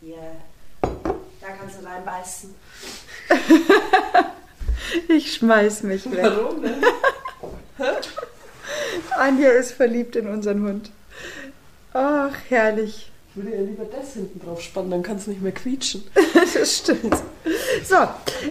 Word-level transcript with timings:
Hier. 0.00 0.16
Da 0.82 1.48
kannst 1.58 1.80
du 1.80 1.86
reinbeißen. 1.86 2.54
Ich 5.06 5.34
schmeiß 5.34 5.84
mich 5.84 6.10
weg. 6.10 6.18
Warum 6.22 6.62
denn? 6.62 6.82
Anja 9.16 9.50
ist 9.50 9.72
verliebt 9.72 10.16
in 10.16 10.26
unseren 10.26 10.62
Hund. 10.62 10.90
Ach, 11.92 12.32
herrlich. 12.48 13.10
Ich 13.30 13.36
würde 13.36 13.56
ja 13.56 13.62
lieber 13.62 13.84
das 13.84 14.14
hinten 14.14 14.44
drauf 14.44 14.60
spannen, 14.60 14.90
dann 14.90 15.02
kann 15.04 15.16
es 15.16 15.26
nicht 15.28 15.42
mehr 15.42 15.52
quietschen. 15.52 16.02
Das 16.54 16.78
stimmt. 16.78 17.14
So, 17.84 17.96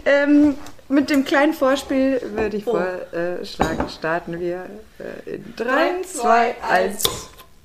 ähm, 0.05 0.55
mit 0.87 1.09
dem 1.09 1.25
kleinen 1.25 1.53
Vorspiel 1.53 2.21
würde 2.35 2.55
ich 2.57 2.65
Oh. 2.67 2.71
vorschlagen, 2.77 3.89
starten 3.89 4.39
wir 4.39 4.65
äh, 4.99 5.29
in 5.35 5.53
3, 5.57 5.63
Drei, 5.65 6.01
2, 6.03 6.19
zwei, 6.21 6.55
1. 6.69 7.03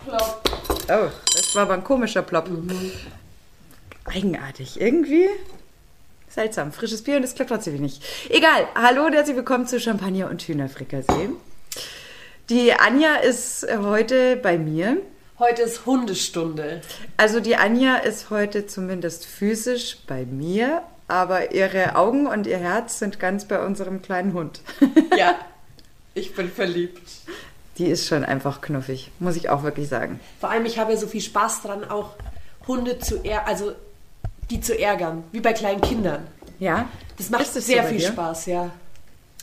Plopp. 0.04 0.42
Oh, 0.88 1.10
das 1.36 1.54
war 1.54 1.62
aber 1.62 1.74
ein 1.74 1.84
komischer 1.84 2.22
Plop. 2.22 2.48
Eigenartig. 4.04 4.80
Irgendwie 4.80 5.28
seltsam. 6.28 6.72
Frisches 6.72 7.02
Bier 7.02 7.16
und 7.16 7.22
es 7.22 7.34
klappt 7.34 7.50
trotzdem 7.50 7.80
nicht. 7.80 8.02
Egal. 8.28 8.68
Hallo 8.74 9.06
und 9.06 9.14
herzlich 9.14 9.36
willkommen 9.36 9.66
zu 9.66 9.80
Champagner 9.80 10.28
und 10.28 10.42
Hühnerfrikassee. 10.42 11.30
Die 12.50 12.74
Anja 12.74 13.16
ist 13.16 13.66
heute 13.70 14.36
bei 14.36 14.58
mir. 14.58 14.98
Heute 15.38 15.62
ist 15.62 15.86
Hundestunde. 15.86 16.82
Also 17.16 17.40
die 17.40 17.56
Anja 17.56 17.96
ist 17.96 18.28
heute 18.28 18.66
zumindest 18.66 19.24
physisch 19.24 19.96
bei 20.06 20.26
mir, 20.26 20.82
aber 21.08 21.52
ihre 21.52 21.96
Augen 21.96 22.26
und 22.26 22.46
ihr 22.46 22.58
Herz 22.58 22.98
sind 22.98 23.18
ganz 23.18 23.46
bei 23.46 23.64
unserem 23.64 24.02
kleinen 24.02 24.34
Hund. 24.34 24.60
Ja, 25.16 25.36
ich 26.12 26.34
bin 26.34 26.50
verliebt. 26.50 27.08
Die 27.78 27.86
ist 27.86 28.06
schon 28.06 28.24
einfach 28.24 28.60
knuffig, 28.60 29.10
muss 29.18 29.36
ich 29.36 29.48
auch 29.48 29.62
wirklich 29.62 29.88
sagen. 29.88 30.20
Vor 30.40 30.50
allem, 30.50 30.66
ich 30.66 30.78
habe 30.78 30.92
ja 30.92 30.98
so 30.98 31.06
viel 31.06 31.20
Spaß 31.20 31.62
dran, 31.62 31.84
auch 31.84 32.10
Hunde 32.66 32.98
zu 32.98 33.24
ärgern, 33.24 33.46
also 33.46 33.72
die 34.50 34.60
zu 34.60 34.78
ärgern, 34.78 35.24
wie 35.32 35.40
bei 35.40 35.52
kleinen 35.52 35.80
Kindern. 35.80 36.26
Ja? 36.58 36.88
Das 37.16 37.30
macht 37.30 37.42
das 37.42 37.66
sehr 37.66 37.82
so 37.82 37.88
viel 37.88 37.98
dir? 37.98 38.08
Spaß, 38.08 38.46
ja. 38.46 38.70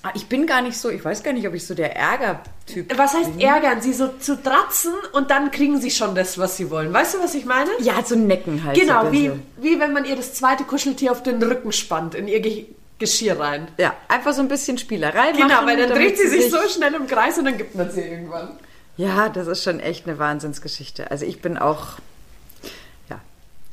Ah, 0.04 0.10
Ich 0.16 0.26
bin 0.28 0.48
gar 0.48 0.62
nicht 0.64 0.78
so, 0.78 0.90
ich 0.90 1.04
weiß 1.06 1.22
gar 1.22 1.32
nicht, 1.34 1.48
ob 1.48 1.54
ich 1.54 1.66
so 1.66 1.76
der 1.76 1.96
Ärgertyp 1.96 2.98
Was 2.98 3.14
heißt 3.14 3.38
bin. 3.38 3.42
ärgern? 3.48 3.82
Sie 3.82 3.94
so 3.94 4.08
zu 4.20 4.36
dratzen 4.36 4.94
und 5.14 5.30
dann 5.30 5.52
kriegen 5.52 5.80
sie 5.80 5.92
schon 5.92 6.16
das, 6.16 6.38
was 6.40 6.58
sie 6.58 6.72
wollen. 6.72 6.92
Weißt 6.92 7.14
du, 7.16 7.20
was 7.20 7.36
ich 7.36 7.46
meine? 7.46 7.70
Ja, 7.82 8.04
so 8.04 8.16
Necken 8.16 8.64
halt. 8.64 8.76
so 8.78 8.82
Genau, 8.82 9.06
ein 9.06 9.12
wie, 9.12 9.32
wie 9.58 9.80
wenn 9.80 9.94
man 9.94 10.06
ihr 10.06 10.16
das 10.16 10.34
zweite 10.34 10.64
Kuscheltier 10.64 11.12
auf 11.12 11.22
den 11.22 11.42
Rücken 11.44 11.72
spannt, 11.72 12.16
in 12.16 12.28
ihr 12.28 12.40
Ge 12.40 12.66
Geschirr 12.98 13.40
rein. 13.40 13.68
Ja, 13.80 13.96
einfach 14.10 14.32
so 14.34 14.42
ein 14.42 14.48
bisschen 14.48 14.78
Spielerei 14.78 15.32
Genau, 15.32 15.48
machen. 15.48 15.66
weil 15.68 15.78
dann 15.78 15.90
dreht 15.90 16.20
sie 16.20 16.28
sich 16.28 16.52
so 16.52 16.58
schnell 16.70 16.94
im 16.94 17.08
Kreis 17.08 17.36
und 17.40 17.46
dann 17.46 17.58
gibt 17.58 17.74
man 17.74 17.90
sie 17.90 18.02
irgendwann. 18.02 18.50
Ja, 18.96 19.30
das 19.30 19.48
ist 19.48 19.64
schon 19.64 19.80
echt 19.80 20.08
eine 20.08 20.20
Wahnsinnsgeschichte. 20.20 21.10
Also 21.10 21.26
ich 21.26 21.42
bin 21.42 21.58
auch. 21.58 21.94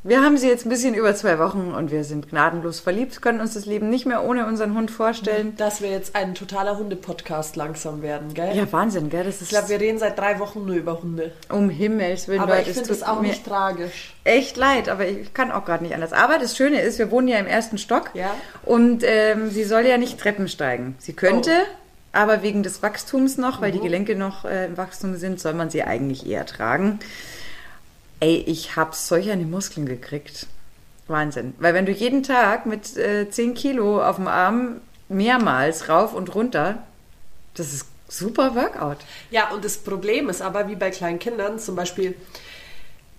Wir 0.01 0.21
haben 0.23 0.37
sie 0.37 0.47
jetzt 0.47 0.65
ein 0.65 0.69
bisschen 0.69 0.93
über 0.93 1.13
zwei 1.13 1.39
Wochen 1.39 1.73
und 1.75 1.91
wir 1.91 2.05
sind 2.05 2.29
gnadenlos 2.29 2.79
verliebt, 2.79 3.21
können 3.21 3.41
uns 3.41 3.55
das 3.55 3.65
Leben 3.65 3.89
nicht 3.89 4.05
mehr 4.05 4.23
ohne 4.23 4.45
unseren 4.47 4.73
Hund 4.73 4.91
vorstellen. 4.91 5.57
Dass 5.57 5.81
wir 5.81 5.89
jetzt 5.91 6.15
ein 6.15 6.35
totaler 6.35 6.77
Hunde-Podcast 6.77 7.57
langsam 7.57 8.01
werden, 8.01 8.33
gell? 8.33 8.55
Ja, 8.55 8.71
Wahnsinn, 8.71 9.09
gell? 9.09 9.25
Das 9.25 9.35
ist 9.35 9.41
Ich 9.43 9.49
glaube, 9.49 9.67
wir 9.67 9.77
reden 9.81 9.99
seit 9.99 10.17
drei 10.17 10.39
Wochen 10.39 10.65
nur 10.65 10.75
über 10.77 11.01
Hunde. 11.01 11.33
um 11.49 11.69
Himmels 11.69 12.29
Willen, 12.29 12.39
Aber 12.39 12.55
Leute, 12.55 12.69
ich 12.69 12.77
finde 12.77 12.93
es 12.93 13.03
auch 13.03 13.19
nicht 13.21 13.45
tragisch. 13.45 14.15
echt 14.23 14.55
leid, 14.55 14.87
aber 14.87 15.05
ich 15.05 15.33
kann 15.33 15.51
auch 15.51 15.65
gerade 15.65 15.83
nicht 15.83 15.93
anders. 15.93 16.13
Aber 16.13 16.37
das 16.39 16.55
Schöne 16.55 16.79
ist, 16.79 16.97
wir 16.97 17.11
wohnen 17.11 17.27
ja 17.27 17.37
im 17.37 17.47
ersten 17.47 17.77
Stock 17.77 18.11
Ja. 18.13 18.33
und 18.63 19.03
ähm, 19.05 19.49
sie 19.51 19.65
soll 19.65 19.85
ja 19.85 19.97
nicht 19.97 20.17
Treppen 20.17 20.47
steigen. 20.47 20.95
Sie 20.99 21.11
könnte, 21.11 21.51
Oh. 21.51 21.65
aber 22.13 22.41
wegen 22.41 22.63
des 22.63 22.81
Wachstums 22.81 23.37
noch, 23.37 23.57
Mhm. 23.59 23.63
weil 23.65 23.71
die 23.73 23.79
Gelenke 23.81 24.15
noch 24.15 24.45
äh, 24.45 24.67
im 24.67 24.77
Wachstum 24.77 25.17
sind, 25.17 25.41
soll 25.41 25.55
man 25.55 25.69
sie 25.69 25.83
eigentlich 25.83 26.25
eher 26.25 26.45
tragen. 26.45 26.99
Ey, 28.19 28.43
ich 28.47 28.75
habe 28.75 28.95
solch 28.95 29.29
eine 29.31 29.45
Muskeln 29.45 29.85
gekriegt. 29.85 30.47
Wahnsinn. 31.07 31.53
Weil 31.59 31.73
wenn 31.73 31.85
du 31.85 31.91
jeden 31.91 32.23
Tag 32.23 32.65
mit 32.65 32.97
äh, 32.97 33.29
10 33.29 33.53
Kilo 33.53 34.03
auf 34.03 34.17
dem 34.17 34.27
Arm 34.27 34.81
mehrmals 35.07 35.89
rauf 35.89 36.13
und 36.13 36.35
runter, 36.35 36.83
das 37.55 37.73
ist 37.73 37.87
super 38.07 38.55
Workout. 38.55 38.97
Ja, 39.31 39.49
und 39.51 39.65
das 39.65 39.77
Problem 39.77 40.29
ist 40.29 40.41
aber, 40.41 40.67
wie 40.67 40.75
bei 40.75 40.91
kleinen 40.91 41.19
Kindern, 41.19 41.59
zum 41.59 41.75
Beispiel, 41.75 42.15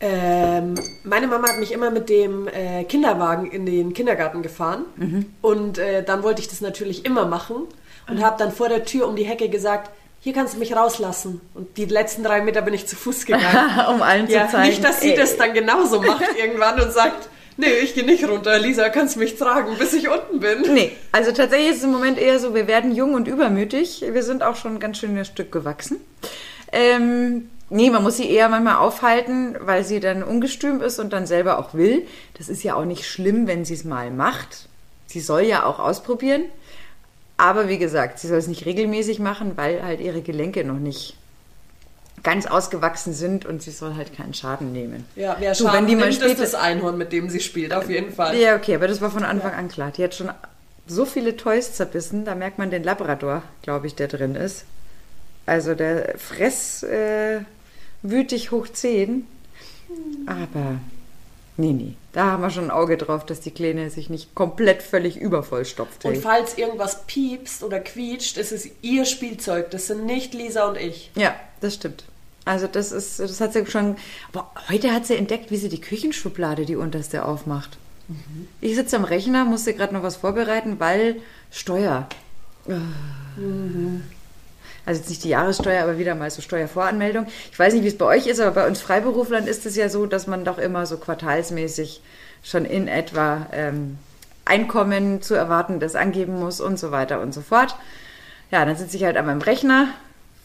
ähm, 0.00 0.74
meine 1.04 1.26
Mama 1.26 1.48
hat 1.48 1.58
mich 1.58 1.72
immer 1.72 1.90
mit 1.90 2.08
dem 2.08 2.48
äh, 2.48 2.84
Kinderwagen 2.84 3.50
in 3.50 3.66
den 3.66 3.92
Kindergarten 3.92 4.42
gefahren. 4.42 4.84
Und 5.42 5.78
äh, 5.78 6.02
dann 6.02 6.22
wollte 6.22 6.40
ich 6.40 6.48
das 6.48 6.60
natürlich 6.60 7.04
immer 7.04 7.26
machen 7.26 7.66
und 8.08 8.22
habe 8.22 8.36
dann 8.38 8.52
vor 8.52 8.68
der 8.68 8.84
Tür 8.84 9.06
um 9.08 9.16
die 9.16 9.24
Hecke 9.24 9.48
gesagt, 9.48 9.90
hier 10.20 10.34
kannst 10.34 10.54
du 10.54 10.58
mich 10.58 10.76
rauslassen. 10.76 11.40
Und 11.54 11.76
die 11.78 11.86
letzten 11.86 12.22
drei 12.22 12.42
Meter 12.42 12.60
bin 12.62 12.74
ich 12.74 12.86
zu 12.86 12.94
Fuß 12.94 13.24
gegangen. 13.24 13.88
um 13.94 14.02
allen 14.02 14.28
ja, 14.28 14.46
zu 14.46 14.52
zeigen. 14.52 14.68
nicht, 14.68 14.84
dass 14.84 15.00
sie 15.00 15.12
ey, 15.12 15.16
das 15.16 15.36
dann 15.36 15.54
genauso 15.54 16.02
macht 16.02 16.24
irgendwann 16.38 16.78
und 16.78 16.92
sagt, 16.92 17.28
nee, 17.56 17.72
ich 17.82 17.94
gehe 17.94 18.04
nicht 18.04 18.28
runter, 18.28 18.58
Lisa, 18.58 18.90
kannst 18.90 19.16
mich 19.16 19.36
tragen, 19.36 19.76
bis 19.78 19.94
ich 19.94 20.08
unten 20.08 20.40
bin. 20.40 20.74
Nee, 20.74 20.92
also 21.12 21.32
tatsächlich 21.32 21.70
ist 21.70 21.78
es 21.78 21.84
im 21.84 21.92
Moment 21.92 22.18
eher 22.18 22.38
so, 22.38 22.54
wir 22.54 22.66
werden 22.66 22.94
jung 22.94 23.14
und 23.14 23.28
übermütig. 23.28 24.04
Wir 24.06 24.22
sind 24.22 24.42
auch 24.42 24.56
schon 24.56 24.74
ein 24.74 24.80
ganz 24.80 24.98
schönes 24.98 25.26
Stück 25.26 25.50
gewachsen. 25.50 25.96
Ähm, 26.70 27.48
nee, 27.70 27.88
man 27.88 28.02
muss 28.02 28.18
sie 28.18 28.30
eher 28.30 28.50
manchmal 28.50 28.76
aufhalten, 28.76 29.56
weil 29.60 29.84
sie 29.84 30.00
dann 30.00 30.22
ungestüm 30.22 30.82
ist 30.82 30.98
und 30.98 31.14
dann 31.14 31.26
selber 31.26 31.58
auch 31.58 31.72
will. 31.72 32.06
Das 32.36 32.50
ist 32.50 32.62
ja 32.62 32.74
auch 32.74 32.84
nicht 32.84 33.06
schlimm, 33.06 33.46
wenn 33.46 33.64
sie 33.64 33.74
es 33.74 33.84
mal 33.84 34.10
macht. 34.10 34.68
Sie 35.06 35.20
soll 35.20 35.42
ja 35.42 35.64
auch 35.64 35.78
ausprobieren. 35.78 36.44
Aber 37.40 37.70
wie 37.70 37.78
gesagt, 37.78 38.18
sie 38.18 38.28
soll 38.28 38.36
es 38.36 38.48
nicht 38.48 38.66
regelmäßig 38.66 39.18
machen, 39.18 39.52
weil 39.56 39.82
halt 39.82 40.00
ihre 40.00 40.20
Gelenke 40.20 40.62
noch 40.62 40.78
nicht 40.78 41.16
ganz 42.22 42.44
ausgewachsen 42.44 43.14
sind 43.14 43.46
und 43.46 43.62
sie 43.62 43.70
soll 43.70 43.94
halt 43.94 44.14
keinen 44.14 44.34
Schaden 44.34 44.72
nehmen. 44.72 45.06
Ja, 45.16 45.36
wer 45.38 45.54
Du, 45.54 45.64
Schaden 45.64 45.78
wenn 45.78 45.86
die 45.86 45.96
mal 45.96 46.10
nimmt, 46.10 46.20
ist 46.20 46.38
das 46.38 46.54
Einhorn, 46.54 46.98
mit 46.98 47.12
dem 47.12 47.30
sie 47.30 47.40
spielt, 47.40 47.72
auf 47.72 47.88
jeden 47.88 48.12
Fall. 48.12 48.36
Ja, 48.36 48.56
okay, 48.56 48.74
aber 48.74 48.88
das 48.88 49.00
war 49.00 49.10
von 49.10 49.22
Anfang 49.24 49.54
an 49.54 49.68
klar. 49.68 49.90
Die 49.90 50.04
hat 50.04 50.14
schon 50.14 50.30
so 50.86 51.06
viele 51.06 51.34
Toys 51.34 51.72
zerbissen, 51.72 52.26
da 52.26 52.34
merkt 52.34 52.58
man 52.58 52.70
den 52.70 52.84
Labrador, 52.84 53.42
glaube 53.62 53.86
ich, 53.86 53.94
der 53.94 54.08
drin 54.08 54.34
ist. 54.34 54.66
Also 55.46 55.74
der 55.74 56.18
Fress 56.18 56.82
äh, 56.82 57.40
wütig 58.02 58.50
hoch 58.50 58.68
10. 58.68 59.26
Aber 60.26 60.78
nee, 61.60 61.72
nee. 61.72 61.94
Da 62.12 62.26
haben 62.26 62.42
wir 62.42 62.50
schon 62.50 62.64
ein 62.64 62.70
Auge 62.70 62.96
drauf, 62.96 63.24
dass 63.24 63.40
die 63.40 63.52
Kleine 63.52 63.90
sich 63.90 64.10
nicht 64.10 64.34
komplett 64.34 64.82
völlig 64.82 65.16
übervoll 65.16 65.64
stopft. 65.64 66.04
Und 66.04 66.16
falls 66.16 66.58
irgendwas 66.58 67.06
piepst 67.06 67.62
oder 67.62 67.78
quietscht, 67.78 68.36
ist 68.36 68.52
es 68.52 68.68
ihr 68.82 69.04
Spielzeug. 69.04 69.70
Das 69.70 69.86
sind 69.86 70.06
nicht 70.06 70.34
Lisa 70.34 70.68
und 70.68 70.76
ich. 70.76 71.10
Ja, 71.14 71.34
das 71.60 71.74
stimmt. 71.74 72.04
Also 72.44 72.66
das 72.66 72.90
ist, 72.90 73.20
das 73.20 73.40
hat 73.40 73.52
sie 73.52 73.64
schon. 73.66 73.96
Aber 74.32 74.50
heute 74.68 74.92
hat 74.92 75.06
sie 75.06 75.16
entdeckt, 75.16 75.50
wie 75.50 75.56
sie 75.56 75.68
die 75.68 75.80
Küchenschublade, 75.80 76.64
die 76.64 76.76
unterste, 76.76 77.24
aufmacht. 77.24 77.78
Ich 78.60 78.74
sitze 78.74 78.96
am 78.96 79.04
Rechner, 79.04 79.44
musste 79.44 79.74
gerade 79.74 79.94
noch 79.94 80.02
was 80.02 80.16
vorbereiten, 80.16 80.80
weil 80.80 81.16
Steuer. 81.50 82.08
Also 84.86 85.00
jetzt 85.00 85.10
nicht 85.10 85.24
die 85.24 85.28
Jahressteuer, 85.28 85.82
aber 85.82 85.98
wieder 85.98 86.14
mal 86.14 86.30
so 86.30 86.42
Steuervoranmeldung. 86.42 87.26
Ich 87.52 87.58
weiß 87.58 87.74
nicht, 87.74 87.84
wie 87.84 87.88
es 87.88 87.98
bei 87.98 88.06
euch 88.06 88.26
ist, 88.26 88.40
aber 88.40 88.52
bei 88.52 88.66
uns 88.66 88.80
Freiberuflern 88.80 89.46
ist 89.46 89.66
es 89.66 89.76
ja 89.76 89.88
so, 89.88 90.06
dass 90.06 90.26
man 90.26 90.44
doch 90.44 90.58
immer 90.58 90.86
so 90.86 90.96
quartalsmäßig 90.96 92.00
schon 92.42 92.64
in 92.64 92.88
etwa 92.88 93.46
ähm, 93.52 93.98
Einkommen 94.44 95.22
zu 95.22 95.34
erwartendes 95.34 95.94
angeben 95.94 96.40
muss 96.40 96.60
und 96.60 96.78
so 96.78 96.90
weiter 96.90 97.20
und 97.20 97.34
so 97.34 97.40
fort. 97.40 97.76
Ja, 98.50 98.64
dann 98.64 98.76
sitze 98.76 98.96
ich 98.96 99.04
halt 99.04 99.16
an 99.16 99.26
meinem 99.26 99.42
Rechner, 99.42 99.88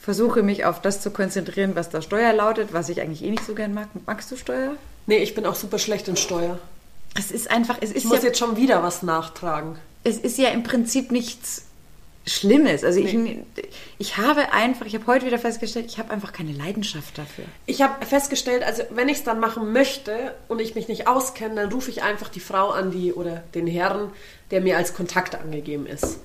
versuche 0.01 0.43
mich 0.43 0.65
auf 0.65 0.81
das 0.81 1.01
zu 1.01 1.09
konzentrieren, 1.11 1.75
was 1.75 1.89
da 1.89 2.01
Steuer 2.01 2.33
lautet, 2.33 2.73
was 2.73 2.89
ich 2.89 3.01
eigentlich 3.01 3.23
eh 3.23 3.31
nicht 3.31 3.45
so 3.45 3.55
gern 3.55 3.73
mag. 3.73 3.87
Magst 4.05 4.29
du 4.31 4.35
Steuer? 4.35 4.75
Nee, 5.07 5.17
ich 5.17 5.33
bin 5.33 5.45
auch 5.45 5.55
super 5.55 5.79
schlecht 5.79 6.07
in 6.07 6.17
Steuer. 6.17 6.59
Es 7.17 7.31
ist 7.31 7.49
einfach, 7.49 7.77
es 7.81 7.89
ist, 7.91 7.97
Ich 7.97 8.05
muss 8.05 8.19
ja, 8.19 8.25
jetzt 8.25 8.37
schon 8.37 8.57
wieder 8.57 8.83
was 8.83 9.01
nachtragen. 9.01 9.77
es 10.03 10.17
ist 10.17 10.37
ja 10.37 10.49
im 10.49 10.63
Prinzip 10.63 11.11
nichts 11.11 11.64
Schlimmes. 12.27 12.83
Also 12.83 12.99
ich, 12.99 13.15
ich 13.99 14.17
habe 14.17 14.51
einfach, 14.51 14.85
ich 14.87 14.95
habe 14.95 15.05
heute 15.05 15.25
wieder 15.27 15.37
festgestellt, 15.37 15.85
ich 15.87 15.99
habe 15.99 16.11
einfach 16.11 16.33
keine 16.33 16.53
Leidenschaft 16.53 17.17
dafür. 17.17 17.45
Ich 17.67 17.81
habe 17.83 18.03
festgestellt, 18.05 18.63
also 18.63 18.81
wenn 18.89 19.09
ich 19.09 19.17
es 19.19 19.23
dann 19.23 19.39
machen 19.39 19.71
möchte 19.71 20.33
und 20.47 20.59
ich 20.59 20.73
mich 20.73 20.87
nicht 20.87 21.07
auskenne, 21.07 21.55
dann 21.55 21.71
rufe 21.71 21.91
ich 21.91 22.01
einfach 22.01 22.29
die 22.29 22.39
Frau 22.39 22.69
an, 22.71 22.89
die 22.91 23.13
oder 23.13 23.43
den 23.53 23.67
Herrn, 23.67 24.11
der 24.49 24.61
mir 24.61 24.77
als 24.77 24.95
Kontakt 24.95 25.35
angegeben 25.35 25.85
ist. 25.85 26.17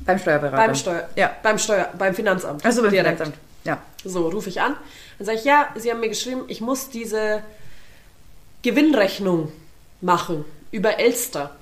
Beim 0.00 0.18
Steuerberater. 0.18 0.56
Beim 0.56 0.74
Steuer, 0.74 1.08
Ja. 1.16 1.34
beim 1.42 1.58
Steuer, 1.58 1.88
beim 1.98 2.14
Finanzamt. 2.14 2.64
Achso, 2.64 2.82
beim 2.82 2.90
Direkt. 2.92 3.18
Finanzamt. 3.18 3.36
Ja. 3.64 3.82
So, 4.04 4.28
rufe 4.28 4.48
ich 4.48 4.60
an. 4.60 4.76
Dann 5.18 5.26
sage 5.26 5.38
ich, 5.38 5.44
ja, 5.44 5.68
Sie 5.76 5.90
haben 5.90 6.00
mir 6.00 6.08
geschrieben, 6.08 6.42
ich 6.48 6.60
muss 6.60 6.88
diese 6.90 7.42
Gewinnrechnung 8.62 9.52
machen 10.00 10.44
über 10.70 10.98
Elster. 10.98 11.56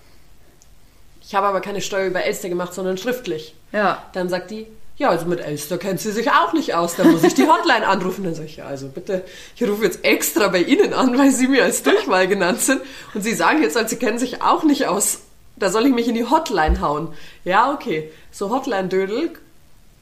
Ich 1.29 1.35
habe 1.35 1.47
aber 1.47 1.61
keine 1.61 1.83
Steuer 1.83 2.07
über 2.07 2.25
Elster 2.25 2.49
gemacht, 2.49 2.73
sondern 2.73 2.97
schriftlich. 2.97 3.55
Ja. 3.71 4.03
Dann 4.15 4.31
sagt 4.31 4.51
die, 4.51 4.67
ja, 4.97 5.11
also 5.11 5.27
mit 5.27 5.41
Elster 5.41 5.77
kennt 5.77 6.01
sie 6.01 6.11
sich 6.11 6.31
auch 6.31 6.55
nicht 6.55 6.75
aus, 6.75 6.97
da 6.97 7.05
muss 7.05 7.23
ich 7.23 7.35
die 7.35 7.47
Hotline 7.47 7.87
anrufen. 7.87 8.25
Dann 8.25 8.35
sage 8.35 8.49
ich, 8.49 8.57
ja, 8.57 8.65
also 8.65 8.89
bitte, 8.89 9.23
ich 9.55 9.69
rufe 9.69 9.85
jetzt 9.85 10.07
extra 10.07 10.49
bei 10.49 10.63
Ihnen 10.63 10.95
an, 10.95 11.19
weil 11.19 11.31
Sie 11.31 11.47
mir 11.47 11.65
als 11.65 11.83
Durchwahl 11.83 12.29
genannt 12.29 12.63
sind. 12.63 12.81
Und 13.13 13.21
Sie 13.21 13.35
sagen 13.35 13.63
jetzt, 13.63 13.77
also 13.77 13.91
Sie 13.91 13.97
kennen 13.97 14.19
sich 14.19 14.41
auch 14.41 14.65
nicht 14.65 14.87
aus, 14.87 15.21
da 15.57 15.69
soll 15.69 15.85
ich 15.85 15.93
mich 15.93 16.09
in 16.09 16.15
die 16.15 16.25
Hotline 16.25 16.81
hauen. 16.81 17.13
Ja, 17.45 17.75
okay. 17.75 18.11
So 18.33 18.49
Hotline-Dödel, 18.49 19.33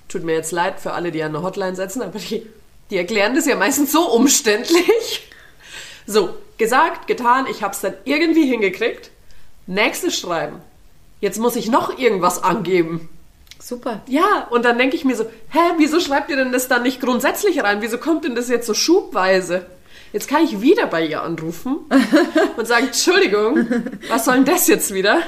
tut 0.06 0.23
mir 0.23 0.34
jetzt 0.34 0.52
leid 0.52 0.78
für 0.78 0.93
alle, 0.93 1.11
die 1.11 1.25
an 1.25 1.34
eine 1.34 1.44
Hotline 1.44 1.75
setzen, 1.75 2.02
aber 2.02 2.20
die, 2.20 2.46
die 2.90 2.99
erklären 2.99 3.34
das 3.34 3.46
ja 3.46 3.56
meistens 3.56 3.90
so 3.90 4.12
umständlich. 4.12 5.28
So, 6.06 6.37
gesagt, 6.56 7.08
getan, 7.08 7.49
ich 7.50 7.64
habe 7.64 7.75
es 7.75 7.81
dann 7.81 7.94
irgendwie 8.05 8.46
hingekriegt. 8.46 9.11
Nächstes 9.67 10.17
Schreiben. 10.17 10.61
Jetzt 11.20 11.38
muss 11.38 11.56
ich 11.56 11.68
noch 11.68 11.98
irgendwas 11.98 12.42
angeben. 12.42 13.08
Super. 13.58 14.02
Ja, 14.06 14.46
und 14.50 14.64
dann 14.64 14.78
denke 14.78 14.96
ich 14.96 15.04
mir 15.04 15.16
so, 15.16 15.24
hä, 15.24 15.60
wieso 15.78 15.98
schreibt 15.98 16.30
ihr 16.30 16.36
denn 16.36 16.52
das 16.52 16.68
dann 16.68 16.82
nicht 16.82 17.00
grundsätzlich 17.00 17.62
rein? 17.62 17.80
Wieso 17.80 17.98
kommt 17.98 18.24
denn 18.24 18.34
das 18.34 18.48
jetzt 18.48 18.66
so 18.66 18.74
schubweise? 18.74 19.66
Jetzt 20.16 20.28
kann 20.28 20.44
ich 20.44 20.62
wieder 20.62 20.86
bei 20.86 21.04
ihr 21.04 21.22
anrufen 21.22 21.80
und 22.56 22.66
sagen, 22.66 22.86
Entschuldigung, 22.86 23.66
was 24.08 24.24
soll 24.24 24.36
denn 24.36 24.44
das 24.46 24.66
jetzt 24.66 24.94
wieder? 24.94 25.18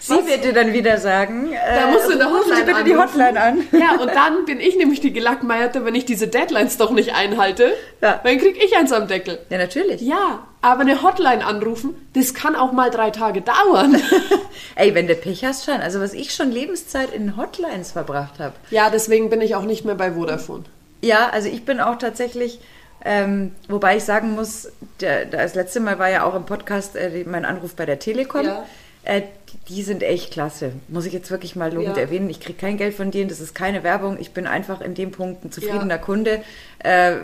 Sie 0.00 0.14
wird 0.14 0.42
dir 0.42 0.52
dann 0.52 0.72
wieder 0.72 0.98
sagen, 0.98 1.52
Da 1.52 1.92
musst 1.92 2.08
du 2.08 2.14
in 2.14 2.18
der 2.18 2.26
rufen 2.26 2.42
Sie 2.46 2.50
Hotline 2.50 2.66
bitte 2.66 2.84
die 2.84 2.92
anrufen. 2.94 3.20
Hotline 3.24 3.40
an. 3.40 3.68
Ja, 3.70 4.00
und 4.00 4.12
dann 4.12 4.44
bin 4.44 4.58
ich 4.58 4.74
nämlich 4.74 5.00
die 5.00 5.12
Gelackmeierte, 5.12 5.84
wenn 5.84 5.94
ich 5.94 6.06
diese 6.06 6.26
Deadlines 6.26 6.76
doch 6.76 6.90
nicht 6.90 7.14
einhalte. 7.14 7.72
Ja. 8.00 8.18
Dann 8.24 8.38
krieg 8.38 8.60
ich 8.60 8.76
eins 8.76 8.90
am 8.90 9.06
Deckel. 9.06 9.38
Ja, 9.48 9.58
natürlich. 9.58 10.00
Ja, 10.00 10.44
aber 10.60 10.80
eine 10.80 11.04
Hotline 11.04 11.46
anrufen, 11.46 11.94
das 12.14 12.34
kann 12.34 12.56
auch 12.56 12.72
mal 12.72 12.90
drei 12.90 13.10
Tage 13.10 13.42
dauern. 13.42 13.94
Ey, 14.74 14.92
wenn 14.96 15.06
du 15.06 15.14
Pech 15.14 15.44
hast, 15.44 15.66
schon. 15.66 15.76
Also 15.76 16.00
was 16.00 16.14
ich 16.14 16.34
schon 16.34 16.50
Lebenszeit 16.50 17.14
in 17.14 17.36
Hotlines 17.36 17.92
verbracht 17.92 18.40
habe. 18.40 18.54
Ja, 18.72 18.90
deswegen 18.90 19.30
bin 19.30 19.40
ich 19.40 19.54
auch 19.54 19.62
nicht 19.62 19.84
mehr 19.84 19.94
bei 19.94 20.10
Vodafone. 20.14 20.64
Ja, 21.00 21.30
also 21.30 21.48
ich 21.48 21.64
bin 21.64 21.80
auch 21.80 21.98
tatsächlich, 21.98 22.60
ähm, 23.04 23.52
wobei 23.68 23.96
ich 23.96 24.04
sagen 24.04 24.32
muss, 24.34 24.68
der, 25.00 25.24
das 25.26 25.54
letzte 25.54 25.80
Mal 25.80 25.98
war 25.98 26.08
ja 26.10 26.24
auch 26.24 26.34
im 26.34 26.44
Podcast 26.46 26.96
äh, 26.96 27.24
mein 27.26 27.44
Anruf 27.44 27.74
bei 27.74 27.86
der 27.86 27.98
Telekom. 27.98 28.44
Ja. 28.44 28.64
Äh, 29.04 29.22
die 29.68 29.82
sind 29.82 30.02
echt 30.02 30.32
klasse. 30.32 30.72
Muss 30.88 31.04
ich 31.06 31.12
jetzt 31.12 31.30
wirklich 31.30 31.56
mal 31.56 31.72
lobend 31.72 31.96
Ja. 31.96 32.02
erwähnen. 32.02 32.30
Ich 32.30 32.40
kriege 32.40 32.58
kein 32.58 32.76
Geld 32.76 32.94
von 32.94 33.10
denen, 33.10 33.28
das 33.28 33.40
ist 33.40 33.54
keine 33.54 33.82
Werbung. 33.82 34.16
Ich 34.20 34.32
bin 34.32 34.46
einfach 34.46 34.80
in 34.80 34.94
dem 34.94 35.10
Punkt 35.10 35.44
ein 35.44 35.50
zufriedener 35.52 35.98
Kunde, 35.98 36.42
äh, 36.78 37.16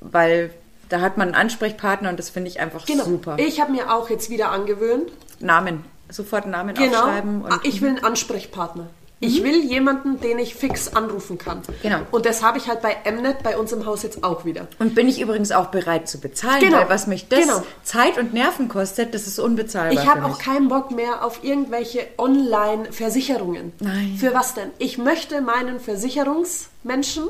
weil 0.00 0.50
da 0.88 1.00
hat 1.00 1.16
man 1.18 1.28
einen 1.28 1.34
Ansprechpartner 1.36 2.08
und 2.10 2.18
das 2.18 2.30
finde 2.30 2.48
ich 2.48 2.60
einfach 2.60 2.86
Genau. 2.86 3.04
super. 3.04 3.36
Ich 3.38 3.60
habe 3.60 3.72
mir 3.72 3.92
auch 3.92 4.08
jetzt 4.08 4.30
wieder 4.30 4.50
angewöhnt. 4.50 5.10
Namen, 5.40 5.84
sofort 6.08 6.46
Namen 6.46 6.74
Genau. 6.74 7.00
aufschreiben. 7.00 7.42
Und 7.42 7.52
Ah, 7.52 7.60
ich 7.64 7.82
will 7.82 7.90
einen 7.90 8.04
Ansprechpartner. 8.04 8.86
Ich 9.18 9.42
will 9.42 9.64
jemanden, 9.64 10.20
den 10.20 10.38
ich 10.38 10.54
fix 10.54 10.88
anrufen 10.94 11.38
kann. 11.38 11.62
Genau. 11.82 12.00
Und 12.10 12.26
das 12.26 12.42
habe 12.42 12.58
ich 12.58 12.68
halt 12.68 12.82
bei 12.82 12.94
Mnet 13.10 13.42
bei 13.42 13.56
uns 13.56 13.72
im 13.72 13.86
Haus 13.86 14.02
jetzt 14.02 14.22
auch 14.22 14.44
wieder. 14.44 14.68
Und 14.78 14.94
bin 14.94 15.08
ich 15.08 15.20
übrigens 15.22 15.52
auch 15.52 15.68
bereit 15.68 16.06
zu 16.06 16.20
bezahlen, 16.20 16.60
Genau. 16.60 16.76
weil 16.78 16.90
was 16.90 17.06
mich 17.06 17.26
das 17.28 17.40
Genau. 17.40 17.62
Zeit 17.82 18.18
und 18.18 18.34
Nerven 18.34 18.68
kostet, 18.68 19.14
das 19.14 19.26
ist 19.26 19.38
unbezahlbar. 19.38 20.02
Ich 20.04 20.06
habe 20.08 20.26
auch 20.26 20.38
keinen 20.38 20.68
Bock 20.68 20.90
mehr 20.90 21.24
auf 21.24 21.42
irgendwelche 21.44 22.06
Online-Versicherungen. 22.18 23.72
Nein. 23.80 24.16
Für 24.20 24.34
was 24.34 24.52
denn? 24.52 24.70
Ich 24.78 24.98
möchte 24.98 25.40
meinen 25.40 25.80
Versicherungsmenschen, 25.80 27.24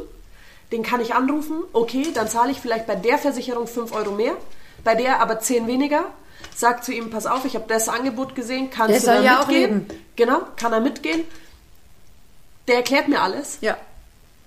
den 0.72 0.82
kann 0.82 1.00
ich 1.00 1.14
anrufen, 1.14 1.62
okay, 1.72 2.06
dann 2.12 2.28
zahle 2.28 2.50
ich 2.50 2.58
vielleicht 2.60 2.86
bei 2.88 2.96
der 2.96 3.18
Versicherung 3.18 3.66
5 3.68 3.92
Euro 3.94 4.10
mehr, 4.10 4.32
bei 4.82 4.94
der 4.96 5.20
aber 5.20 5.38
10 5.40 5.66
weniger. 5.68 6.06
Sag 6.54 6.84
zu 6.84 6.92
ihm, 6.92 7.10
pass 7.10 7.26
auf, 7.26 7.44
ich 7.44 7.54
habe 7.54 7.66
das 7.68 7.88
Angebot 7.88 8.34
gesehen, 8.34 8.70
kannst 8.70 8.90
Der 8.92 8.98
du 9.00 9.06
soll 9.06 9.14
da 9.16 9.22
ja 9.22 9.40
auch 9.40 9.46
mitgehen? 9.46 9.86
leben. 9.88 10.00
Genau, 10.16 10.40
kann 10.56 10.72
er 10.72 10.80
mitgehen. 10.80 11.22
Der 12.68 12.76
erklärt 12.76 13.08
mir 13.08 13.20
alles. 13.20 13.58
Ja. 13.60 13.76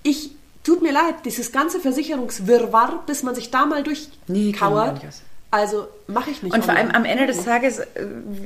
Ich, 0.03 0.31
tut 0.63 0.81
mir 0.81 0.91
leid, 0.91 1.15
dieses 1.25 1.51
ganze 1.51 1.79
Versicherungswirrwarr, 1.79 3.03
bis 3.05 3.23
man 3.23 3.35
sich 3.35 3.49
da 3.51 3.65
mal 3.65 3.83
Nee, 4.27 4.51
durchkauert. 4.51 5.01
aus. 5.07 5.21
also 5.51 5.87
mache 6.07 6.31
ich 6.31 6.43
nicht. 6.43 6.53
Und 6.53 6.63
vor 6.65 6.75
allem 6.75 6.91
am 6.91 7.05
Ende 7.05 7.25
des 7.27 7.43
Tages, 7.45 7.79
äh, 7.79 7.85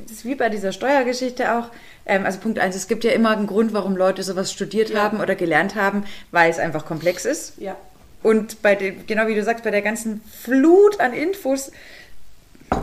ist 0.09 0.23
wie 0.25 0.35
bei 0.35 0.49
dieser 0.49 0.71
Steuergeschichte 0.71 1.53
auch, 1.55 1.65
ähm, 2.05 2.25
also 2.25 2.39
Punkt 2.39 2.59
eins, 2.59 2.75
es 2.75 2.87
gibt 2.87 3.03
ja 3.03 3.11
immer 3.11 3.31
einen 3.31 3.47
Grund, 3.47 3.73
warum 3.73 3.95
Leute 3.95 4.23
sowas 4.23 4.51
studiert 4.51 4.89
Ja. 4.89 5.01
haben 5.03 5.19
oder 5.19 5.35
gelernt 5.35 5.75
haben, 5.75 6.05
weil 6.31 6.49
es 6.51 6.59
einfach 6.59 6.85
komplex 6.85 7.25
ist. 7.25 7.53
Ja. 7.57 7.75
Und 8.21 8.61
bei 8.61 8.75
dem, 8.75 9.05
genau 9.05 9.27
wie 9.27 9.35
du 9.35 9.43
sagst, 9.43 9.63
bei 9.63 9.71
der 9.71 9.81
ganzen 9.81 10.21
Flut 10.43 10.99
an 11.01 11.13
Infos, 11.13 11.71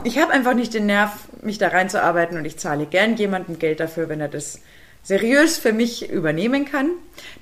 ich 0.04 0.18
habe 0.18 0.32
einfach 0.32 0.54
nicht 0.54 0.74
den 0.74 0.86
Nerv, 0.86 1.12
mich 1.42 1.56
da 1.58 1.68
reinzuarbeiten 1.68 2.36
und 2.36 2.44
ich 2.44 2.58
zahle 2.58 2.84
gern 2.86 3.16
jemandem 3.16 3.58
Geld 3.58 3.80
dafür, 3.80 4.08
wenn 4.08 4.20
er 4.20 4.28
das 4.28 4.60
seriös 5.02 5.58
für 5.58 5.72
mich 5.72 6.10
übernehmen 6.10 6.64
kann. 6.64 6.90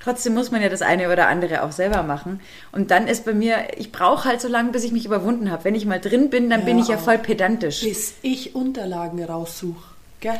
Trotzdem 0.03 0.35
muss 0.35 0.51
man 0.51 0.63
ja 0.63 0.69
das 0.69 0.83
eine 0.83 1.13
oder 1.13 1.29
andere 1.29 1.63
auch 1.63 1.73
selber 1.73 2.03
machen. 2.03 2.41
Und 2.73 2.91
dann 2.91 3.09
ist 3.09 3.25
bei 3.25 3.35
mir, 3.35 3.57
ich 3.77 3.93
brauche 3.93 4.29
halt 4.29 4.41
so 4.41 4.49
lange, 4.49 4.71
bis 4.71 4.85
ich 4.85 4.93
mich 4.93 5.05
überwunden 5.05 5.51
habe. 5.51 5.65
Wenn 5.65 5.75
ich 5.75 5.87
mal 5.87 6.01
drin 6.01 6.31
bin, 6.31 6.51
dann 6.51 6.65
bin 6.65 6.79
Ja, 6.79 6.85
ich 6.85 6.89
ja 6.91 6.99
voll 6.99 7.19
pedantisch. 7.19 7.83
Bis 7.83 8.15
ich 8.23 8.55
Unterlagen 8.55 9.23
raussuche. 9.23 9.95
Gell? 10.21 10.39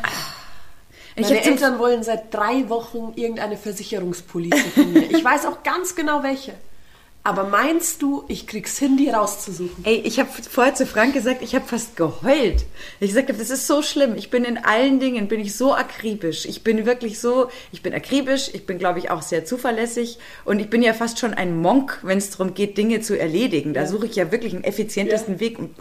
Ich 1.15 1.23
Meine 1.27 1.43
Eltern 1.43 1.79
wollen 1.79 2.03
seit 2.03 2.33
drei 2.33 2.69
Wochen 2.69 3.13
irgendeine 3.15 3.57
Versicherungspolice 3.57 4.69
von 4.73 4.93
mir. 4.93 5.11
Ich 5.11 5.23
weiß 5.23 5.45
auch 5.45 5.63
ganz 5.63 5.95
genau 5.95 6.23
welche. 6.23 6.53
Aber 7.29 7.43
meinst 7.47 8.01
du, 8.01 8.23
ich 8.27 8.47
krieg's 8.47 8.77
hin, 8.79 8.97
die 8.97 9.09
rauszusuchen? 9.09 9.85
Ey, 9.85 9.97
ich 10.03 10.19
habe 10.19 10.29
vorher 10.49 10.73
zu 10.73 10.87
Frank 10.87 11.13
gesagt, 11.13 11.43
ich 11.43 11.53
habe 11.53 11.65
fast 11.67 11.95
geheult. 11.95 12.65
Ich 12.99 13.09
gesagt 13.09 13.29
habe, 13.29 13.37
das 13.37 13.51
ist 13.51 13.67
so 13.67 13.83
schlimm. 13.83 14.15
Ich 14.15 14.31
bin 14.31 14.43
in 14.45 14.57
allen 14.57 14.99
Dingen, 14.99 15.27
bin 15.27 15.39
ich 15.39 15.55
so 15.55 15.75
akribisch. 15.75 16.45
Ich 16.45 16.63
bin 16.63 16.87
wirklich 16.87 17.19
so, 17.19 17.49
ich 17.71 17.83
bin 17.83 17.93
akribisch, 17.93 18.49
ich 18.53 18.65
bin, 18.65 18.79
glaube 18.79 18.97
ich, 18.97 19.11
auch 19.11 19.21
sehr 19.21 19.45
zuverlässig. 19.45 20.17
Und 20.43 20.59
ich 20.59 20.71
bin 20.71 20.81
ja 20.81 20.93
fast 20.93 21.19
schon 21.19 21.35
ein 21.35 21.61
Monk, 21.61 21.99
wenn 22.01 22.17
es 22.17 22.31
darum 22.31 22.55
geht, 22.55 22.77
Dinge 22.79 23.01
zu 23.01 23.17
erledigen. 23.19 23.75
Da 23.75 23.85
suche 23.85 24.07
ich 24.07 24.15
ja 24.15 24.31
wirklich 24.31 24.53
den 24.53 24.63
effizientesten 24.63 25.39
Weg. 25.39 25.59
Und 25.59 25.75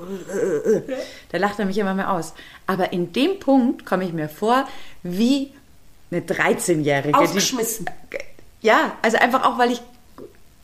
da 1.32 1.38
lacht 1.38 1.58
er 1.58 1.64
mich 1.64 1.78
immer 1.78 1.94
mehr 1.94 2.12
aus. 2.12 2.34
Aber 2.66 2.92
in 2.92 3.12
dem 3.14 3.40
Punkt 3.40 3.86
komme 3.86 4.04
ich 4.04 4.12
mir 4.12 4.28
vor 4.28 4.68
wie 5.02 5.52
eine 6.10 6.20
13-Jährige. 6.20 7.08
die- 7.08 7.14
Aufgeschmissen. 7.14 7.86
ja, 8.60 8.96
also 9.02 9.16
einfach 9.18 9.44
auch, 9.44 9.58
weil 9.58 9.72
ich, 9.72 9.80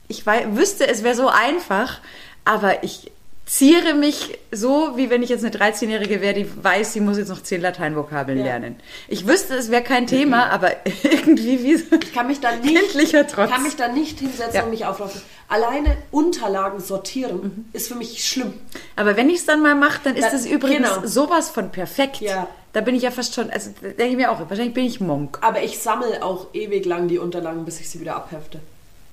ich 0.08 0.26
wei- 0.26 0.46
wüsste, 0.56 0.86
es 0.88 1.02
wäre 1.02 1.14
so 1.14 1.28
einfach, 1.28 2.00
aber 2.44 2.82
ich 2.84 3.10
ziere 3.46 3.92
mich 3.92 4.38
so, 4.52 4.92
wie 4.96 5.10
wenn 5.10 5.22
ich 5.22 5.28
jetzt 5.28 5.44
eine 5.44 5.54
13-Jährige 5.54 6.22
wäre, 6.22 6.32
die 6.32 6.64
weiß, 6.64 6.94
sie 6.94 7.00
muss 7.00 7.18
jetzt 7.18 7.28
noch 7.28 7.42
10 7.42 7.60
Lateinvokabeln 7.60 8.38
Ja. 8.38 8.44
lernen. 8.44 8.76
Ich 9.06 9.26
wüsste, 9.26 9.54
es 9.54 9.70
wäre 9.70 9.82
kein 9.82 10.06
Thema, 10.06 10.46
aber 10.50 10.70
irgendwie 11.02 11.62
wie 11.62 11.76
so 11.76 11.84
Ich 12.02 12.14
kann 12.14 12.26
mich 12.26 12.40
da 12.40 12.56
nicht, 12.56 12.74
kindlicher 12.74 13.26
Trotz. 13.26 13.50
kann 13.50 13.62
mich 13.62 13.76
da 13.76 13.88
nicht 13.88 14.18
hinsetzen 14.18 14.54
Ja. 14.54 14.62
und 14.62 14.70
mich 14.70 14.86
aufraffen. 14.86 15.20
Alleine 15.48 15.94
Unterlagen 16.10 16.80
sortieren 16.80 17.68
ist 17.74 17.88
für 17.88 17.96
mich 17.96 18.24
schlimm. 18.26 18.54
Aber 18.96 19.14
wenn 19.18 19.28
ich 19.28 19.36
es 19.40 19.44
dann 19.46 19.60
mal 19.60 19.74
mache, 19.74 20.00
dann 20.04 20.16
ist 20.16 20.32
es 20.32 20.46
übrigens 20.46 20.88
genau. 20.94 21.06
sowas 21.06 21.50
von 21.50 21.70
perfekt. 21.70 22.22
Ja. 22.22 22.48
Da 22.72 22.80
bin 22.80 22.94
ich 22.94 23.02
ja 23.02 23.10
fast 23.10 23.34
schon, 23.34 23.50
also 23.50 23.70
da 23.82 23.88
denke 23.88 24.04
ich 24.12 24.16
mir 24.16 24.30
auch, 24.32 24.40
wahrscheinlich 24.40 24.72
bin 24.74 24.86
ich 24.86 25.00
Monk. 25.00 25.36
Aber 25.42 25.62
ich 25.62 25.78
sammle 25.80 26.24
auch 26.24 26.46
ewig 26.54 26.86
lang 26.86 27.08
die 27.08 27.18
Unterlagen, 27.18 27.66
bis 27.66 27.78
ich 27.78 27.90
sie 27.90 28.00
wieder 28.00 28.16
abhefte. 28.16 28.60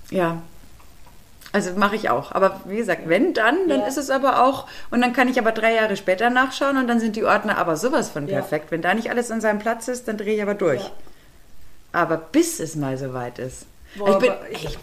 Ja. 0.10 0.42
Also 1.54 1.72
mache 1.76 1.96
ich 1.98 2.10
auch. 2.10 2.32
Aber 2.32 2.62
wie 2.66 2.78
gesagt, 2.78 3.02
wenn 3.10 3.34
dann, 3.34 3.68
dann 3.68 3.82
Ja. 3.82 3.86
ist 3.88 3.98
es 3.98 4.10
aber 4.10 4.44
auch. 4.44 4.68
Und 4.90 5.02
dann 5.02 5.12
kann 5.14 5.28
ich 5.28 5.38
aber 5.38 5.52
drei 5.52 5.74
Jahre 5.76 5.98
später 5.98 6.30
nachschauen 6.30 6.78
und 6.78 6.88
dann 6.88 7.00
sind 7.00 7.16
die 7.18 7.26
Ordner 7.26 7.58
aber 7.58 7.76
sowas 7.76 8.10
von 8.10 8.28
Ja. 8.28 8.36
perfekt. 8.40 8.72
Wenn 8.72 8.82
da 8.82 8.94
nicht 8.94 9.10
alles 9.10 9.32
an 9.32 9.42
seinem 9.42 9.60
Platz 9.60 9.88
ist, 9.90 10.08
dann 10.08 10.18
drehe 10.18 10.36
ich 10.36 10.42
aber 10.42 10.54
durch. 10.54 10.82
Ja. 10.82 10.92
Aber 11.94 12.18
bis 12.18 12.60
es 12.62 12.76
mal 12.76 12.98
soweit 12.98 13.38
ist. 13.38 13.66
Boah, 13.98 14.12
ich, 14.12 14.18
bin, 14.20 14.32
aber 14.32 14.50
ich- 14.50 14.66
ey, 14.66 14.78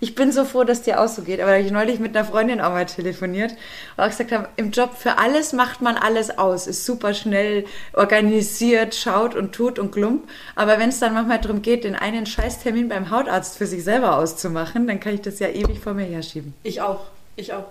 ich 0.00 0.14
bin 0.14 0.32
so 0.32 0.44
froh, 0.44 0.64
dass 0.64 0.82
dir 0.82 1.00
auch 1.00 1.08
so 1.08 1.22
geht. 1.22 1.40
Aber 1.40 1.50
da 1.50 1.56
habe 1.56 1.66
ich 1.66 1.72
neulich 1.72 2.00
mit 2.00 2.16
einer 2.16 2.26
Freundin 2.26 2.60
auch 2.60 2.70
mal 2.70 2.86
telefoniert 2.86 3.52
und 3.96 4.04
auch 4.04 4.08
gesagt 4.08 4.32
haben, 4.32 4.46
im 4.56 4.70
Job 4.70 4.94
für 4.96 5.18
alles 5.18 5.52
macht 5.52 5.80
man 5.80 5.96
alles 5.96 6.38
aus. 6.38 6.66
Ist 6.66 6.84
super 6.84 7.14
schnell 7.14 7.64
organisiert, 7.92 8.94
schaut 8.94 9.34
und 9.34 9.54
tut 9.54 9.78
und 9.78 9.92
klump. 9.92 10.28
Aber 10.54 10.78
wenn 10.78 10.90
es 10.90 10.98
dann 10.98 11.14
manchmal 11.14 11.40
darum 11.40 11.62
geht, 11.62 11.84
den 11.84 11.96
einen 11.96 12.26
Scheißtermin 12.26 12.88
beim 12.88 13.10
Hautarzt 13.10 13.56
für 13.56 13.66
sich 13.66 13.84
selber 13.84 14.16
auszumachen, 14.18 14.86
dann 14.86 15.00
kann 15.00 15.14
ich 15.14 15.22
das 15.22 15.38
ja 15.38 15.48
ewig 15.48 15.80
vor 15.80 15.94
mir 15.94 16.04
herschieben. 16.04 16.54
Ich 16.62 16.80
auch, 16.80 17.06
ich 17.36 17.52
auch. 17.52 17.64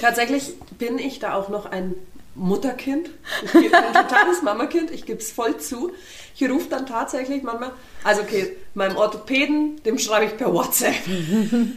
Tatsächlich 0.00 0.52
bin 0.78 0.98
ich 0.98 1.20
da 1.20 1.34
auch 1.34 1.48
noch 1.48 1.64
ein 1.64 1.94
Mutterkind. 2.40 3.10
Ich 3.44 3.52
bin 3.52 3.74
ein 3.74 3.92
totales 3.92 4.42
Mamakind, 4.42 4.90
ich 4.90 5.04
gebe 5.06 5.20
es 5.20 5.30
voll 5.30 5.58
zu. 5.58 5.92
Ich 6.34 6.50
rufe 6.50 6.68
dann 6.70 6.86
tatsächlich 6.86 7.42
manchmal, 7.42 7.72
also 8.02 8.22
okay, 8.22 8.56
meinem 8.74 8.96
Orthopäden, 8.96 9.82
dem 9.84 9.98
schreibe 9.98 10.24
ich 10.26 10.36
per 10.36 10.52
WhatsApp. 10.52 10.94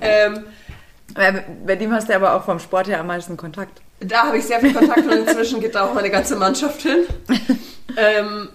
ähm, 0.00 0.44
Äh, 1.16 1.42
Bei 1.64 1.76
dem 1.76 1.92
hast 1.92 2.08
du 2.08 2.14
aber 2.14 2.34
auch 2.34 2.44
vom 2.44 2.58
Sport 2.58 2.88
her 2.88 3.00
am 3.00 3.06
meisten 3.06 3.36
Kontakt. 3.36 3.80
da 4.00 4.24
habe 4.26 4.38
ich 4.38 4.44
sehr 4.44 4.60
viel 4.60 4.72
Kontakt 4.74 5.04
und 5.06 5.12
inzwischen 5.12 5.60
geht 5.60 5.74
da 5.74 5.86
auch 5.86 5.94
meine 5.94 6.10
ganze 6.10 6.34
Mannschaft 6.36 6.82
hin. 6.82 7.06
ähm, 7.96 8.48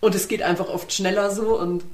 und 0.00 0.14
es 0.14 0.28
geht 0.28 0.42
einfach 0.42 0.68
oft 0.68 0.92
schneller 0.92 1.30
so 1.30 1.58
und 1.58 1.84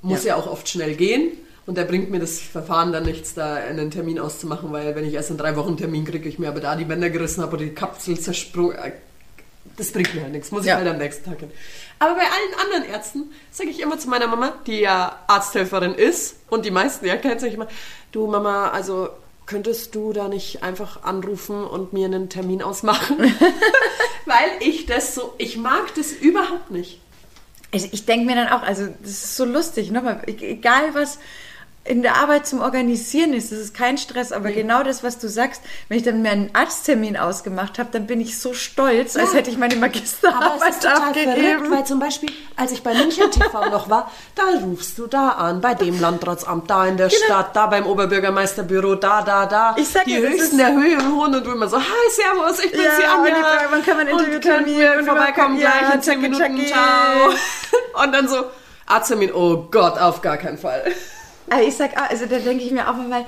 muss 0.00 0.24
ja. 0.24 0.36
auch 0.36 0.46
oft 0.50 0.68
schnell 0.68 0.94
gehen. 0.96 1.32
Und 1.64 1.78
da 1.78 1.84
bringt 1.84 2.10
mir 2.10 2.18
das 2.18 2.40
Verfahren 2.40 2.92
dann 2.92 3.04
nichts, 3.04 3.34
da 3.34 3.54
einen 3.54 3.90
Termin 3.90 4.18
auszumachen, 4.18 4.72
weil 4.72 4.94
wenn 4.96 5.06
ich 5.06 5.14
erst 5.14 5.30
in 5.30 5.38
drei 5.38 5.54
Wochen 5.56 5.68
einen 5.68 5.76
Termin 5.76 6.04
kriege, 6.04 6.28
ich 6.28 6.38
mir 6.40 6.48
aber 6.48 6.60
da 6.60 6.74
die 6.74 6.84
Bänder 6.84 7.08
gerissen 7.10 7.42
habe 7.42 7.54
oder 7.56 7.64
die 7.64 7.74
Kapsel 7.74 8.18
zersprungen, 8.18 8.74
äh, 8.76 8.92
das 9.76 9.92
bringt 9.92 10.12
mir 10.14 10.22
halt 10.22 10.32
nichts, 10.32 10.50
muss 10.50 10.62
ich 10.62 10.68
Ja. 10.68 10.76
halt 10.76 10.88
am 10.88 10.98
nächsten 10.98 11.24
Tag 11.30 11.38
hin. 11.38 11.50
Aber 12.00 12.14
bei 12.14 12.22
allen 12.22 12.66
anderen 12.66 12.92
Ärzten 12.92 13.30
sage 13.52 13.70
ich 13.70 13.80
immer 13.80 13.96
zu 13.98 14.08
meiner 14.08 14.26
Mama, 14.26 14.54
die 14.66 14.80
ja 14.80 15.20
Arzthelferin 15.28 15.94
ist 15.94 16.34
und 16.50 16.64
die 16.66 16.72
meisten 16.72 17.06
ja 17.06 17.16
kennt, 17.16 17.40
sage 17.40 17.50
ich 17.50 17.54
immer, 17.54 17.68
du 18.10 18.26
Mama, 18.26 18.70
also 18.70 19.08
könntest 19.46 19.94
du 19.94 20.12
da 20.12 20.26
nicht 20.28 20.64
einfach 20.64 21.04
anrufen 21.04 21.62
und 21.64 21.92
mir 21.92 22.06
einen 22.06 22.28
Termin 22.28 22.60
ausmachen? 22.62 23.18
weil 24.26 24.50
ich 24.60 24.86
das 24.86 25.14
so, 25.14 25.32
ich 25.38 25.56
mag 25.56 25.94
das 25.94 26.10
überhaupt 26.12 26.70
nicht. 26.72 27.00
Also 27.72 27.88
ich 27.92 28.04
denke 28.04 28.26
mir 28.26 28.34
dann 28.34 28.48
auch, 28.48 28.62
also 28.62 28.86
das 29.00 29.10
ist 29.10 29.36
so 29.36 29.44
lustig, 29.44 29.90
nochmal, 29.92 30.22
e- 30.26 30.50
egal 30.50 30.94
was, 30.94 31.18
in 31.84 32.02
der 32.02 32.14
Arbeit 32.16 32.46
zum 32.46 32.60
Organisieren 32.60 33.32
ist. 33.32 33.50
Das 33.50 33.58
ist 33.58 33.74
kein 33.74 33.98
Stress, 33.98 34.30
aber 34.30 34.52
genau 34.52 34.84
das, 34.84 35.02
was 35.02 35.18
du 35.18 35.28
sagst, 35.28 35.62
wenn 35.88 35.96
ich 35.98 36.04
dann 36.04 36.22
mir 36.22 36.30
einen 36.30 36.50
Arzttermin 36.54 37.16
ausgemacht 37.16 37.78
habe, 37.80 37.88
dann 37.90 38.06
bin 38.06 38.20
ich 38.20 38.38
so 38.38 38.54
stolz, 38.54 39.16
als 39.16 39.32
Ja. 39.32 39.38
hätte 39.38 39.50
ich 39.50 39.58
meine 39.58 39.72
Aber 39.74 39.80
Magisterarbeit 39.86 40.60
es 40.70 40.76
ist 40.76 40.82
total 40.84 40.96
verrückt, 41.12 41.28
abgegeben. 41.28 41.70
weil 41.72 41.84
zum 41.84 41.98
Beispiel, 41.98 42.30
als 42.56 42.70
ich 42.70 42.84
bei 42.84 42.94
München 42.94 43.28
TV 43.32 43.68
noch 43.70 43.90
war, 43.90 44.12
da 44.36 44.42
rufst 44.64 44.96
du 44.96 45.08
da 45.08 45.30
an, 45.30 45.60
bei 45.60 45.74
dem 45.74 46.00
Landratsamt, 46.00 46.70
da 46.70 46.86
in 46.86 46.96
der 46.96 47.10
Stadt, 47.10 47.56
da 47.56 47.66
beim 47.66 47.84
Oberbürgermeisterbüro, 47.86 48.94
da, 48.94 49.22
da, 49.22 49.46
da. 49.46 49.72
Genau. 49.72 49.82
Ich 49.82 49.88
sag 49.88 50.04
die 50.04 50.12
ja, 50.12 50.20
das 50.20 50.30
höchsten 50.30 50.58
der 50.58 50.72
Höhe 50.74 50.98
und 50.98 51.32
du 51.44 51.50
immer 51.50 51.66
so, 51.68 51.78
hi, 51.78 52.10
servus, 52.10 52.64
ich 52.64 52.70
bin 52.70 52.80
Ja, 52.80 52.90
sie 52.96 53.04
Anja. 53.04 53.16
und 53.18 53.26
die 53.26 53.42
Frage, 53.42 53.66
wann 53.70 53.84
kann 53.84 53.96
man 53.96 54.06
Interview 54.06 54.34
Und 54.36 54.42
terminieren? 54.42 55.04
vorbeikommen 55.04 55.58
Ja, 55.58 55.70
gleich 55.80 55.94
in 55.94 56.02
10 56.02 56.20
tschakki, 56.32 56.52
Minuten, 56.52 56.66
ciao. 56.68 57.30
Und 58.04 58.12
dann 58.12 58.28
so, 58.28 58.36
Arzttermin, 58.86 59.32
oh 59.34 59.66
Gott, 59.70 59.98
auf 59.98 60.20
gar 60.22 60.36
keinen 60.36 60.58
Fall. 60.58 60.84
Aber 61.50 61.62
ich 61.62 61.76
sag, 61.76 61.96
ah, 61.96 62.06
also 62.08 62.26
da 62.26 62.38
denke 62.38 62.64
ich 62.64 62.70
mir 62.70 62.88
auch 62.88 62.96
mal, 62.96 63.24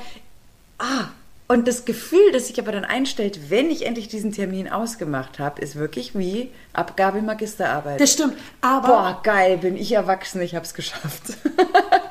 ah, 0.78 1.08
und 1.46 1.68
das 1.68 1.84
Gefühl, 1.84 2.32
das 2.32 2.48
sich 2.48 2.58
aber 2.58 2.72
dann 2.72 2.86
einstellt, 2.86 3.50
wenn 3.50 3.70
ich 3.70 3.84
endlich 3.84 4.08
diesen 4.08 4.32
Termin 4.32 4.68
ausgemacht 4.70 5.38
habe, 5.38 5.60
ist 5.60 5.76
wirklich 5.76 6.16
wie 6.16 6.50
Abgabe 6.72 7.20
Magisterarbeit. 7.20 8.00
Das 8.00 8.12
stimmt, 8.12 8.34
aber... 8.62 8.88
Boah, 8.88 9.20
geil, 9.22 9.58
bin 9.58 9.76
ich 9.76 9.92
erwachsen, 9.92 10.40
ich 10.40 10.54
hab's 10.54 10.74
geschafft. 10.74 11.22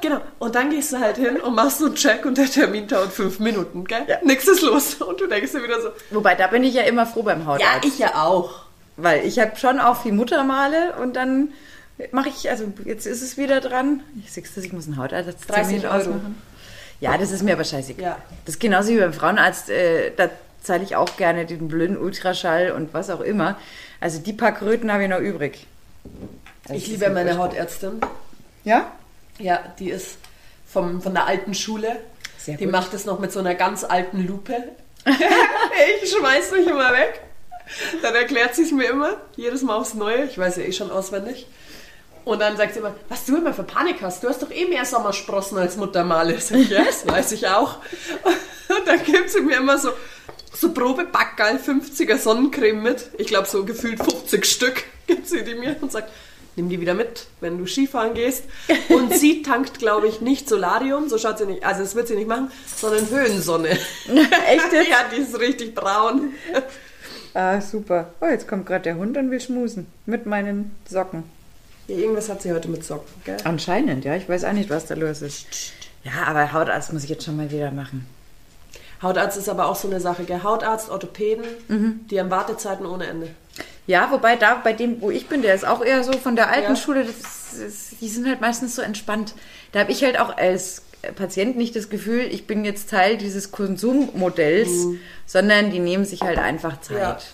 Genau. 0.03 0.19
Und 0.37 0.53
dann 0.53 0.69
gehst 0.69 0.91
du 0.91 0.99
halt 0.99 1.15
hin 1.15 1.39
und 1.39 1.55
machst 1.55 1.79
so 1.79 1.85
einen 1.85 1.95
Check 1.95 2.25
und 2.25 2.37
der 2.37 2.47
Termin 2.47 2.89
dauert 2.89 3.13
fünf 3.13 3.39
Minuten, 3.39 3.85
gell? 3.85 4.03
Ja. 4.05 4.17
Nichts 4.21 4.45
ist 4.49 4.61
los. 4.61 4.95
Und 4.95 5.21
du 5.21 5.27
denkst 5.27 5.53
dir 5.53 5.63
wieder 5.63 5.81
so, 5.81 5.91
Wobei, 6.11 6.35
da 6.35 6.47
bin 6.47 6.61
ich 6.65 6.73
ja 6.73 6.81
immer 6.83 7.05
froh 7.05 7.23
beim 7.23 7.45
Hautarzt. 7.45 7.85
ja, 7.85 7.89
ich 7.89 7.99
ja 7.99 8.21
auch. 8.21 8.63
Weil 8.97 9.25
ich 9.25 9.39
habe 9.39 9.55
schon 9.55 9.79
auch 9.79 10.01
viel 10.01 10.11
Muttermale 10.11 10.95
und 11.01 11.15
dann 11.15 11.53
mache 12.11 12.29
ich, 12.29 12.49
also 12.49 12.65
jetzt 12.85 13.05
ist 13.05 13.21
es 13.21 13.37
wieder 13.37 13.61
dran. 13.61 14.01
Ich 14.23 14.31
siehst 14.31 14.57
ich 14.57 14.73
muss 14.73 14.87
einen 14.87 14.95
30 14.95 15.17
Hautarzttermin 15.17 15.85
Euro. 15.85 15.95
ausmachen. 15.95 16.41
Ja, 16.99 17.17
das 17.17 17.31
ist 17.31 17.43
mir 17.43 17.53
aber 17.53 17.63
scheißegal. 17.63 18.03
Ja. 18.03 18.17
Das 18.45 18.55
ist 18.55 18.59
genauso 18.61 18.89
wie 18.89 18.99
beim 18.99 19.13
Frauenarzt, 19.13 19.69
äh, 19.69 20.11
da 20.15 20.29
zahle 20.61 20.83
ich 20.83 20.95
auch 20.95 21.17
gerne 21.17 21.45
den 21.45 21.67
blöden 21.67 21.97
Ultraschall 21.97 22.71
und 22.71 22.93
was 22.93 23.09
auch 23.09 23.19
immer. 23.21 23.57
Also 23.99 24.19
die 24.19 24.33
paar 24.33 24.53
Kröten 24.53 24.91
habe 24.91 25.03
ich 25.03 25.09
noch 25.09 25.19
übrig. 25.19 25.67
Also 26.63 26.75
Ich 26.75 26.87
liebe 26.87 27.09
meine. 27.09 27.37
Hautärztin. 27.37 27.99
Ja? 28.63 28.91
Ja, 29.39 29.59
die 29.79 29.89
ist 29.89 30.17
vom, 30.65 31.01
von 31.01 31.13
der 31.13 31.27
alten 31.27 31.53
Schule. 31.53 31.97
Sehr 32.37 32.57
die 32.57 32.65
gut. 32.65 32.71
macht 32.71 32.93
es 32.93 33.05
noch 33.05 33.19
mit 33.19 33.31
so 33.31 33.39
einer 33.39 33.55
ganz 33.55 33.83
alten 33.83 34.25
Lupe. 34.25 34.55
ich 35.05 36.09
schmeiß 36.11 36.51
mich 36.51 36.67
immer 36.67 36.91
weg. 36.93 37.21
Dann 38.01 38.15
erklärt 38.15 38.55
sie 38.55 38.63
es 38.63 38.71
mir 38.71 38.89
immer, 38.89 39.17
jedes 39.35 39.61
Mal 39.61 39.75
aufs 39.75 39.93
Neue. 39.93 40.25
Ich 40.25 40.37
weiß 40.37 40.57
ja 40.57 40.63
eh 40.63 40.71
schon 40.71 40.91
auswendig. 40.91 41.47
Und 42.25 42.39
dann 42.39 42.55
sagt 42.55 42.73
sie 42.73 42.79
immer, 42.79 42.95
was 43.09 43.25
du 43.25 43.37
immer 43.37 43.53
für 43.53 43.63
Panik 43.63 44.01
hast. 44.01 44.23
Du 44.23 44.29
hast 44.29 44.41
doch 44.41 44.51
eh 44.51 44.65
mehr 44.65 44.85
Sommersprossen 44.85 45.57
als 45.57 45.75
Muttermale. 45.75 46.39
Sag 46.39 46.59
ich, 46.59 46.69
ja, 46.69 46.83
das 46.83 47.05
weiß 47.05 47.33
ich 47.33 47.47
auch. 47.47 47.77
Und 48.69 48.87
dann 48.87 49.03
gibt 49.03 49.29
sie 49.29 49.41
mir 49.41 49.57
immer 49.57 49.77
so, 49.77 49.89
so 50.53 50.71
Probebackerl 50.71 51.57
50er 51.57 52.17
Sonnencreme 52.17 52.81
mit. 52.81 53.09
Ich 53.17 53.27
glaube 53.27 53.47
so 53.47 53.65
gefühlt 53.65 54.01
50 54.03 54.45
Stück 54.45 54.83
gibt 55.07 55.27
sie 55.27 55.43
die 55.43 55.55
mir 55.55 55.75
und 55.81 55.91
sagt, 55.91 56.09
nimm 56.55 56.69
die 56.69 56.79
wieder 56.79 56.93
mit, 56.93 57.25
wenn 57.41 57.57
du 57.57 57.65
Skifahren 57.65 58.13
gehst. 58.13 58.45
Und 58.89 59.13
sie 59.13 59.41
tankt, 59.41 59.79
glaube 59.79 60.07
ich, 60.07 60.21
nicht 60.21 60.47
Solarium, 60.47 61.09
so 61.09 61.17
schaut 61.17 61.37
sie 61.37 61.45
nicht, 61.45 61.65
also 61.65 61.81
das 61.81 61.95
wird 61.95 62.07
sie 62.07 62.15
nicht 62.15 62.27
machen, 62.27 62.51
sondern 62.75 63.09
Höhensonne. 63.09 63.69
Echt 63.69 64.73
ja, 64.89 65.05
die 65.13 65.21
ist 65.21 65.37
richtig 65.39 65.75
braun. 65.75 66.33
Ah, 67.33 67.59
super. 67.61 68.13
Oh, 68.21 68.27
jetzt 68.27 68.47
kommt 68.47 68.65
gerade 68.65 68.83
der 68.83 68.95
Hund 68.95 69.17
und 69.17 69.31
will 69.31 69.41
schmusen. 69.41 69.87
Mit 70.05 70.25
meinen 70.25 70.75
Socken. 70.87 71.23
Ja, 71.87 71.97
irgendwas 71.97 72.29
hat 72.29 72.41
sie 72.41 72.51
heute 72.53 72.69
mit 72.69 72.83
Socken, 72.85 73.11
gell? 73.25 73.37
Anscheinend, 73.43 74.05
ja. 74.05 74.15
Ich 74.15 74.27
weiß 74.29 74.45
auch 74.45 74.53
nicht, 74.53 74.69
was 74.69 74.85
da 74.85 74.95
los 74.95 75.21
ist. 75.21 75.45
Ja, 76.03 76.23
aber 76.27 76.51
Hautarzt 76.53 76.93
muss 76.93 77.03
ich 77.03 77.09
jetzt 77.09 77.25
schon 77.25 77.37
mal 77.37 77.51
wieder 77.51 77.71
machen. 77.71 78.05
Hautarzt 79.01 79.37
ist 79.37 79.49
aber 79.49 79.67
auch 79.67 79.75
so 79.75 79.89
eine 79.89 79.99
Sache, 79.99 80.23
gell? 80.23 80.43
Hautarzt, 80.43 80.89
Orthopäden, 80.89 81.43
Mhm. 81.67 82.01
die 82.09 82.19
haben 82.19 82.29
Wartezeiten 82.31 82.85
ohne 82.85 83.07
Ende. 83.07 83.29
Ja, 83.85 84.09
wobei 84.11 84.37
da 84.37 84.55
bei 84.63 84.71
dem, 84.71 85.01
wo 85.01 85.11
ich 85.11 85.27
bin, 85.27 85.41
der 85.41 85.53
ist 85.53 85.65
auch 85.67 85.83
eher 85.83 86.03
so 86.05 86.13
von 86.13 86.37
der 86.37 86.49
alten 86.49 86.71
Ja. 86.71 86.75
Schule, 86.77 87.03
das 87.05 87.15
das, 87.63 87.89
die 88.01 88.07
sind 88.09 88.27
halt 88.27 88.41
meistens 88.41 88.75
so 88.75 88.81
entspannt. 88.81 89.35
Da 89.73 89.81
habe 89.81 89.91
ich 89.91 90.03
halt 90.03 90.19
auch 90.19 90.35
als 90.37 90.81
Patient 91.15 91.55
nicht 91.57 91.75
das 91.75 91.89
Gefühl, 91.89 92.21
ich 92.31 92.47
bin 92.47 92.65
jetzt 92.65 92.89
Teil 92.89 93.17
dieses 93.17 93.51
Konsummodells, 93.51 94.87
sondern 95.27 95.69
die 95.69 95.79
nehmen 95.79 96.05
sich 96.05 96.21
halt 96.21 96.39
einfach 96.39 96.81
Zeit. 96.81 97.25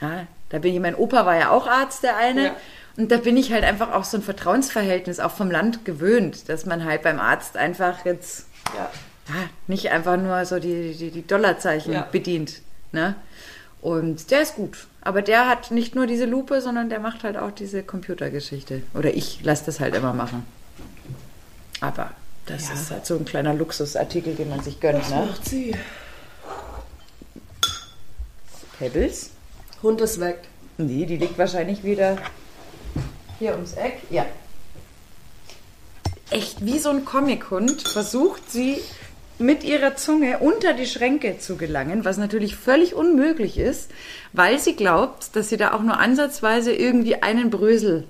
Ja. 0.00 0.26
da 0.48 0.58
bin 0.58 0.74
ich, 0.74 0.80
mein 0.80 0.94
Opa 0.96 1.24
war 1.26 1.36
ja 1.36 1.50
auch 1.50 1.66
Arzt, 1.68 2.02
der 2.02 2.16
eine. 2.16 2.44
Ja. 2.46 2.56
Und 3.00 3.10
da 3.10 3.16
bin 3.16 3.38
ich 3.38 3.50
halt 3.50 3.64
einfach 3.64 3.92
auch 3.94 4.04
so 4.04 4.18
ein 4.18 4.22
Vertrauensverhältnis 4.22 5.20
auch 5.20 5.30
vom 5.30 5.50
Land 5.50 5.86
gewöhnt, 5.86 6.50
dass 6.50 6.66
man 6.66 6.84
halt 6.84 7.00
beim 7.02 7.18
Arzt 7.18 7.56
einfach 7.56 8.04
jetzt 8.04 8.44
Ja. 8.76 8.90
nicht 9.68 9.90
einfach 9.90 10.18
nur 10.18 10.44
so 10.44 10.58
die, 10.58 10.92
die, 10.94 11.10
die 11.10 11.26
Dollarzeichen 11.26 11.94
Ja. 11.94 12.02
bedient. 12.02 12.60
Ne? 12.92 13.14
Und 13.80 14.30
der 14.30 14.42
ist 14.42 14.54
gut. 14.56 14.86
Aber 15.00 15.22
der 15.22 15.48
hat 15.48 15.70
nicht 15.70 15.94
nur 15.94 16.06
diese 16.06 16.26
Lupe, 16.26 16.60
sondern 16.60 16.90
der 16.90 17.00
macht 17.00 17.24
halt 17.24 17.38
auch 17.38 17.52
diese 17.52 17.82
Computergeschichte. 17.82 18.82
Oder 18.92 19.14
ich 19.14 19.42
lasse 19.44 19.64
das 19.64 19.80
halt 19.80 19.94
immer 19.96 20.12
machen. 20.12 20.44
Aber 21.80 22.10
das 22.44 22.68
Ja. 22.68 22.74
ist 22.74 22.90
halt 22.90 23.06
so 23.06 23.16
ein 23.16 23.24
kleiner 23.24 23.54
Luxusartikel, 23.54 24.34
den 24.34 24.50
man 24.50 24.62
sich 24.62 24.78
gönnt. 24.78 25.08
Ne? 25.08 25.24
Macht 25.26 25.48
sie. 25.48 25.74
Pebbles? 28.78 29.30
Hund 29.82 30.02
ist 30.02 30.20
weg. 30.20 30.40
Nee, 30.76 31.06
die 31.06 31.16
liegt 31.16 31.38
wahrscheinlich 31.38 31.82
wieder 31.82 32.18
hier 33.40 33.52
ums 33.52 33.72
Eck. 33.72 33.98
Ja. 34.10 34.24
Echt 36.30 36.64
wie 36.64 36.78
so 36.78 36.90
ein 36.90 37.04
Comichund 37.04 37.82
versucht 37.82 38.48
sie 38.52 38.78
mit 39.40 39.64
ihrer 39.64 39.96
Zunge 39.96 40.38
unter 40.38 40.74
die 40.74 40.86
Schränke 40.86 41.38
zu 41.38 41.56
gelangen, 41.56 42.04
was 42.04 42.18
natürlich 42.18 42.54
völlig 42.54 42.94
unmöglich 42.94 43.58
ist, 43.58 43.90
weil 44.32 44.60
sie 44.60 44.76
glaubt, 44.76 45.34
dass 45.34 45.48
sie 45.48 45.56
da 45.56 45.72
auch 45.72 45.82
nur 45.82 45.98
ansatzweise 45.98 46.72
irgendwie 46.72 47.22
einen 47.22 47.50
Brösel 47.50 48.06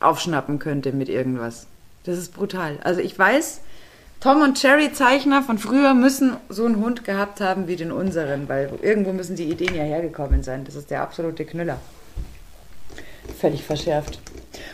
aufschnappen 0.00 0.58
könnte 0.58 0.92
mit 0.92 1.08
irgendwas. 1.08 1.66
Das 2.04 2.16
ist 2.16 2.32
brutal. 2.32 2.78
Also 2.84 3.00
ich 3.00 3.18
weiß, 3.18 3.60
Tom 4.20 4.40
und 4.40 4.58
Cherry 4.58 4.92
Zeichner 4.92 5.42
von 5.42 5.58
früher 5.58 5.92
müssen 5.92 6.36
so 6.48 6.64
einen 6.64 6.76
Hund 6.76 7.04
gehabt 7.04 7.40
haben 7.40 7.66
wie 7.66 7.76
den 7.76 7.90
unseren, 7.90 8.48
weil 8.48 8.70
irgendwo 8.80 9.12
müssen 9.12 9.36
die 9.36 9.50
Ideen 9.50 9.74
ja 9.74 9.82
hergekommen 9.82 10.42
sein. 10.42 10.64
Das 10.64 10.76
ist 10.76 10.90
der 10.90 11.02
absolute 11.02 11.44
Knüller. 11.44 11.80
Völlig 13.40 13.62
verschärft. 13.64 14.18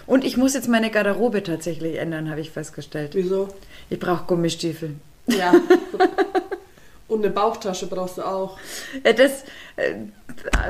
Und 0.06 0.24
ich 0.24 0.36
muss 0.36 0.54
jetzt 0.54 0.68
meine 0.68 0.90
Garderobe 0.90 1.42
tatsächlich 1.42 1.98
ändern, 1.98 2.30
habe 2.30 2.40
ich 2.40 2.50
festgestellt. 2.50 3.10
Wieso? 3.14 3.48
Ich 3.90 3.98
brauche 3.98 4.24
Gummistiefel. 4.24 4.94
Ja. 5.26 5.52
Und 7.08 7.24
eine 7.24 7.30
Bauchtasche 7.34 7.86
brauchst 7.88 8.16
du 8.18 8.22
auch. 8.22 8.58
Ja, 9.04 9.12
Das, 9.12 9.44
äh, 9.76 9.94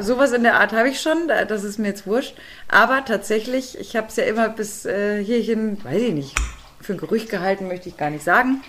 sowas 0.03 0.33
in 0.33 0.43
der 0.43 0.59
Art 0.59 0.73
habe 0.73 0.89
ich 0.89 1.01
schon, 1.01 1.29
da- 1.29 1.45
das 1.45 1.62
ist 1.62 1.79
mir 1.79 1.89
jetzt 1.89 2.07
wurscht. 2.07 2.35
Aber 2.69 3.05
tatsächlich, 3.05 3.79
ich 3.79 3.95
habe 3.97 4.09
es 4.09 4.17
ja 4.17 4.25
immer 4.25 4.49
bis 4.49 4.85
äh, 4.85 5.23
hierhin, 5.23 5.83
weiß 5.85 6.03
ich 6.03 6.12
nicht, 6.15 6.35
für 6.81 6.95
ein 6.95 6.99
Gerücht 6.99 7.29
gehalten, 7.31 7.69
möchte 7.69 7.89
ich 7.89 7.97
gar 7.97 8.11
nicht 8.11 8.25
sagen. 8.25 8.62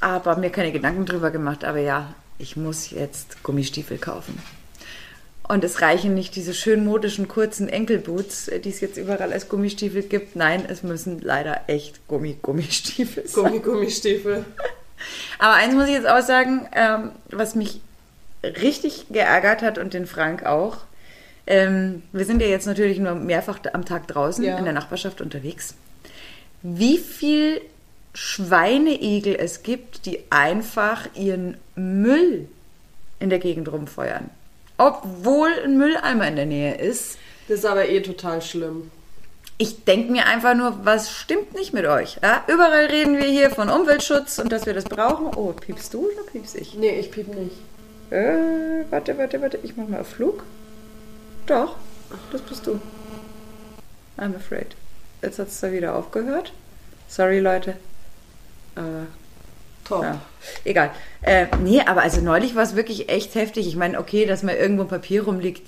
Aber 0.00 0.36
mir 0.36 0.50
keine 0.50 0.72
Gedanken 0.72 1.06
drüber 1.06 1.30
gemacht. 1.30 1.64
Aber 1.64 1.78
ja, 1.78 2.12
ich 2.38 2.56
muss 2.56 2.90
jetzt 2.90 3.42
Gummistiefel 3.44 3.98
kaufen. 3.98 4.42
Und 5.50 5.64
es 5.64 5.80
reichen 5.82 6.14
nicht 6.14 6.36
diese 6.36 6.54
schön 6.54 6.84
modischen 6.84 7.26
kurzen 7.26 7.68
Enkelboots, 7.68 8.46
äh, 8.46 8.60
die 8.60 8.68
es 8.68 8.80
jetzt 8.80 8.96
überall 8.96 9.32
als 9.32 9.48
Gummistiefel 9.48 10.04
gibt. 10.04 10.36
Nein, 10.36 10.64
es 10.68 10.84
müssen 10.84 11.20
leider 11.20 11.62
echt 11.66 12.06
Gummi-Gummistiefel 12.06 13.26
sein. 13.26 13.44
Gummi, 13.46 13.58
Gummistiefel. 13.58 14.44
Aber 15.40 15.54
eins 15.54 15.74
muss 15.74 15.88
ich 15.88 15.94
jetzt 15.94 16.06
auch 16.06 16.22
sagen, 16.22 16.68
ähm, 16.72 17.10
was 17.30 17.56
mich 17.56 17.80
richtig 18.44 19.06
geärgert 19.10 19.62
hat 19.62 19.78
und 19.78 19.92
den 19.92 20.06
Frank 20.06 20.46
auch. 20.46 20.76
Ähm, 21.48 22.04
wir 22.12 22.24
sind 22.24 22.40
ja 22.40 22.46
jetzt 22.46 22.66
natürlich 22.66 23.00
nur 23.00 23.16
mehrfach 23.16 23.58
am 23.72 23.84
Tag 23.84 24.06
draußen 24.06 24.44
Ja. 24.44 24.56
in 24.56 24.64
der 24.64 24.72
Nachbarschaft 24.72 25.20
unterwegs. 25.20 25.74
Wie 26.62 26.98
viel 26.98 27.60
Schweineigel 28.14 29.34
es 29.34 29.64
gibt, 29.64 30.06
die 30.06 30.20
einfach 30.30 31.08
ihren 31.16 31.56
Müll 31.74 32.46
in 33.18 33.30
der 33.30 33.40
Gegend 33.40 33.72
rumfeuern. 33.72 34.30
Obwohl 34.80 35.50
ein 35.62 35.76
Mülleimer 35.76 36.26
in 36.26 36.36
der 36.36 36.46
Nähe 36.46 36.74
ist. 36.74 37.18
Das 37.48 37.58
ist 37.58 37.66
aber 37.66 37.90
eh 37.90 38.00
total 38.00 38.40
schlimm. 38.40 38.90
Ich 39.58 39.84
denke 39.84 40.10
mir 40.10 40.24
einfach 40.24 40.54
nur, 40.54 40.86
was 40.86 41.10
stimmt 41.10 41.52
nicht 41.52 41.74
mit 41.74 41.84
euch? 41.84 42.16
Ja? 42.22 42.42
Überall 42.46 42.86
reden 42.86 43.18
wir 43.18 43.26
hier 43.26 43.50
von 43.50 43.68
Umweltschutz 43.68 44.38
und 44.38 44.50
dass 44.50 44.64
wir 44.64 44.72
das 44.72 44.84
brauchen. 44.84 45.26
Oh, 45.36 45.52
piepst 45.52 45.92
du 45.92 46.06
oder 46.06 46.22
piepst 46.32 46.56
ich? 46.56 46.76
Nee, 46.76 46.98
ich 46.98 47.10
piep 47.10 47.28
nicht. 47.28 47.56
Äh, 48.10 48.86
warte, 48.88 49.18
warte, 49.18 49.42
warte. 49.42 49.58
Ich 49.62 49.76
mach 49.76 49.86
mal 49.86 50.00
auf 50.00 50.08
Flug. 50.08 50.44
Doch, 51.46 51.76
das 52.32 52.40
bist 52.40 52.66
du. 52.66 52.80
I'm 54.16 54.34
afraid. 54.34 54.68
Jetzt 55.20 55.38
hat 55.38 55.48
es 55.48 55.60
da 55.60 55.70
wieder 55.72 55.94
aufgehört. 55.94 56.54
Sorry, 57.06 57.40
Leute. 57.40 57.76
Aber 58.76 59.08
Top. 59.90 60.02
ja, 60.04 60.18
egal. 60.64 60.90
Äh, 61.22 61.46
nee, 61.62 61.82
aber 61.82 62.00
also 62.02 62.20
neulich 62.22 62.54
war 62.54 62.62
es 62.62 62.74
wirklich 62.76 63.08
echt 63.10 63.34
heftig. 63.34 63.66
Ich 63.66 63.76
meine, 63.76 63.98
okay, 64.00 64.24
dass 64.24 64.42
mal 64.42 64.54
irgendwo 64.54 64.82
ein 64.84 64.88
Papier 64.88 65.24
rumliegt, 65.24 65.66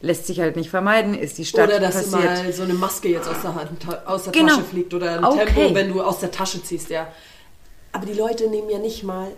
lässt 0.00 0.26
sich 0.26 0.40
halt 0.40 0.56
nicht 0.56 0.70
vermeiden. 0.70 1.14
Ist 1.14 1.36
die 1.38 1.44
Stadt 1.44 1.68
Oder 1.68 1.78
dass 1.80 1.94
passiert. 2.10 2.24
mal 2.24 2.52
so 2.52 2.62
eine 2.62 2.74
Maske 2.74 3.08
jetzt 3.08 3.28
aus 3.28 3.42
der, 3.42 3.54
Hand, 3.54 3.70
aus 4.06 4.24
der 4.24 4.32
Genau. 4.32 4.54
Tasche 4.54 4.64
fliegt 4.64 4.94
oder 4.94 5.18
ein 5.18 5.24
Okay. 5.24 5.44
Tempo, 5.46 5.74
wenn 5.74 5.92
du 5.92 6.02
aus 6.02 6.20
der 6.20 6.30
Tasche 6.30 6.62
ziehst, 6.62 6.88
ja. 6.90 7.06
Aber 7.92 8.06
die 8.06 8.14
Leute 8.14 8.48
nehmen 8.48 8.70
ja 8.70 8.78
nicht 8.78 9.04
mal 9.04 9.28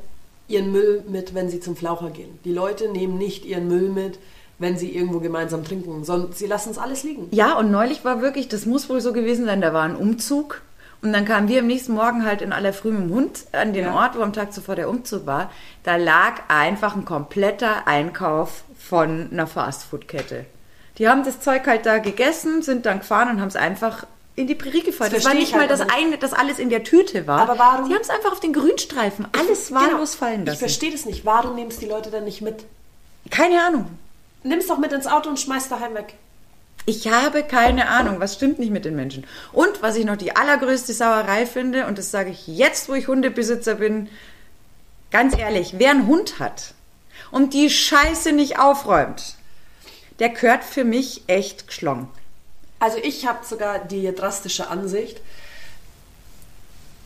ihren 0.46 0.70
Müll 0.72 1.02
mit, 1.08 1.34
wenn 1.34 1.48
sie 1.50 1.58
zum 1.60 1.74
Flaucher 1.74 2.10
gehen. 2.10 2.38
Die 2.44 2.52
Leute 2.52 2.88
nehmen 2.88 3.18
nicht 3.18 3.44
ihren 3.44 3.66
Müll 3.66 3.88
mit, 3.88 4.18
wenn 4.58 4.78
sie 4.78 4.94
irgendwo 4.94 5.18
gemeinsam 5.18 5.64
trinken, 5.64 6.04
sondern 6.04 6.32
sie 6.32 6.46
lassen 6.46 6.70
es 6.70 6.78
alles 6.78 7.02
liegen. 7.02 7.26
Ja, 7.32 7.58
und 7.58 7.70
neulich 7.70 8.04
war 8.04 8.20
wirklich, 8.22 8.46
das 8.48 8.66
muss 8.66 8.88
wohl 8.88 9.00
so 9.00 9.12
gewesen 9.12 9.46
sein, 9.46 9.60
da 9.60 9.72
war 9.74 9.82
ein 9.82 9.96
Umzug. 9.96 10.62
Und 11.04 11.12
dann 11.12 11.26
kamen 11.26 11.48
wir 11.48 11.60
am 11.60 11.66
nächsten 11.66 11.92
Morgen 11.92 12.24
halt 12.24 12.40
in 12.40 12.50
aller 12.52 12.72
Früh 12.72 12.90
mit 12.90 13.02
dem 13.10 13.14
Hund 13.14 13.44
an 13.52 13.74
den 13.74 13.84
Ja. 13.84 13.94
Ort, 13.94 14.16
wo 14.16 14.22
am 14.22 14.32
Tag 14.32 14.54
zuvor 14.54 14.74
der 14.74 14.88
Umzug 14.88 15.26
war. 15.26 15.50
Da 15.82 15.96
lag 15.96 16.40
einfach 16.48 16.96
ein 16.96 17.04
kompletter 17.04 17.86
Einkauf 17.86 18.64
von 18.78 19.28
einer 19.30 19.46
Fastfood-Kette. 19.46 20.46
Die 20.96 21.06
haben 21.08 21.22
das 21.22 21.40
Zeug 21.40 21.66
halt 21.66 21.84
da 21.84 21.98
gegessen, 21.98 22.62
sind 22.62 22.86
dann 22.86 23.00
gefahren 23.00 23.28
und 23.28 23.40
haben 23.42 23.48
es 23.48 23.56
einfach 23.56 24.06
in 24.34 24.46
die 24.46 24.54
Prärie 24.54 24.82
gefeuert. 24.82 25.12
Das 25.12 25.24
Das, 25.24 25.26
war 25.26 25.34
nicht 25.34 25.48
ich 25.48 25.52
mal 25.52 25.60
halt 25.68 25.70
das 25.72 25.80
eine, 25.82 26.16
das 26.18 26.32
alles 26.32 26.58
in 26.58 26.70
der 26.70 26.84
Tüte 26.84 27.26
war. 27.26 27.40
Aber 27.40 27.58
warum- 27.58 27.86
Die 27.88 27.94
haben 27.94 28.00
es 28.02 28.10
einfach 28.10 28.32
auf 28.32 28.40
den 28.40 28.54
Grünstreifen 28.54 29.26
alles 29.38 29.72
wahllos 29.72 30.12
Genau. 30.12 30.24
fallen 30.26 30.40
Ich 30.40 30.46
lassen. 30.46 30.58
verstehe 30.60 30.90
das 30.90 31.04
nicht. 31.04 31.24
Warum 31.26 31.54
nehmen 31.54 31.70
es 31.70 31.78
die 31.78 31.86
Leute 31.86 32.10
dann 32.10 32.24
nicht 32.24 32.40
mit? 32.40 32.64
Keine 33.30 33.62
Ahnung. 33.62 33.86
Nimm's 34.42 34.66
doch 34.68 34.78
mit 34.78 34.90
ins 34.92 35.06
Auto 35.06 35.28
und 35.28 35.38
schmeiß 35.38 35.68
daheim 35.68 35.94
weg. 35.94 36.14
Ich 36.86 37.08
habe 37.08 37.42
keine 37.42 37.88
Ahnung, 37.88 38.20
was 38.20 38.34
stimmt 38.34 38.58
nicht 38.58 38.70
mit 38.70 38.84
den 38.84 38.94
Menschen. 38.94 39.26
Und 39.52 39.80
was 39.80 39.96
ich 39.96 40.04
noch 40.04 40.16
die 40.16 40.36
allergrößte 40.36 40.92
Sauerei 40.92 41.46
finde, 41.46 41.86
und 41.86 41.96
das 41.96 42.10
sage 42.10 42.30
ich 42.30 42.46
jetzt, 42.46 42.88
wo 42.88 42.94
ich 42.94 43.08
Hundebesitzer 43.08 43.76
bin, 43.76 44.08
ganz 45.10 45.36
ehrlich, 45.38 45.74
wer 45.78 45.90
einen 45.90 46.06
Hund 46.06 46.38
hat 46.38 46.74
und 47.30 47.54
die 47.54 47.70
Scheiße 47.70 48.32
nicht 48.32 48.58
aufräumt, 48.58 49.36
der 50.18 50.28
gehört 50.28 50.62
für 50.62 50.84
mich 50.84 51.22
echt 51.26 51.68
geschlungen. 51.68 52.08
Also 52.80 52.98
ich 52.98 53.26
habe 53.26 53.46
sogar 53.46 53.78
die 53.78 54.14
drastische 54.14 54.68
Ansicht. 54.68 55.22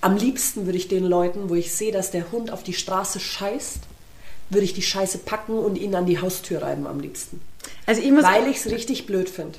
Am 0.01 0.17
liebsten 0.17 0.67
würde 0.67 0.79
ich 0.79 0.89
den 0.89 1.05
Leuten, 1.05 1.49
wo 1.49 1.55
ich 1.55 1.73
sehe, 1.73 1.93
dass 1.93 2.11
der 2.11 2.33
Hund 2.33 2.51
auf 2.51 2.65
die 2.65 2.75
Straße 2.75 3.21
scheißt, 3.21 3.81
würde 4.51 4.65
ich 4.65 4.75
die 4.75 4.83
Scheiße 4.83 5.19
packen 5.19 5.59
und 5.59 5.77
ihn 5.77 5.95
an 5.95 6.07
die 6.07 6.21
Haustür 6.21 6.63
reiben 6.63 6.87
am 6.87 6.99
liebsten. 6.99 7.41
Also 7.87 8.03
ich 8.03 8.11
muss, 8.11 8.25
Weil 8.25 8.49
ich 8.49 8.57
es 8.59 8.67
richtig 8.71 9.07
blöd 9.07 9.29
finde. 9.29 9.59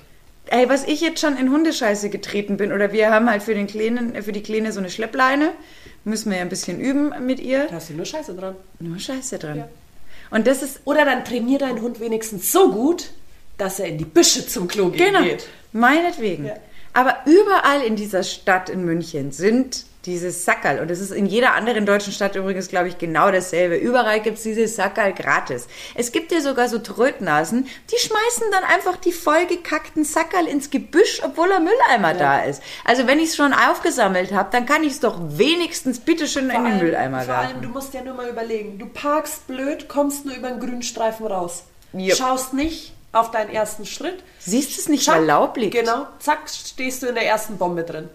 Ey, 0.51 0.69
was 0.69 0.85
ich 0.85 1.01
jetzt 1.01 1.21
schon 1.21 1.37
in 1.37 1.51
Hundescheiße 1.51 2.09
getreten 2.09 2.57
bin, 2.57 2.71
oder 2.71 2.91
wir 2.91 3.11
haben 3.11 3.29
halt 3.29 3.43
für 3.43 3.53
den 3.53 3.67
Kleinen, 3.67 4.21
für 4.23 4.31
die 4.31 4.43
Kleine 4.43 4.71
so 4.71 4.79
eine 4.79 4.89
Schleppleine, 4.89 5.51
müssen 6.03 6.29
wir 6.31 6.37
ja 6.37 6.43
ein 6.43 6.49
bisschen 6.49 6.79
üben 6.79 7.13
mit 7.25 7.39
ihr. 7.39 7.65
Da 7.65 7.75
hast 7.75 7.89
du 7.89 7.93
nur 7.93 8.05
Scheiße 8.05 8.33
dran. 8.35 8.55
Nur 8.79 8.99
Scheiße 8.99 9.37
dran. 9.39 9.57
Ja. 9.57 9.69
Und 10.31 10.47
das 10.47 10.61
ist 10.61 10.81
Oder 10.85 11.05
dann 11.05 11.25
trainier 11.25 11.59
deinen 11.59 11.81
Hund 11.81 11.99
wenigstens 11.99 12.51
so 12.51 12.71
gut, 12.71 13.09
dass 13.57 13.79
er 13.79 13.87
in 13.87 13.97
die 13.97 14.05
Büsche 14.05 14.45
zum 14.47 14.67
Klo 14.67 14.89
gehen 14.89 15.05
Genau, 15.13 15.23
geht. 15.23 15.47
meinetwegen. 15.73 16.45
Ja. 16.45 16.53
Aber 16.93 17.17
überall 17.25 17.81
in 17.81 17.95
dieser 17.95 18.23
Stadt 18.23 18.69
in 18.69 18.85
München 18.85 19.31
sind 19.31 19.85
diese 20.09 20.31
Sackerl. 20.31 20.79
Und 20.79 20.89
das 20.91 20.99
ist 20.99 21.11
in 21.11 21.25
jeder 21.25 21.53
anderen 21.53 21.85
deutschen 21.85 22.11
Stadt 22.11 22.35
übrigens, 22.35 22.67
glaube 22.67 22.87
ich, 22.87 22.97
genau 22.97 23.31
dasselbe. 23.31 23.75
Überall 23.77 24.19
gibt 24.19 24.37
es 24.37 24.43
diese 24.43 24.67
Sackerl 24.67 25.13
gratis. 25.13 25.67
Es 25.95 26.11
gibt 26.11 26.31
ja 26.31 26.41
sogar 26.41 26.67
so 26.67 26.79
Trötnasen, 26.79 27.67
die 27.91 27.97
schmeißen 27.97 28.51
dann 28.51 28.63
einfach 28.63 28.97
die 28.97 29.11
vollgekackten 29.11 30.03
Sackerl 30.03 30.47
ins 30.47 30.69
Gebüsch, 30.69 31.21
obwohl 31.23 31.51
ein 31.51 31.63
Mülleimer 31.63 32.13
da 32.13 32.39
ist. 32.43 32.61
Also 32.85 33.07
wenn 33.07 33.19
ich 33.19 33.29
es 33.29 33.35
schon 33.35 33.53
aufgesammelt 33.53 34.33
habe, 34.33 34.49
dann 34.51 34.65
kann 34.65 34.83
ich 34.83 34.93
es 34.93 34.99
doch 34.99 35.17
wenigstens 35.21 35.99
bitteschön 35.99 36.45
in 36.45 36.51
Vor 36.51 36.63
den 36.63 36.71
allem- 36.73 36.79
Mülleimer 36.83 37.21
Vor 37.21 37.33
allem, 37.35 37.47
werfen. 37.49 37.61
du 37.61 37.69
musst 37.69 37.93
ja 37.93 38.01
nur 38.03 38.15
mal 38.15 38.27
überlegen. 38.29 38.77
Du 38.79 38.87
parkst 38.87 39.47
blöd, 39.47 39.87
kommst 39.87 40.25
nur 40.25 40.35
über 40.35 40.49
den 40.49 40.59
Grünstreifen 40.59 41.27
raus. 41.27 41.63
Yep. 41.93 42.15
Schaust 42.17 42.53
nicht 42.53 42.93
auf 43.11 43.31
deinen 43.31 43.49
ersten 43.49 43.85
Schritt. 43.85 44.23
Siehst 44.39 44.77
es 44.77 44.87
nicht, 44.89 45.03
Zack, 45.05 45.15
weil 45.17 45.25
Laub 45.25 45.57
liegt? 45.57 45.73
Genau, 45.75 46.05
zack, 46.19 46.39
stehst 46.47 47.01
du 47.01 47.07
in 47.07 47.15
der 47.15 47.25
ersten 47.25 47.57
Bombe 47.57 47.83
drin. 47.83 48.09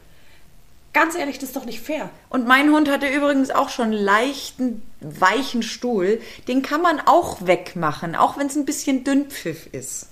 Ganz 0.95 1.17
ehrlich, 1.17 1.39
das 1.39 1.51
ist 1.51 1.57
doch 1.57 1.65
nicht 1.67 1.81
fair. 1.81 2.09
Und 2.31 2.47
mein 2.47 2.71
Hund 2.71 2.89
hatte 2.89 3.09
übrigens 3.09 3.51
auch 3.51 3.69
schon 3.69 3.93
leichten, 3.93 4.81
weichen 5.01 5.63
Stuhl. 5.63 6.21
Den 6.49 6.63
kann 6.63 6.81
man 6.81 7.01
auch 7.05 7.39
wegmachen, 7.47 8.15
auch 8.15 8.39
wenn 8.39 8.47
es 8.47 8.55
ein 8.57 8.65
bisschen 8.65 9.05
Dünnpfiff 9.05 9.67
ist. 9.73 10.07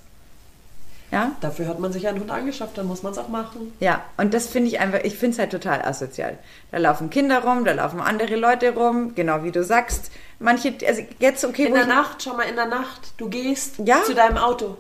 Ja? 1.13 1.33
Dafür 1.41 1.69
hat 1.69 1.79
man 1.79 1.93
sich 1.93 2.09
einen 2.09 2.19
Hund 2.21 2.31
angeschafft, 2.31 2.77
dann 2.79 2.87
muss 2.87 3.03
man 3.03 3.13
es 3.13 3.19
auch 3.19 3.29
machen. 3.29 3.73
Ja, 3.81 4.03
und 4.17 4.33
das 4.35 4.49
finde 4.49 4.69
ich 4.71 4.81
einfach, 4.81 5.01
ich 5.05 5.15
finde 5.17 5.35
es 5.35 5.39
halt 5.39 5.53
total 5.53 5.83
asozial. 5.83 6.39
Da 6.73 6.79
laufen 6.79 7.11
Kinder 7.11 7.45
rum, 7.45 7.65
da 7.65 7.73
laufen 7.73 8.01
andere 8.01 8.35
Leute 8.35 8.75
rum, 8.75 9.15
genau 9.15 9.45
wie 9.45 9.53
du 9.53 9.63
sagst. 9.63 10.11
Manche, 10.41 10.75
also 10.87 11.03
jetzt 11.21 11.45
okay, 11.45 11.67
In 11.67 11.75
der 11.75 11.87
Nacht, 11.87 12.23
schau 12.23 12.35
mal, 12.35 12.45
in 12.45 12.57
der 12.57 12.67
Nacht, 12.67 13.13
du 13.19 13.29
gehst 13.29 13.75
Ja. 13.85 14.03
zu 14.05 14.15
deinem 14.15 14.39
Auto. 14.39 14.77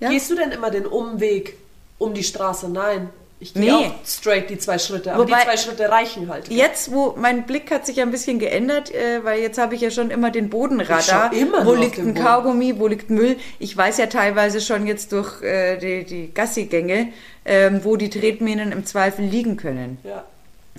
Ja. 0.00 0.10
Gehst 0.10 0.30
du 0.30 0.36
denn 0.36 0.52
immer 0.52 0.70
den 0.70 0.86
Umweg 0.86 1.56
um 1.98 2.14
die 2.14 2.24
Straße? 2.24 2.68
Nein. 2.68 3.08
Ich 3.42 3.54
gehe 3.54 3.62
Nee. 3.62 3.90
straight 4.06 4.50
die 4.50 4.58
zwei 4.58 4.78
Schritte. 4.78 5.14
Aber 5.14 5.22
Wobei- 5.24 5.38
die 5.38 5.44
zwei 5.46 5.56
Schritte 5.56 5.88
reichen 5.88 6.28
halt. 6.28 6.48
Jetzt, 6.48 6.92
wo 6.92 7.14
mein 7.16 7.46
Blick 7.46 7.70
hat 7.70 7.86
sich 7.86 7.96
ja 7.96 8.04
ein 8.04 8.10
bisschen 8.10 8.38
geändert, 8.38 8.94
äh, 8.94 9.24
weil 9.24 9.40
jetzt 9.40 9.56
habe 9.58 9.74
ich 9.74 9.80
ja 9.80 9.90
schon 9.90 10.10
immer 10.10 10.30
den 10.30 10.50
Bodenradar. 10.50 11.32
Immer 11.32 11.64
wo 11.64 11.72
liegt 11.74 11.98
ein. 11.98 12.14
Kaugummi, 12.14 12.78
wo 12.78 12.86
liegt 12.86 13.08
Müll? 13.08 13.36
Ich 13.58 13.74
weiß 13.74 13.96
ja 13.96 14.06
teilweise 14.08 14.60
schon 14.60 14.86
jetzt 14.86 15.12
durch 15.12 15.40
äh, 15.42 15.78
die, 15.78 16.04
die 16.04 16.34
Gassigänge, 16.34 17.08
ähm, 17.46 17.80
wo 17.82 17.96
die 17.96 18.10
Tretminen 18.10 18.72
im 18.72 18.84
Zweifel 18.84 19.24
liegen 19.24 19.56
können. 19.56 19.96
Ja. 20.04 20.24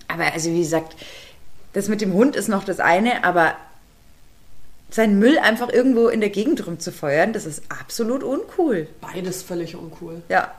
Aber 0.07 0.31
also 0.31 0.51
wie 0.51 0.59
gesagt, 0.59 0.95
das 1.73 1.87
mit 1.87 1.99
dem 2.01 2.13
Hund 2.13 2.35
ist 2.35 2.47
noch 2.47 2.63
das 2.63 2.79
eine, 2.79 3.23
aber 3.23 3.55
seinen 4.91 5.17
Müll 5.17 5.39
einfach 5.39 5.69
irgendwo 5.69 6.09
in 6.09 6.19
der 6.19 6.29
Gegend 6.29 6.67
rumzufeuern, 6.67 7.33
das 7.33 7.45
ist 7.47 7.63
absolut 7.69 8.21
uncool. 8.23 8.87
Beides 8.99 9.41
völlig 9.41 9.75
uncool. 9.75 10.21
Ja. 10.29 10.51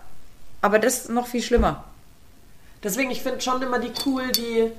Aber 0.63 0.79
das 0.81 1.01
ist 1.03 1.11
noch 1.11 1.27
viel 1.29 1.43
schlimmer. 1.43 1.85
Deswegen, 2.83 3.11
ich 3.11 3.23
finde 3.23 3.41
schon 3.41 3.63
immer 3.63 3.79
die 3.79 3.93
cool, 4.07 4.33
die, 4.33 4.71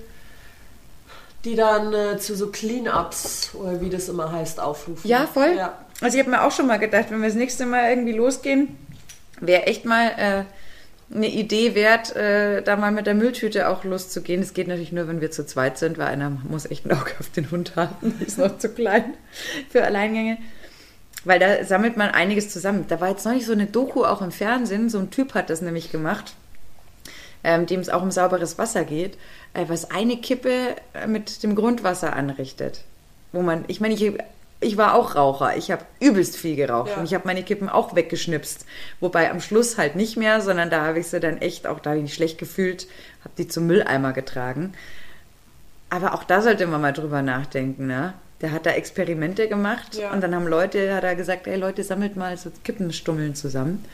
die 1.46 1.56
dann 1.56 1.94
äh, 1.94 2.18
zu 2.18 2.36
so 2.36 2.48
Clean-Ups, 2.48 3.52
oder 3.54 3.80
wie 3.82 3.90
das 3.90 4.10
immer 4.10 4.32
heißt, 4.32 4.60
aufrufen. 4.60 5.08
Ja, 5.08 5.28
voll. 5.28 5.54
Ja. 5.58 5.78
Also 6.02 6.18
ich 6.18 6.24
habe 6.24 6.32
mir 6.32 6.44
auch 6.44 6.52
schon 6.52 6.68
mal 6.68 6.80
gedacht, 6.80 7.06
wenn 7.10 7.22
wir 7.22 7.28
das 7.28 7.38
nächste 7.38 7.66
Mal 7.66 7.90
irgendwie 7.90 8.14
losgehen, 8.14 8.78
wäre 9.40 9.68
echt 9.68 9.86
mal 9.86 10.12
äh, 10.18 10.44
eine 11.16 11.28
Idee 11.28 11.76
wert, 11.76 12.16
äh, 12.16 12.62
da 12.62 12.76
mal 12.76 12.92
mit 12.92 13.08
der 13.08 13.14
Mülltüte 13.14 13.68
auch 13.68 13.84
loszugehen. 13.84 14.42
Es 14.42 14.54
geht 14.54 14.68
natürlich 14.68 14.92
nur, 14.92 15.08
wenn 15.08 15.22
wir 15.22 15.32
zu 15.32 15.46
zweit 15.46 15.78
sind, 15.78 15.98
weil 15.98 16.08
einer 16.08 16.30
muss 16.30 16.66
echt 16.66 16.86
ein 16.86 16.92
Auge 16.92 17.12
auf 17.20 17.30
den 17.30 17.52
Hund 17.52 17.76
haben. 17.76 18.20
Ist 18.26 18.38
noch 18.38 18.58
zu 18.58 18.70
klein 18.70 19.14
für 19.70 19.84
Alleingänge. 19.84 20.38
Weil 21.26 21.40
da 21.40 21.64
sammelt 21.64 21.96
man 21.96 22.10
einiges 22.10 22.50
zusammen. 22.50 22.86
Da 22.88 23.00
war 23.00 23.10
jetzt 23.10 23.26
neulich 23.26 23.46
so 23.46 23.54
eine 23.54 23.68
Doku 23.68 24.04
auch 24.04 24.22
im 24.22 24.32
Fernsehen. 24.32 24.90
So 24.90 25.00
ein 25.00 25.10
Typ 25.10 25.36
hat 25.36 25.50
das 25.50 25.62
nämlich 25.62 25.92
gemacht, 25.92 26.34
ähm, 27.44 27.66
dem 27.66 27.80
es 27.80 27.90
auch 27.90 28.02
um 28.02 28.12
sauberes 28.12 28.58
Wasser 28.58 28.84
geht, 28.84 29.18
äh, 29.54 29.66
was 29.68 29.92
eine 29.92 30.18
Kippe 30.18 30.76
äh, 30.94 31.08
mit 31.08 31.44
dem 31.44 31.56
Grundwasser 31.56 32.14
anrichtet. 32.16 32.82
Wo 33.32 33.42
man, 33.42 33.66
ich 33.68 33.82
meine, 33.82 33.94
ich, 33.96 34.14
ich 34.60 34.78
war 34.78 34.94
auch 34.96 35.16
Raucher. 35.16 35.58
Ich 35.58 35.72
habe 35.72 35.84
übelst 36.00 36.38
viel 36.38 36.56
geraucht 36.56 36.92
Ja. 36.92 36.98
und 36.98 37.06
ich 37.06 37.14
habe 37.14 37.26
meine 37.28 37.44
Kippen 37.44 37.68
auch 37.70 37.96
weggeschnipst. 37.96 38.66
Wobei 39.00 39.30
am 39.32 39.42
Schluss 39.42 39.78
halt 39.78 39.96
nicht 39.96 40.18
mehr, 40.18 40.40
sondern 40.42 40.70
da 40.70 40.86
habe 40.86 41.00
ich 41.00 41.08
sie 41.08 41.20
dann 41.20 41.40
echt, 41.42 41.68
auch 41.68 41.80
da 41.80 41.92
habe 41.92 41.98
ich 42.00 42.04
mich 42.04 42.14
schlecht 42.14 42.38
gefühlt, 42.38 42.88
habe 43.24 43.34
die 43.38 43.48
zum 43.48 43.68
Mülleimer 43.68 44.14
getragen. 44.14 44.74
Aber 45.90 46.14
auch 46.14 46.24
da 46.24 46.42
sollte 46.42 46.66
man 46.68 46.82
mal 46.82 46.94
drüber 46.94 47.22
nachdenken, 47.22 47.88
ne? 47.88 48.14
Der 48.42 48.52
hat 48.52 48.66
da 48.66 48.72
Experimente 48.72 49.48
gemacht 49.48 49.96
Ja. 49.96 50.12
und 50.12 50.22
dann 50.22 50.36
haben 50.36 50.48
Leute, 50.48 50.94
hat 50.96 51.04
er 51.04 51.16
gesagt, 51.16 51.46
hey 51.48 51.56
Leute, 51.56 51.84
sammelt 51.84 52.16
mal 52.18 52.36
so 52.38 52.52
Kippenstummeln 52.64 53.36
zusammen. 53.36 53.86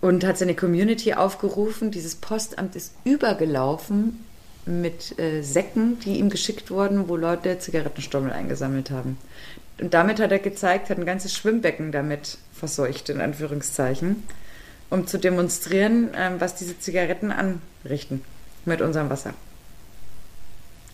Und 0.00 0.24
hat 0.24 0.38
seine 0.38 0.54
Community 0.54 1.14
aufgerufen. 1.14 1.90
Dieses 1.90 2.14
Postamt 2.14 2.76
ist 2.76 2.94
übergelaufen 3.04 4.24
mit 4.64 5.18
äh, 5.18 5.42
Säcken, 5.42 5.98
die 6.00 6.18
ihm 6.18 6.30
geschickt 6.30 6.70
wurden, 6.70 7.08
wo 7.08 7.16
Leute 7.16 7.58
Zigarettenstummel 7.58 8.32
eingesammelt 8.32 8.90
haben. 8.90 9.18
Und 9.80 9.94
damit 9.94 10.20
hat 10.20 10.30
er 10.30 10.38
gezeigt, 10.38 10.90
hat 10.90 10.98
ein 10.98 11.06
ganzes 11.06 11.34
Schwimmbecken 11.34 11.92
damit 11.92 12.38
verseucht, 12.52 13.08
in 13.08 13.20
Anführungszeichen, 13.20 14.24
um 14.90 15.06
zu 15.06 15.18
demonstrieren, 15.18 16.10
ähm, 16.14 16.34
was 16.38 16.54
diese 16.54 16.78
Zigaretten 16.78 17.32
anrichten 17.32 18.22
mit 18.64 18.80
unserem 18.80 19.10
Wasser. 19.10 19.34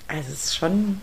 Also 0.07 0.33
es 0.33 0.45
ist 0.45 0.57
schon. 0.57 1.01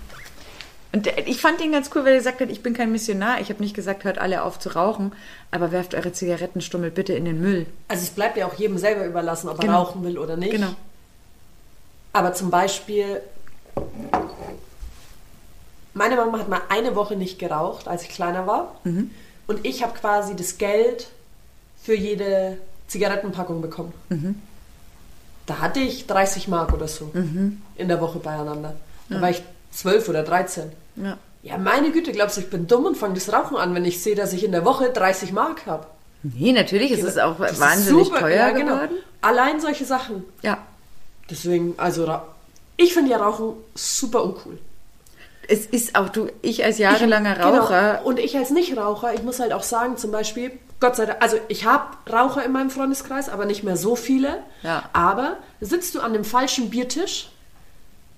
Und 0.93 1.07
ich 1.07 1.39
fand 1.39 1.61
ihn 1.61 1.71
ganz 1.71 1.89
cool, 1.95 2.03
weil 2.03 2.11
er 2.13 2.17
gesagt 2.17 2.41
hat, 2.41 2.49
ich 2.49 2.61
bin 2.63 2.73
kein 2.73 2.91
Missionar. 2.91 3.39
Ich 3.39 3.49
habe 3.49 3.61
nicht 3.63 3.73
gesagt, 3.73 4.03
hört 4.03 4.17
alle 4.17 4.43
auf 4.43 4.59
zu 4.59 4.75
rauchen, 4.75 5.13
aber 5.49 5.71
werft 5.71 5.95
eure 5.95 6.11
Zigarettenstummel 6.11 6.91
bitte 6.91 7.13
in 7.13 7.23
den 7.23 7.39
Müll. 7.39 7.65
Also 7.87 8.03
es 8.03 8.09
bleibt 8.09 8.35
ja 8.35 8.45
auch 8.45 8.55
jedem 8.55 8.77
selber 8.77 9.05
überlassen, 9.05 9.47
ob 9.47 9.57
er 9.59 9.61
Genau. 9.67 9.83
rauchen 9.83 10.03
will 10.03 10.17
oder 10.17 10.35
nicht. 10.35 10.51
Genau. 10.51 10.75
Aber 12.11 12.33
zum 12.33 12.49
Beispiel, 12.51 13.21
meine 15.93 16.15
Mama 16.17 16.39
hat 16.39 16.49
mal 16.49 16.61
eine 16.69 16.95
Woche 16.95 17.15
nicht 17.15 17.39
geraucht, 17.39 17.87
als 17.87 18.03
ich 18.03 18.09
kleiner 18.09 18.47
war. 18.47 18.75
Mhm. 18.83 19.11
Und 19.47 19.65
ich 19.65 19.83
habe 19.83 19.97
quasi 19.97 20.35
das 20.35 20.57
Geld 20.57 21.07
für 21.81 21.95
jede 21.95 22.57
Zigarettenpackung 22.87 23.61
bekommen. 23.61 23.93
Mhm. 24.09 24.35
Da 25.45 25.59
hatte 25.59 25.79
ich 25.79 26.05
30 26.07 26.47
Mark 26.49 26.73
oder 26.73 26.87
so 26.87 27.11
in 27.13 27.87
der 27.87 27.99
Woche 27.99 28.19
beieinander. 28.19 28.75
Da 29.09 29.19
war 29.21 29.29
ich 29.29 29.41
12 29.71 30.09
oder 30.09 30.23
13. 30.23 30.71
Ja. 30.97 31.17
Ja, 31.43 31.57
meine 31.57 31.91
Güte, 31.91 32.11
glaubst 32.11 32.37
du, 32.37 32.41
ich 32.41 32.49
bin 32.51 32.67
dumm 32.67 32.85
und 32.85 32.97
fange 32.97 33.15
das 33.15 33.33
Rauchen 33.33 33.57
an, 33.57 33.73
wenn 33.73 33.83
ich 33.83 34.03
sehe, 34.03 34.15
dass 34.15 34.31
ich 34.31 34.43
in 34.43 34.51
der 34.51 34.63
Woche 34.63 34.91
30 34.91 35.31
Mark 35.31 35.65
habe? 35.65 35.87
Nee, 36.21 36.51
natürlich 36.51 36.91
ist 36.91 37.03
es 37.03 37.17
auch 37.17 37.37
Das 37.39 37.53
ist 37.53 37.59
wahnsinnig 37.59 38.05
super, 38.07 38.19
teuer 38.19 38.35
ja, 38.35 38.49
genau. 38.51 38.75
geworden. 38.75 38.95
Allein 39.21 39.59
solche 39.59 39.85
Sachen. 39.85 40.23
Ja. 40.43 40.59
Deswegen, 41.31 41.73
also 41.77 42.19
ich 42.77 42.93
finde 42.93 43.09
ja 43.11 43.17
Rauchen 43.17 43.53
super 43.73 44.23
uncool. 44.23 44.59
es 45.47 45.65
ist 45.65 45.95
auch 45.95 46.09
du, 46.09 46.27
ich 46.43 46.63
als 46.63 46.77
jahrelanger 46.77 47.33
Genau. 47.35 47.57
Raucher, 47.57 48.01
Und 48.05 48.19
ich 48.19 48.37
als 48.37 48.51
Nichtraucher, 48.51 49.13
ich 49.15 49.23
muss 49.23 49.39
halt 49.39 49.51
auch 49.53 49.63
sagen, 49.63 49.97
zum 49.97 50.11
Beispiel, 50.11 50.51
Gott 50.79 50.95
sei 50.95 51.07
Dank, 51.07 51.23
also 51.23 51.37
ich 51.47 51.65
habe 51.65 51.85
Raucher 52.11 52.45
in 52.45 52.51
meinem 52.51 52.69
Freundeskreis, 52.69 53.29
aber 53.29 53.45
nicht 53.45 53.63
mehr 53.63 53.77
so 53.77 53.95
viele. 53.95 54.43
Ja. 54.61 54.83
Aber 54.93 55.37
sitzt 55.59 55.95
du 55.95 56.01
an 56.01 56.13
dem 56.13 56.23
falschen 56.23 56.69
Biertisch, 56.69 57.31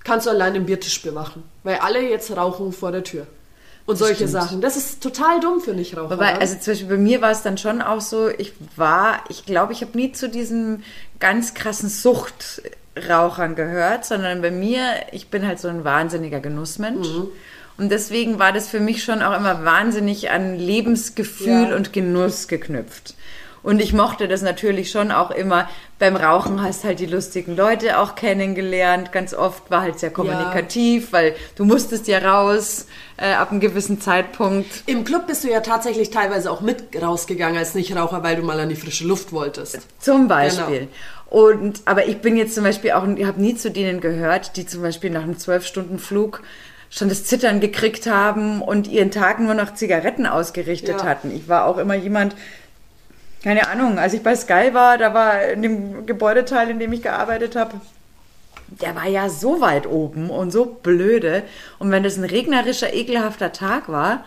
kannst 0.04 0.26
du 0.28 0.30
allein 0.32 0.54
den 0.54 0.66
Biertisch 0.66 1.02
bewachen. 1.02 1.44
Weil 1.64 1.78
alle 1.78 2.02
jetzt 2.02 2.36
rauchen 2.36 2.72
vor 2.74 2.92
der 2.92 3.04
Tür. 3.04 3.28
Und 3.86 3.98
solche 3.98 4.16
stimmt. 4.16 4.32
Sachen. 4.32 4.62
Das 4.62 4.78
ist 4.78 5.04
total 5.04 5.42
dumm 5.42 5.60
für 5.60 5.74
Nichtraucher. 5.74 6.12
Wobei, 6.12 6.40
also 6.40 6.56
zum 6.58 6.72
Beispiel 6.72 6.88
bei 6.90 6.98
mir 6.98 7.22
war 7.22 7.32
es 7.32 7.42
dann 7.42 7.58
schon 7.58 7.82
auch 7.82 8.00
so, 8.00 8.30
ich 8.30 8.54
war, 8.78 9.24
ich 9.30 9.46
glaube, 9.46 9.74
ich 9.74 9.82
habe 9.82 9.98
nie 9.98 10.14
zu 10.14 10.30
diesen 10.30 10.84
ganz 11.20 11.54
krassen 11.54 11.90
Suchtrauchern 11.90 13.56
gehört, 13.56 14.06
sondern 14.06 14.42
bei 14.42 14.52
mir, 14.52 14.86
ich 15.12 15.28
bin 15.30 15.46
halt 15.46 15.60
so 15.60 15.68
ein 15.68 15.84
wahnsinniger 15.84 16.40
Genussmensch. 16.40 17.08
Und 17.78 17.90
deswegen 17.90 18.40
war 18.40 18.52
das 18.54 18.70
für 18.70 18.80
mich 18.80 19.04
schon 19.04 19.22
auch 19.22 19.36
immer 19.36 19.66
wahnsinnig 19.66 20.30
an 20.30 20.58
Lebensgefühl 20.58 21.70
Ja. 21.72 21.76
und 21.76 21.92
Genuss 21.92 22.48
geknüpft. 22.48 23.16
Und 23.64 23.82
ich 23.82 23.94
mochte 23.94 24.28
das 24.28 24.42
natürlich 24.42 24.92
schon 24.92 25.12
auch 25.12 25.32
immer. 25.32 25.70
Beim 25.98 26.18
Rauchen 26.18 26.62
hast 26.62 26.84
halt 26.84 27.00
die 27.00 27.06
lustigen 27.06 27.56
Leute 27.56 27.98
auch 27.98 28.16
kennengelernt. 28.16 29.14
Ganz 29.14 29.34
oft 29.34 29.72
war 29.72 29.82
halt 29.82 30.00
sehr 30.00 30.12
kommunikativ, 30.12 31.14
weil 31.14 31.34
du 31.56 31.64
musstest 31.64 32.08
ja 32.08 32.20
raus 32.20 32.88
äh, 33.18 33.32
ab 33.34 33.52
einem 33.52 33.62
gewissen 33.62 34.02
Zeitpunkt. 34.02 34.84
Im 34.86 35.06
Club 35.06 35.28
bist 35.28 35.46
du 35.46 35.50
ja 35.50 35.62
tatsächlich 35.62 36.10
teilweise 36.10 36.52
auch 36.52 36.60
mit 36.60 36.84
rausgegangen 37.02 37.58
als 37.58 37.74
Nichtraucher, 37.74 38.22
weil 38.22 38.36
du 38.36 38.44
mal 38.44 38.60
an 38.60 38.68
die 38.68 38.76
frische 38.76 39.08
Luft 39.08 39.32
wolltest. 39.32 39.80
Zum 40.00 40.28
Beispiel. 40.28 40.90
Und, 41.30 41.82
aber 41.86 42.08
ich 42.08 42.18
bin 42.18 42.36
jetzt 42.38 42.54
zum 42.56 42.66
Beispiel 42.66 42.92
auch, 42.92 43.08
ich 43.08 43.26
habe 43.26 43.42
nie 43.42 43.56
zu 43.56 43.72
denen 43.72 44.02
gehört, 44.02 44.58
die 44.58 44.66
zum 44.68 44.82
Beispiel 44.82 45.10
nach 45.10 45.24
einem 45.24 45.40
zwölf-Stunden-Flug 45.40 46.44
schon 46.92 47.10
das 47.10 47.24
Zittern 47.24 47.60
gekriegt 47.60 48.06
haben 48.06 48.62
und 48.62 48.88
ihren 48.88 49.10
Tag 49.10 49.40
nur 49.40 49.56
nach 49.56 49.74
Zigaretten 49.74 50.28
ausgerichtet 50.28 51.00
Ja. 51.00 51.06
hatten. 51.06 51.36
Ich 51.36 51.48
war 51.48 51.66
auch 51.66 51.80
immer 51.80 51.96
jemand, 51.96 52.36
keine 53.44 53.68
Ahnung, 53.68 54.00
als 54.00 54.14
ich 54.14 54.24
bei 54.24 54.36
Sky 54.36 54.74
war, 54.74 54.98
da 54.98 55.14
war 55.14 55.44
in 55.44 55.62
dem 55.62 56.06
Gebäudeteil, 56.06 56.70
in 56.70 56.80
dem 56.80 56.94
ich 56.94 57.02
gearbeitet 57.02 57.56
habe, 57.56 57.74
der 58.68 58.96
war 58.96 59.08
ja 59.08 59.30
so 59.30 59.60
weit 59.62 59.86
oben 59.86 60.30
und 60.30 60.52
so 60.52 60.66
blöde. 60.66 61.44
Und 61.78 61.92
wenn 61.92 62.04
das 62.04 62.18
ein 62.18 62.24
regnerischer, 62.24 62.94
ekelhafter 62.94 63.52
Tag 63.52 63.90
war, 63.90 64.24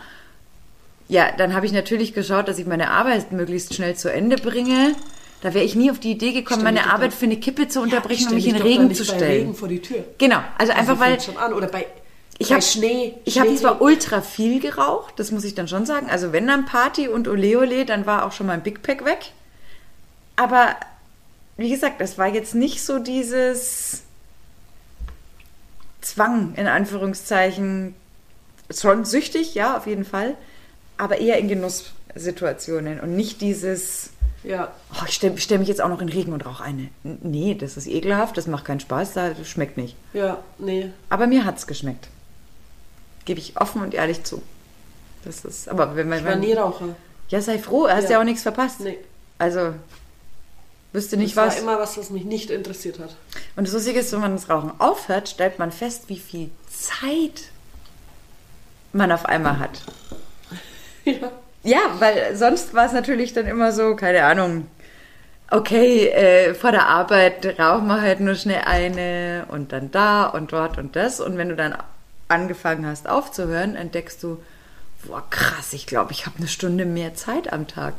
ja, 1.08 1.26
dann 1.36 1.54
habe 1.54 1.66
ich 1.66 1.72
natürlich 1.72 2.14
geschaut, 2.14 2.48
dass 2.48 2.58
ich 2.58 2.66
meine 2.66 2.90
Arbeit 2.90 3.32
möglichst 3.32 3.74
schnell 3.74 3.96
zu 3.96 4.12
Ende 4.12 4.36
bringe. 4.36 4.94
Da 5.40 5.54
wäre 5.54 5.64
ich 5.64 5.76
nie 5.76 5.90
auf 5.90 5.98
die 5.98 6.10
Idee 6.10 6.32
gekommen, 6.32 6.60
Stell 6.60 6.74
meine 6.74 6.92
Arbeit 6.92 7.14
für 7.14 7.26
eine 7.26 7.36
Kippe 7.36 7.68
zu 7.68 7.80
unterbrechen 7.80 8.26
stell 8.26 8.38
und 8.38 8.44
mich 8.44 8.48
in 8.48 8.56
Regen 8.56 8.94
zu 8.94 9.04
stellen. 9.04 9.22
Regen 9.22 9.54
vor 9.54 9.68
die 9.68 9.80
Tür. 9.80 10.04
Genau, 10.18 10.40
also 10.58 10.72
einfach 10.72 10.98
weil 10.98 11.20
schon 11.20 11.36
an. 11.36 11.52
Oder 11.52 11.68
bei, 11.68 11.86
ich 12.38 12.52
habe 12.52 12.62
Schnee. 12.62 13.14
ich 13.24 13.38
habe 13.38 13.54
zwar 13.56 13.80
ultra 13.80 14.20
viel 14.20 14.60
geraucht, 14.60 15.14
das 15.16 15.30
muss 15.30 15.44
ich 15.44 15.54
dann 15.54 15.68
schon 15.68 15.86
sagen. 15.86 16.08
Also 16.10 16.32
wenn 16.32 16.46
dann 16.46 16.66
Party 16.66 17.08
und 17.08 17.28
Ole 17.28 17.58
Ole, 17.58 17.86
dann 17.86 18.06
war 18.06 18.26
auch 18.26 18.32
schon 18.32 18.46
mein 18.46 18.62
Big 18.62 18.82
Pack 18.82 19.04
weg. 19.04 19.32
Aber 20.36 20.76
wie 21.56 21.70
gesagt, 21.70 22.00
das 22.00 22.18
war 22.18 22.28
jetzt 22.28 22.54
nicht 22.54 22.84
so 22.84 22.98
dieses 22.98 24.02
Zwang 26.02 26.54
in 26.56 26.66
Anführungszeichen. 26.66 27.94
Schon 28.70 29.04
süchtig, 29.04 29.54
ja, 29.54 29.76
auf 29.76 29.86
jeden 29.86 30.04
Fall, 30.04 30.36
aber 30.98 31.18
eher 31.18 31.38
in 31.38 31.46
Genusssituationen 31.46 32.98
und 32.98 33.14
nicht 33.14 33.40
dieses 33.40 34.10
Ja. 34.42 34.72
Oh, 34.92 35.04
ich 35.06 35.14
stelle 35.14 35.38
stell 35.38 35.58
mich 35.58 35.68
jetzt 35.68 35.80
auch 35.80 35.88
noch 35.88 36.00
in 36.00 36.08
Regen 36.08 36.32
und 36.32 36.44
rauche 36.44 36.64
eine. 36.64 36.88
Nee, 37.02 37.54
das 37.54 37.76
ist 37.76 37.86
ekelhaft, 37.86 38.36
das 38.36 38.48
macht 38.48 38.64
keinen 38.64 38.80
Spaß, 38.80 39.14
das 39.14 39.48
schmeckt 39.48 39.76
nicht. 39.76 39.96
Ja, 40.12 40.42
nee. 40.58 40.90
Aber 41.08 41.28
mir 41.28 41.44
hat's 41.44 41.68
geschmeckt. 41.68 42.08
Gebe 43.26 43.38
ich 43.40 43.60
offen 43.60 43.82
und 43.82 43.92
ehrlich 43.92 44.24
zu. 44.24 44.42
Das 45.24 45.44
ist, 45.44 45.68
aber 45.68 45.94
wenn 45.96 46.08
man. 46.08 46.20
Ich 46.20 46.24
war 46.24 46.36
nie 46.36 46.54
Raucher. 46.54 46.96
ja, 47.28 47.40
sei 47.42 47.58
froh, 47.58 47.86
hast 47.88 48.04
ja, 48.04 48.12
Ja. 48.12 48.20
auch 48.20 48.24
nichts 48.24 48.42
verpasst. 48.42 48.80
Nee. 48.80 48.96
Also, 49.38 49.74
wüsste 50.92 51.16
nicht 51.18 51.36
das 51.36 51.46
was. 51.48 51.54
war 51.56 51.62
immer 51.62 51.78
was, 51.82 51.98
was 51.98 52.08
mich 52.10 52.24
nicht 52.24 52.50
interessiert 52.50 52.98
hat. 53.00 53.14
Und 53.56 53.66
das 53.66 53.74
Lustige 53.74 53.98
ist, 54.00 54.12
wenn 54.12 54.20
man 54.20 54.32
das 54.36 54.48
Rauchen 54.48 54.72
aufhört, 54.78 55.28
stellt 55.28 55.58
man 55.58 55.72
fest, 55.72 56.04
wie 56.06 56.18
viel 56.18 56.50
Zeit 56.70 57.50
man 58.92 59.12
auf 59.12 59.26
einmal 59.26 59.58
hat. 59.58 59.82
Ja. 61.04 61.30
Ja, 61.62 61.78
weil 62.00 62.34
sonst 62.36 62.74
war 62.74 62.86
es 62.86 62.92
natürlich 62.92 63.32
dann 63.32 63.46
immer 63.46 63.70
so, 63.72 63.94
keine 63.96 64.24
Ahnung. 64.24 64.66
Okay, 65.50 66.08
äh, 66.08 66.54
vor 66.54 66.72
der 66.72 66.86
Arbeit 66.88 67.58
rauchen 67.60 67.86
wir 67.86 68.00
halt 68.00 68.18
nur 68.18 68.34
schnell 68.34 68.62
eine 68.64 69.46
und 69.48 69.70
dann 69.72 69.90
da 69.92 70.26
und 70.26 70.50
dort 70.52 70.78
und 70.78 70.96
das. 70.96 71.20
Und 71.20 71.38
wenn 71.38 71.48
du 71.48 71.54
dann 71.56 71.76
angefangen 72.28 72.86
hast 72.86 73.08
aufzuhören, 73.08 73.76
entdeckst 73.76 74.22
du, 74.22 74.38
boah, 75.06 75.22
krass, 75.30 75.72
ich 75.72 75.86
glaube, 75.86 76.12
ich 76.12 76.26
habe 76.26 76.38
eine 76.38 76.48
Stunde 76.48 76.84
mehr 76.84 77.14
Zeit 77.14 77.52
am 77.52 77.66
Tag. 77.66 77.94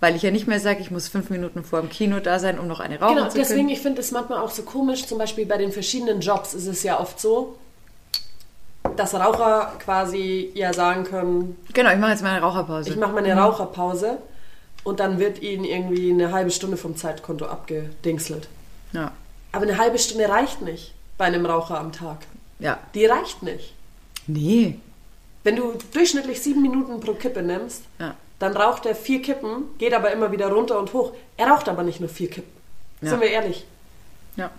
Weil 0.00 0.16
ich 0.16 0.22
ja 0.22 0.30
nicht 0.30 0.46
mehr 0.46 0.60
sage, 0.60 0.80
ich 0.80 0.90
muss 0.90 1.08
fünf 1.08 1.28
Minuten 1.30 1.62
vor 1.64 1.80
dem 1.80 1.90
Kino 1.90 2.20
da 2.20 2.38
sein, 2.38 2.58
um 2.58 2.66
noch 2.66 2.80
eine 2.80 2.98
rauchen 3.00 3.16
Genau, 3.16 3.28
zu 3.28 3.36
deswegen, 3.38 3.60
können. 3.60 3.68
ich 3.70 3.80
finde 3.80 4.00
es 4.00 4.10
manchmal 4.12 4.38
auch 4.38 4.50
so 4.50 4.62
komisch, 4.62 5.06
zum 5.06 5.18
Beispiel 5.18 5.44
bei 5.46 5.58
den 5.58 5.72
verschiedenen 5.72 6.20
Jobs 6.20 6.54
ist 6.54 6.66
es 6.66 6.82
ja 6.82 6.98
oft 6.98 7.20
so, 7.20 7.56
dass 8.96 9.14
Raucher 9.14 9.72
quasi 9.78 10.50
ja 10.54 10.72
sagen 10.72 11.04
können, 11.04 11.56
Genau, 11.74 11.90
ich 11.90 11.98
mache 11.98 12.12
jetzt 12.12 12.22
mal 12.22 12.30
eine 12.30 12.40
Raucherpause. 12.40 12.88
ich 12.90 12.96
mache 12.96 13.12
mal 13.12 13.22
eine 13.24 13.38
Raucherpause 13.38 14.18
und 14.84 15.00
dann 15.00 15.18
wird 15.18 15.42
ihnen 15.42 15.64
irgendwie 15.64 16.10
eine 16.10 16.32
halbe 16.32 16.50
Stunde 16.50 16.76
vom 16.78 16.96
Zeitkonto 16.96 17.44
abgedingselt. 17.46 18.48
ja, 18.92 19.12
Aber 19.52 19.62
eine 19.64 19.76
halbe 19.78 19.98
Stunde 19.98 20.28
reicht 20.28 20.62
nicht 20.62 20.94
bei 21.18 21.26
einem 21.26 21.44
Raucher 21.44 21.78
am 21.78 21.92
Tag. 21.92 22.18
Ja. 22.60 22.78
Die 22.94 23.06
reicht 23.06 23.42
nicht. 23.42 23.74
Nee. 24.26 24.78
Wenn 25.42 25.56
du 25.56 25.72
durchschnittlich 25.92 26.40
sieben 26.42 26.62
Minuten 26.62 27.00
pro 27.00 27.14
Kippe 27.14 27.42
nimmst, 27.42 27.82
Ja. 27.98 28.14
dann 28.38 28.56
raucht 28.56 28.86
er 28.86 28.94
vier 28.94 29.22
Kippen, 29.22 29.64
geht 29.78 29.94
aber 29.94 30.12
immer 30.12 30.30
wieder 30.32 30.48
runter 30.52 30.78
und 30.78 30.92
hoch. 30.92 31.12
Er 31.36 31.48
raucht 31.48 31.68
aber 31.68 31.82
nicht 31.82 32.00
nur 32.00 32.08
vier 32.10 32.28
Kippen. 32.30 32.52
Ja. 33.00 33.10
Sind 33.10 33.20
wir 33.20 33.30
ehrlich? 33.30 33.64
Ja. 34.36 34.50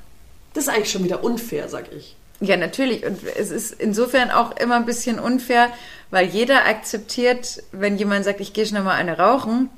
Das 0.54 0.64
ist 0.66 0.70
eigentlich 0.70 0.92
schon 0.92 1.04
wieder 1.04 1.24
unfair, 1.24 1.70
sag 1.70 1.92
ich. 1.94 2.16
Ja, 2.40 2.58
natürlich. 2.58 3.06
Und 3.06 3.20
es 3.38 3.52
ist 3.52 3.72
insofern 3.74 4.32
auch 4.32 4.58
immer 4.58 4.76
ein 4.76 4.86
bisschen 4.88 5.20
unfair, 5.20 5.70
weil 6.10 6.26
jeder 6.28 6.66
akzeptiert, 6.66 7.62
wenn 7.72 7.98
jemand 7.98 8.26
sagt, 8.26 8.40
ich 8.42 8.52
gehe 8.54 8.66
schnell 8.66 8.82
mal 8.82 8.96
eine 8.96 9.18
rauchen. 9.20 9.70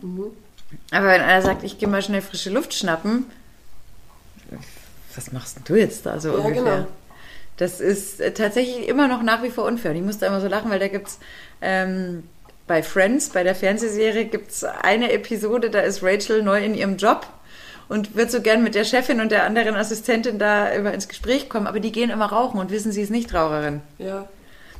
Aber 0.91 1.07
wenn 1.07 1.21
einer 1.21 1.41
sagt, 1.41 1.63
ich 1.63 1.77
gehe 1.77 1.89
mal 1.89 2.01
schnell 2.01 2.21
frische 2.21 2.49
Luft 2.49 2.73
schnappen, 2.73 3.25
was 5.15 5.31
machst 5.31 5.57
denn 5.57 5.63
du 5.65 5.75
jetzt 5.75 6.05
da 6.05 6.19
so 6.19 6.29
Ja, 6.29 6.35
ungefähr? 6.35 6.63
genau. 6.63 6.87
Das 7.57 7.79
ist 7.79 8.19
äh, 8.19 8.31
tatsächlich 8.33 8.87
immer 8.87 9.07
noch 9.07 9.21
nach 9.21 9.43
wie 9.43 9.49
vor 9.49 9.65
unfair. 9.65 9.91
Und 9.91 9.97
ich 9.97 10.03
musste 10.03 10.25
immer 10.25 10.41
so 10.41 10.47
lachen, 10.47 10.71
weil 10.71 10.79
da 10.79 10.87
gibt's 10.87 11.19
ähm, 11.61 12.23
bei 12.67 12.81
Friends, 12.81 13.29
bei 13.29 13.43
der 13.43 13.55
Fernsehserie, 13.55 14.25
gibt's 14.25 14.63
eine 14.63 15.11
Episode, 15.11 15.69
da 15.69 15.79
ist 15.81 16.01
Rachel 16.01 16.41
neu 16.43 16.63
in 16.63 16.73
ihrem 16.75 16.97
Job 16.97 17.27
und 17.89 18.15
wird 18.15 18.31
so 18.31 18.41
gern 18.41 18.63
mit 18.63 18.73
der 18.73 18.85
Chefin 18.85 19.19
und 19.21 19.31
der 19.31 19.43
anderen 19.43 19.75
Assistentin 19.75 20.39
da 20.39 20.69
immer 20.69 20.93
ins 20.93 21.07
Gespräch 21.09 21.49
kommen, 21.49 21.67
aber 21.67 21.79
die 21.81 21.91
gehen 21.91 22.09
immer 22.09 22.25
rauchen 22.27 22.59
und 22.59 22.71
wissen, 22.71 22.91
sie 22.91 23.01
ist 23.01 23.09
nicht 23.11 23.33
Raucherin. 23.33 23.81
Ja. 23.97 24.27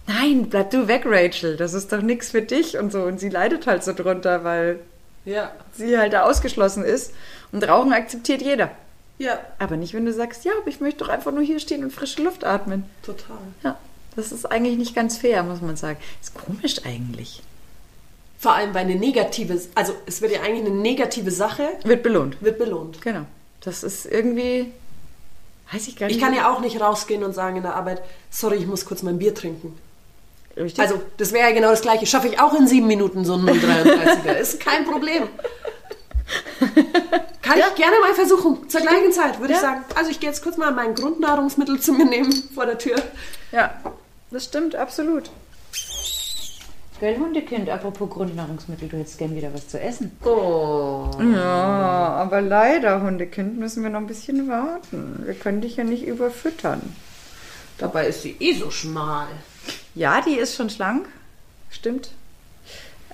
Nein, 0.08 0.48
bleib 0.50 0.72
du 0.72 0.88
weg, 0.88 1.04
Rachel, 1.06 1.56
das 1.58 1.74
ist 1.74 1.92
doch 1.92 2.02
nichts 2.02 2.32
für 2.32 2.42
dich 2.42 2.78
und 2.78 2.92
so. 2.92 3.04
Und 3.04 3.20
sie 3.20 3.30
leidet 3.30 3.68
halt 3.68 3.84
so 3.84 3.94
drunter, 3.94 4.44
weil 4.44 4.80
Ja. 5.26 5.52
sie 5.74 5.98
halt 5.98 6.14
da 6.14 6.24
ausgeschlossen 6.24 6.84
ist. 6.84 7.14
Und 7.52 7.68
Rauchen 7.68 7.94
akzeptiert 7.94 8.42
jeder. 8.42 8.72
Ja, 9.24 9.40
Aber 9.60 9.78
nicht, 9.78 9.94
wenn 9.94 10.06
du 10.06 10.14
sagst, 10.14 10.44
ja, 10.46 10.52
aber 10.60 10.68
ich 10.68 10.80
möchte 10.82 11.00
doch 11.00 11.10
einfach 11.10 11.32
nur 11.32 11.44
hier 11.44 11.60
stehen 11.60 11.84
und 11.84 11.92
frische 11.92 12.22
Luft 12.24 12.44
atmen. 12.44 12.84
total. 13.04 13.38
Ja, 13.64 13.78
das 14.16 14.32
ist 14.32 14.46
eigentlich 14.52 14.78
nicht 14.78 14.94
ganz 14.96 15.18
fair, 15.18 15.44
muss 15.44 15.62
man 15.62 15.76
sagen. 15.78 15.98
Ist 16.22 16.34
komisch 16.36 16.86
eigentlich. 16.86 17.42
Vor 18.38 18.54
allem, 18.54 18.74
weil 18.74 18.82
eine 18.86 18.96
negative, 18.96 19.60
also 19.76 19.94
es 20.06 20.22
wird 20.22 20.34
ja 20.34 20.42
eigentlich 20.42 20.66
eine 20.66 20.76
negative 20.76 21.32
Sache, 21.32 21.70
Wird 21.84 22.04
belohnt. 22.04 22.42
wird 22.42 22.58
belohnt. 22.60 23.02
Genau. 23.02 23.22
Das 23.62 23.84
ist 23.84 24.06
irgendwie, 24.06 24.72
weiß 25.72 25.88
ich 25.88 25.96
gar 25.96 26.08
nicht. 26.08 26.18
Ich 26.18 26.22
kann 26.22 26.34
ja 26.34 26.52
auch 26.54 26.60
nicht 26.60 26.82
rausgehen 26.82 27.24
und 27.24 27.34
sagen 27.34 27.56
in 27.56 27.64
der 27.64 27.76
Arbeit, 27.76 28.02
sorry, 28.30 28.58
ich 28.58 28.68
muss 28.68 28.86
kurz 28.86 29.02
mein 29.04 29.18
Bier 29.18 29.34
trinken. 29.34 29.80
Richtig? 30.58 30.80
Also, 30.82 31.02
das 31.18 31.32
wäre 31.32 31.48
ja 31.50 31.56
genau 31.56 31.70
das 31.70 31.82
Gleiche. 31.82 32.06
Schaffe 32.06 32.28
ich 32.28 32.40
auch 32.40 32.54
in 32.54 32.68
sieben 32.68 32.86
Minuten 32.88 33.24
so 33.24 33.36
einen 33.36 33.48
0,33er. 33.50 34.34
Ist 34.34 34.60
kein 34.60 34.84
Problem. 34.86 35.24
Kann 37.44 37.60
ich 37.60 37.76
gerne 37.76 38.00
mal 38.00 38.14
versuchen. 38.16 38.68
Zur 38.70 38.82
gleichen 38.82 39.12
Zeit 39.12 39.40
würde 39.40 39.54
ich 39.54 39.60
Ja. 39.62 39.68
sagen, 39.70 39.86
also 39.96 40.10
ich 40.10 40.20
gehe 40.20 40.30
jetzt 40.30 40.42
kurz 40.44 40.58
mal 40.58 40.72
mein 40.72 40.96
Grundnahrungsmittel 40.96 41.80
zu 41.80 41.94
mir 41.94 42.06
nehmen 42.06 42.32
vor 42.56 42.66
der 42.66 42.78
Tür. 42.80 42.96
ja, 43.52 43.72
das 44.32 44.46
stimmt, 44.46 44.76
absolut. 44.76 45.30
Gell, 47.00 47.18
Hundekind, 47.18 47.70
apropos 47.70 48.10
Grundnahrungsmittel, 48.10 48.88
du 48.88 48.98
hättest 48.98 49.18
gern 49.18 49.36
wieder 49.36 49.54
was 49.54 49.68
zu 49.68 49.80
essen. 49.80 50.16
Oh. 50.24 51.10
Ja, 51.34 52.14
aber 52.16 52.40
leider, 52.42 53.02
Hundekind, 53.02 53.58
müssen 53.60 53.84
wir 53.84 53.90
noch 53.90 54.00
ein 54.00 54.08
bisschen 54.08 54.48
warten. 54.48 55.22
Wir 55.26 55.34
können 55.34 55.60
dich 55.60 55.76
ja 55.76 55.84
nicht 55.84 56.06
überfüttern. 56.08 56.96
Dabei 57.78 58.08
ist 58.08 58.22
sie 58.22 58.38
eh 58.40 58.54
so 58.54 58.72
schmal. 58.72 59.28
Ja, 59.96 60.22
die 60.22 60.36
ist 60.36 60.56
schon 60.56 60.70
schlank. 60.70 61.08
Stimmt. 61.70 62.12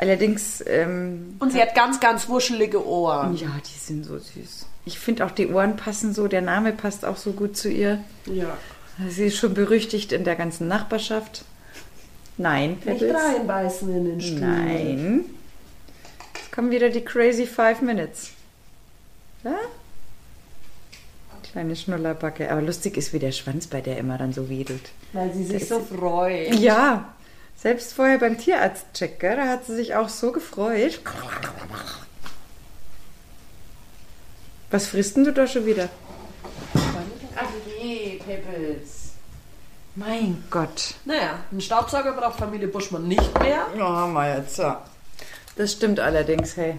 Allerdings, 0.02 0.64
ähm, 0.66 1.36
Und 1.40 1.52
sie 1.52 1.62
hat 1.62 1.76
ganz, 1.76 2.00
ganz 2.00 2.30
wuschelige 2.30 2.88
Ohren. 2.88 3.36
ja, 3.36 3.50
die 3.66 3.78
sind 3.78 4.06
so 4.06 4.18
süß. 4.18 4.66
Ich 4.86 4.98
finde 4.98 5.26
auch, 5.26 5.32
die 5.32 5.48
Ohren 5.50 5.76
passen 5.76 6.14
so, 6.14 6.30
der 6.30 6.40
Name 6.42 6.72
passt 6.72 7.04
auch 7.04 7.18
so 7.18 7.34
gut 7.34 7.58
zu 7.58 7.70
ihr. 7.70 8.02
Ja. 8.26 8.58
Sie 9.10 9.26
ist 9.26 9.36
schon 9.38 9.54
berüchtigt 9.54 10.14
in 10.14 10.24
der 10.24 10.36
ganzen 10.38 10.70
Nachbarschaft. 10.70 11.44
Nein, 12.38 12.72
Nicht 12.86 12.86
Pebbles. 12.86 13.14
reinbeißen 13.14 13.94
in 13.94 14.06
den 14.06 14.22
Stuhl. 14.22 14.40
Nein. 14.40 15.26
Jetzt 16.36 16.52
kommen 16.54 16.72
wieder 16.72 16.90
die 16.90 17.02
crazy 17.04 17.46
five 17.46 17.82
minutes. 17.82 18.32
Ja? 19.44 19.56
Kleine 21.52 21.76
Schnullerbacke. 21.76 22.50
Aber 22.52 22.62
lustig 22.62 22.96
ist, 22.96 23.12
wie 23.12 23.20
der 23.20 23.32
Schwanz 23.34 23.68
bei 23.68 23.82
der 23.82 23.98
immer 23.98 24.18
dann 24.18 24.32
so 24.34 24.50
wedelt. 24.50 24.92
Weil 25.14 25.34
sie 25.34 25.44
sich 25.44 25.68
so 25.68 25.80
freut. 25.82 26.56
Ja, 26.56 27.14
selbst 27.62 27.94
vorher 27.94 28.18
beim 28.20 28.38
Tierarztcheck, 28.38 29.20
da 29.20 29.48
hat 29.48 29.66
sie 29.66 29.76
sich 29.76 29.96
auch 29.96 30.10
so 30.10 30.32
gefreut. 30.32 31.00
Was 34.72 34.88
frisst 34.88 35.18
denn 35.18 35.24
du 35.26 35.34
da 35.34 35.48
schon 35.48 35.66
wieder? 35.66 35.90
Ach 37.36 37.44
nee, 37.82 38.20
Pebbles. 38.26 39.12
Mein 39.96 40.44
Gott. 40.50 40.94
Naja, 41.06 41.40
einen 41.52 41.62
Staubsauger 41.62 42.14
braucht 42.14 42.38
Familie 42.40 42.68
Buschmann 42.68 43.08
nicht 43.08 43.38
mehr. 43.40 43.66
Ja, 43.78 43.86
haben 43.86 44.14
wir 44.14 44.38
jetzt, 44.38 44.58
ja. 44.58 44.84
Das 45.56 45.74
stimmt 45.74 46.00
allerdings, 46.00 46.56
hey. 46.56 46.78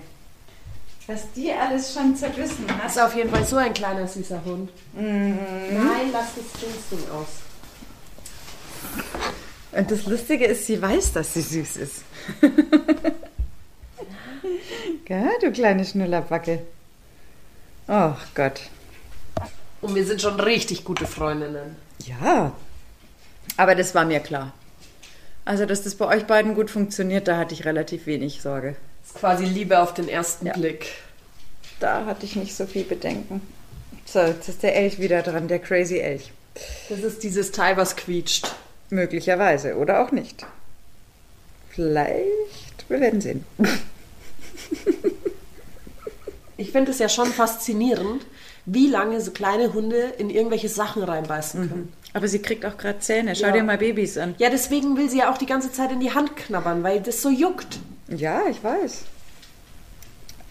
Was 1.07 1.31
die 1.33 1.53
alles 1.53 1.93
schon 1.93 2.15
zerbissen 2.15 2.67
Das 2.69 2.77
hat. 2.77 2.87
ist 2.87 3.01
auf 3.01 3.17
jeden 3.17 3.31
Fall 3.31 3.45
so 3.45 3.57
ein 3.57 3.75
kleiner, 3.75 4.07
süßer 4.07 4.43
Hund. 4.45 4.71
Mhm. 4.95 5.39
Nein, 5.73 6.11
lass 6.13 6.29
das 6.37 6.61
Ding 6.91 7.01
aus. 7.13 7.27
Und 9.81 9.91
das 9.91 10.05
Lustige 10.05 10.45
ist, 10.45 10.67
sie 10.67 10.83
weiß, 10.83 11.15
dass 11.15 11.33
sie 11.33 11.41
süß 11.41 11.79
ist. 11.79 12.03
Gell, 15.07 15.31
du 15.41 15.51
kleine 15.53 15.87
Schnullerbacke. 15.87 16.61
Oh 17.89 18.13
Gott. 18.35 18.61
Und 19.81 19.95
wir 19.95 20.05
sind 20.05 20.21
schon 20.21 20.39
richtig 20.39 20.85
gute 20.85 21.07
Freundinnen. 21.07 21.77
Ja. 22.05 22.53
Aber 23.57 23.75
das 23.75 23.95
war 23.95 24.05
mir 24.05 24.21
klar. 24.21 24.53
Also, 25.47 25.65
dass 25.65 25.83
das 25.83 25.95
bei 25.95 26.05
euch 26.15 26.27
beiden 26.27 26.55
gut 26.55 26.71
funktioniert, 26.71 27.27
da 27.27 27.39
hatte 27.39 27.55
ich 27.55 27.65
relativ 27.65 28.05
wenig 28.05 28.43
Sorge. 28.43 28.77
Das 29.01 29.13
ist 29.13 29.19
quasi 29.19 29.47
Liebe 29.47 29.79
auf 29.81 29.95
den 29.95 30.11
ersten 30.11 30.45
Ja. 30.45 30.53
Blick. 30.53 30.89
Da 31.79 32.05
hatte 32.05 32.27
ich 32.27 32.37
nicht 32.37 32.55
so 32.55 32.67
viel 32.67 32.85
Bedenken. 32.85 33.41
So, 34.05 34.21
jetzt 34.21 34.47
ist 34.47 34.63
der 34.63 34.77
Elch 34.77 34.99
wieder 34.99 35.23
dran, 35.23 35.49
der 35.49 35.59
crazy 35.59 36.01
Elch. 36.01 36.33
Das 36.91 36.99
ist 36.99 37.23
dieses 37.23 37.51
Teil, 37.51 37.79
was 37.79 37.97
quietscht. 37.97 38.55
Möglicherweise 38.91 39.77
oder 39.77 40.05
auch 40.05 40.13
nicht. 40.13 40.45
Vielleicht, 41.71 42.89
wir 42.89 43.01
werden 43.01 43.21
sehen. 43.21 43.45
Ich 46.57 46.73
finde 46.73 46.91
es 46.91 46.99
ja 46.99 47.09
schon 47.09 47.29
faszinierend, 47.33 48.27
wie 48.67 48.89
lange 48.89 49.21
so 49.21 49.31
kleine 49.31 49.73
Hunde 49.73 50.13
in 50.19 50.29
irgendwelche 50.29 50.69
Sachen 50.69 51.03
reinbeißen 51.03 51.69
können. 51.69 51.93
Aber 52.13 52.29
sie 52.29 52.41
kriegt 52.41 52.67
auch 52.67 52.77
gerade 52.77 52.99
Zähne. 52.99 53.35
Schau 53.37 53.47
Ja. 53.47 53.53
dir 53.53 53.63
mal 53.63 53.79
Babys 53.79 54.19
an. 54.19 54.35
Ja, 54.39 54.51
deswegen 54.51 54.97
will 54.97 55.09
sie 55.09 55.19
ja 55.19 55.33
auch 55.33 55.39
die 55.39 55.47
ganze 55.47 55.73
Zeit 55.73 55.93
in 55.93 56.01
die 56.01 56.13
Hand 56.13 56.37
knabbern, 56.37 56.83
weil 56.83 57.01
das 57.01 57.23
so 57.23 57.31
juckt. 57.31 57.79
Ja, 58.09 58.43
ich 58.51 58.63
weiß. 58.63 59.03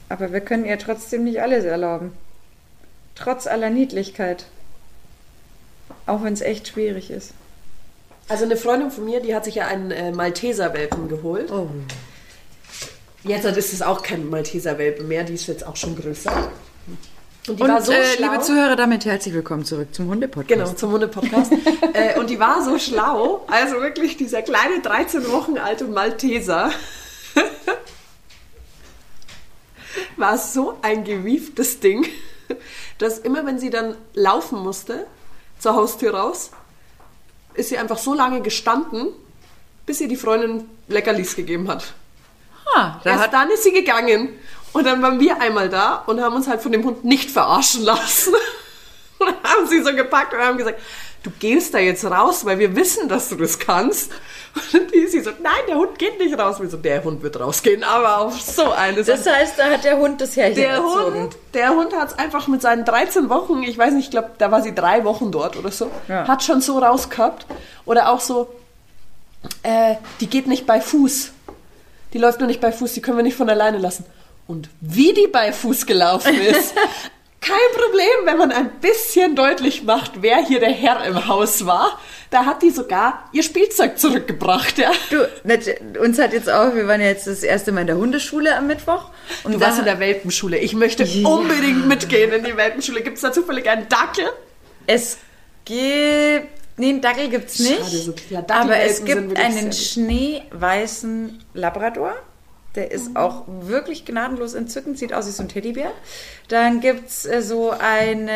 Aber 0.08 0.32
wir 0.32 0.40
können 0.42 0.66
ihr 0.66 0.80
trotzdem 0.80 1.26
nicht 1.26 1.42
alles 1.42 1.66
erlauben. 1.66 2.14
Trotz 3.16 3.46
aller 3.46 3.70
Niedlichkeit. 3.70 4.46
Auch 6.08 6.24
wenn 6.24 6.34
es 6.34 6.42
echt 6.42 6.70
schwierig 6.70 7.12
ist. 7.12 7.34
Also 8.30 8.46
eine 8.46 8.58
Freundin 8.58 8.92
von 8.92 9.06
mir, 9.06 9.22
die 9.22 9.34
hat 9.34 9.44
sich 9.46 9.56
ja 9.56 9.66
einen 9.66 9.90
äh, 9.90 10.12
Malteser-Welpen 10.12 11.10
geholt. 11.10 11.52
Oh. 11.52 11.68
Jetzt 13.24 13.44
ist 13.44 13.74
es 13.74 13.82
auch 13.82 14.04
kein 14.04 14.30
Malteser-Welpen 14.30 15.08
mehr, 15.08 15.24
die 15.24 15.34
ist 15.34 15.48
jetzt 15.48 15.66
auch 15.66 15.76
schon 15.76 15.96
größer. 15.96 16.52
Und 17.48 17.58
die 17.58 17.64
Und 17.64 17.70
war 17.70 17.82
so 17.82 17.92
äh, 17.92 18.04
schlau. 18.04 18.32
liebe 18.32 18.44
Zuhörer, 18.44 18.76
damit 18.76 19.06
herzlich 19.06 19.34
willkommen 19.34 19.66
zurück 19.66 19.88
zum 19.96 20.10
Hundepodcast. 20.10 20.48
Genau, 20.48 20.72
zum 20.72 20.92
Hunde-Podcast. 20.92 21.54
äh, 21.94 22.20
und 22.20 22.30
die 22.30 22.40
war 22.40 22.64
so 22.64 22.78
schlau, 22.78 23.48
also 23.48 23.82
wirklich 23.82 24.16
dieser 24.16 24.44
kleine 24.44 24.80
13 24.84 25.32
Wochen 25.32 25.58
alte 25.58 25.86
Malteser 25.86 26.70
war 30.18 30.38
so 30.38 30.78
ein 30.84 31.04
gewieftes 31.04 31.80
Ding, 31.80 32.06
dass 33.00 33.18
immer 33.18 33.44
wenn 33.48 33.58
sie 33.58 33.72
dann 33.72 33.96
laufen 34.14 34.60
musste, 34.60 35.08
zur 35.58 35.74
Haustür 35.74 36.14
raus, 36.14 36.52
ist 37.54 37.70
sie 37.70 37.78
einfach 37.78 37.98
so 37.98 38.14
lange 38.14 38.42
gestanden, 38.42 39.08
bis 39.86 40.02
ihr 40.02 40.08
die 40.08 40.16
Freundin 40.16 40.70
Leckerlis 40.88 41.36
gegeben 41.36 41.68
hat. 41.68 41.94
Ah, 42.76 43.00
da 43.04 43.12
Erst 43.12 43.24
hat, 43.24 43.34
dann 43.34 43.50
ist 43.50 43.64
sie 43.64 43.72
gegangen. 43.72 44.30
Und 44.72 44.86
dann 44.86 45.02
waren 45.02 45.20
wir 45.20 45.42
einmal 45.42 45.70
da 45.70 46.04
und 46.06 46.22
haben 46.22 46.36
uns 46.36 46.48
halt 46.48 46.62
von 46.62 46.72
dem 46.72 46.84
Hund 46.84 47.04
nicht 47.04 47.32
verarschen 47.32 47.84
lassen. 47.84 48.34
Und 49.20 49.28
haben 49.44 49.68
sie 49.68 49.82
so 49.84 49.94
gepackt 49.94 50.34
und 50.34 50.40
haben 50.40 50.58
gesagt, 50.58 50.80
du 51.24 51.30
gehst 51.40 51.74
da 51.74 51.80
jetzt 51.80 52.04
raus, 52.06 52.46
weil 52.46 52.58
wir 52.60 52.76
wissen, 52.76 53.08
dass 53.10 53.30
du 53.30 53.36
das 53.36 53.60
kannst. 53.60 54.12
Und 54.74 54.92
die 54.94 55.06
sie 55.06 55.22
so, 55.22 55.30
nein, 55.44 55.62
der 55.68 55.76
Hund 55.76 56.00
geht 56.00 56.18
nicht 56.18 56.38
raus. 56.38 56.60
Wir 56.60 56.68
so, 56.70 56.78
der 56.78 57.04
Hund 57.04 57.22
wird 57.22 57.40
rausgehen, 57.40 57.84
aber 57.84 58.18
auf 58.18 58.42
so 58.42 58.72
eine 58.72 59.04
das 59.04 59.28
heißt, 59.28 59.60
da 59.60 59.66
hat 59.66 59.84
der 59.84 59.98
Hund 60.00 60.20
das 60.22 60.36
Härchen 60.36 60.56
der 60.56 60.70
erzogen. 60.72 61.22
Hund, 61.22 61.36
der 61.54 61.70
Hund 61.70 61.94
hat 61.96 62.10
es 62.10 62.18
einfach 62.18 62.48
mit 62.48 62.62
seinen 62.64 62.84
13 62.84 63.30
Wochen, 63.30 63.62
ich 63.62 63.78
weiß 63.78 63.94
nicht, 63.94 64.06
ich 64.06 64.12
glaube, 64.12 64.32
da 64.40 64.50
war 64.52 64.64
sie 64.64 64.74
drei 64.74 65.04
Wochen 65.04 65.32
dort 65.32 65.56
oder 65.56 65.70
so, 65.70 65.92
Ja. 66.08 66.28
hat 66.28 66.44
schon 66.44 66.62
so 66.62 66.80
rausgehabt. 66.80 67.46
Oder 67.86 68.10
auch 68.10 68.22
so, 68.22 68.50
äh, 69.62 69.96
die 70.20 70.28
geht 70.28 70.48
nicht 70.48 70.66
bei 70.66 70.82
Fuß. 70.82 71.32
Die 72.14 72.18
läuft 72.18 72.40
nur 72.40 72.48
nicht 72.48 72.60
bei 72.60 72.72
Fuß, 72.72 72.94
die 72.94 73.02
können 73.02 73.18
wir 73.18 73.24
nicht 73.24 73.38
von 73.38 73.50
alleine 73.52 73.78
lassen. 73.78 74.04
Und 74.48 74.70
wie 74.82 75.14
die 75.14 75.28
bei 75.28 75.54
Fuß 75.54 75.86
gelaufen 75.86 76.34
ist, 76.42 76.74
kein 77.42 77.58
Problem, 77.74 78.08
wenn 78.26 78.38
man 78.38 78.52
ein 78.52 78.70
bisschen 78.82 79.36
deutlich 79.36 79.84
macht, 79.84 80.22
wer 80.22 80.38
hier 80.46 80.60
der 80.60 80.72
Herr 80.72 81.06
im 81.06 81.28
Haus 81.28 81.66
war. 81.66 82.00
Da 82.32 82.46
hat 82.46 82.62
die 82.62 82.70
sogar 82.70 83.30
ihr 83.32 83.44
Spielzeug 83.44 83.98
zurückgebracht, 83.98 84.78
ja. 84.78 84.92
Du, 85.10 86.00
uns 86.02 86.20
hat 86.20 86.34
jetzt 86.34 86.50
auch, 86.50 86.76
wir 86.76 86.88
waren 86.88 87.02
ja 87.02 87.08
jetzt 87.08 87.28
das 87.28 87.42
erste 87.44 87.72
Mal 87.72 87.82
in 87.82 87.88
der 87.88 87.98
Hundeschule 87.98 88.56
am 88.56 88.68
Mittwoch. 88.68 89.10
Und 89.44 89.54
Du 89.54 89.60
warst 89.60 89.80
in 89.80 89.86
der 89.86 90.00
Welpenschule. 90.00 90.58
Ich 90.58 90.74
möchte 90.74 91.04
Ja. 91.04 91.28
unbedingt 91.28 91.88
mitgehen 91.88 92.32
in 92.32 92.44
die 92.44 92.56
Welpenschule. 92.56 93.02
Gibt 93.02 93.16
es 93.16 93.22
da 93.22 93.32
zufällig 93.32 93.68
einen 93.70 93.88
Dackel? 93.90 94.30
es 94.86 95.18
gibt, 95.66 96.48
nee, 96.78 96.90
einen 96.90 97.02
Dackel 97.02 97.30
gibt's 97.30 97.60
nicht. 97.60 97.78
Schade, 97.80 97.98
so. 97.98 98.12
Dackelwelpen 98.12 98.52
aber 98.52 98.78
es 98.80 99.06
gibt 99.06 99.38
einen 99.38 99.72
schneeweißen 99.72 101.44
Labrador. 101.54 102.16
Der 102.76 102.92
ist 102.92 103.16
auch 103.16 103.46
wirklich 103.48 104.06
gnadenlos 104.06 104.54
entzückend, 104.54 105.00
sieht 105.00 105.14
aus 105.14 105.28
wie 105.28 105.32
so 105.32 105.42
ein 105.44 105.50
Teddybär. 105.50 105.92
Dann 106.48 106.82
gibt's 106.82 107.26
äh, 107.26 107.42
so 107.42 107.72
einen 107.72 108.30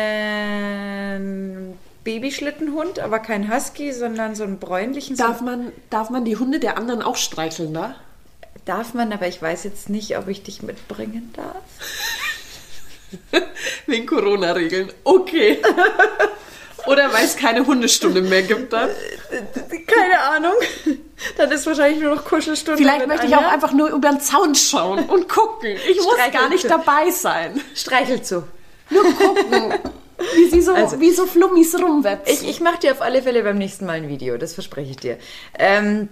Babyschlittenhund, 2.04 2.98
aber 2.98 3.18
kein 3.18 3.52
Husky, 3.52 3.92
sondern 3.92 4.34
so 4.34 4.44
einen 4.44 4.58
bräunlichen. 4.58 5.16
Darf 5.16 5.40
man, 5.40 5.72
darf 5.90 6.10
man 6.10 6.24
die 6.24 6.36
Hunde 6.36 6.60
der 6.60 6.76
anderen 6.76 7.02
auch 7.02 7.16
streicheln 7.16 7.72
da? 7.72 7.96
Darf 8.64 8.94
man, 8.94 9.12
aber 9.12 9.26
ich 9.26 9.42
weiß 9.42 9.64
jetzt 9.64 9.88
nicht, 9.90 10.16
ob 10.16 10.28
ich 10.28 10.42
dich 10.42 10.62
mitbringen 10.62 11.32
darf. 11.34 11.62
Wegen 13.86 14.06
Corona-Regeln. 14.06 14.90
Okay. 15.04 15.58
Oder 16.86 17.12
weil 17.12 17.24
es 17.24 17.36
keine 17.36 17.66
Hundestunde 17.66 18.20
mehr 18.22 18.42
gibt 18.42 18.72
dann. 18.72 18.90
Keine 19.86 20.18
Ahnung. 20.20 20.54
Dann 21.38 21.50
ist 21.52 21.66
wahrscheinlich 21.66 22.02
nur 22.02 22.14
noch 22.14 22.24
Kuschelstunde. 22.24 22.76
Vielleicht 22.82 23.06
möchte 23.06 23.26
ich 23.26 23.34
Anja. 23.34 23.48
auch 23.48 23.52
einfach 23.52 23.72
nur 23.72 23.88
über 23.90 24.10
den 24.10 24.20
Zaun 24.20 24.54
schauen 24.54 24.98
und 25.06 25.28
gucken. 25.28 25.76
Ich 25.90 25.96
muss 25.96 26.14
Streicheln 26.14 26.32
gar 26.32 26.48
nicht 26.48 26.62
zu. 26.62 26.68
dabei 26.68 27.10
sein. 27.10 27.60
Streichelt 27.74 28.26
so. 28.26 28.44
Nur 28.90 29.04
gucken, 29.14 29.74
wie 30.34 30.50
sie 30.50 30.60
so, 30.62 30.74
Also- 30.74 31.00
wie 31.00 31.10
so 31.10 31.26
Flummis 31.26 31.74
rumwetzen. 31.74 32.32
Ich, 32.34 32.48
ich 32.48 32.60
mache 32.60 32.78
dir 32.80 32.92
auf 32.92 33.00
alle 33.00 33.22
Fälle 33.22 33.42
beim 33.42 33.56
nächsten 33.56 33.86
Mal 33.86 33.94
ein 33.94 34.08
Video, 34.08 34.36
das 34.36 34.52
verspreche 34.54 34.90
ich 34.90 34.96
dir. 34.98 35.16
Ähm, 35.58 36.08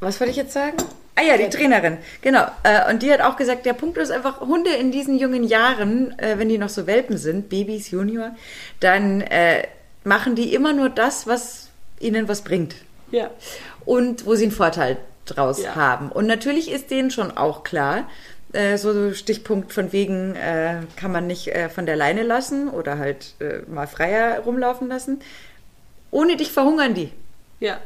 was 0.00 0.18
wollte 0.20 0.32
ich 0.32 0.36
jetzt 0.36 0.52
sagen? 0.52 0.76
Ah 1.16 1.22
ja, 1.22 1.36
die 1.36 1.48
Trainerin, 1.48 1.98
genau. 2.22 2.44
Äh, 2.64 2.90
und 2.90 3.02
die 3.02 3.12
hat 3.12 3.20
auch 3.20 3.36
gesagt, 3.36 3.66
der 3.66 3.72
Punkt 3.72 3.96
ist 3.98 4.10
einfach, 4.10 4.40
Hunde 4.40 4.70
in 4.70 4.90
diesen 4.90 5.16
jungen 5.16 5.44
Jahren, 5.44 6.18
äh, 6.18 6.38
wenn 6.38 6.48
die 6.48 6.58
noch 6.58 6.68
so 6.68 6.86
Welpen 6.88 7.18
sind, 7.18 7.48
Babys, 7.48 7.90
Junior, 7.92 8.34
dann 8.80 9.20
äh, 9.20 9.62
machen 10.02 10.34
die 10.34 10.52
immer 10.54 10.72
nur 10.72 10.88
das, 10.90 11.26
was 11.28 11.68
ihnen 12.00 12.28
was 12.28 12.42
bringt. 12.42 12.74
ja. 13.10 13.30
Und 13.84 14.26
wo 14.26 14.34
sie 14.34 14.44
einen 14.44 14.52
Vorteil 14.52 14.96
draus 15.26 15.62
Ja. 15.62 15.74
haben. 15.76 16.10
Und 16.10 16.26
natürlich 16.26 16.70
ist 16.70 16.90
denen 16.90 17.10
schon 17.10 17.30
auch 17.36 17.62
klar, 17.62 18.08
äh, 18.52 18.76
so 18.78 19.12
Stichpunkt 19.12 19.72
von 19.72 19.92
wegen, 19.92 20.34
äh, 20.36 20.80
kann 20.96 21.12
man 21.12 21.26
nicht 21.26 21.52
von 21.74 21.86
der 21.86 21.96
Leine 21.96 22.22
lassen 22.22 22.68
oder 22.70 22.98
halt 22.98 23.34
mal 23.68 23.86
freier 23.86 24.40
rumlaufen 24.40 24.88
lassen. 24.88 25.20
Ohne 26.10 26.36
dich 26.36 26.50
verhungern 26.50 26.94
die. 26.94 27.10
Ja. 27.60 27.78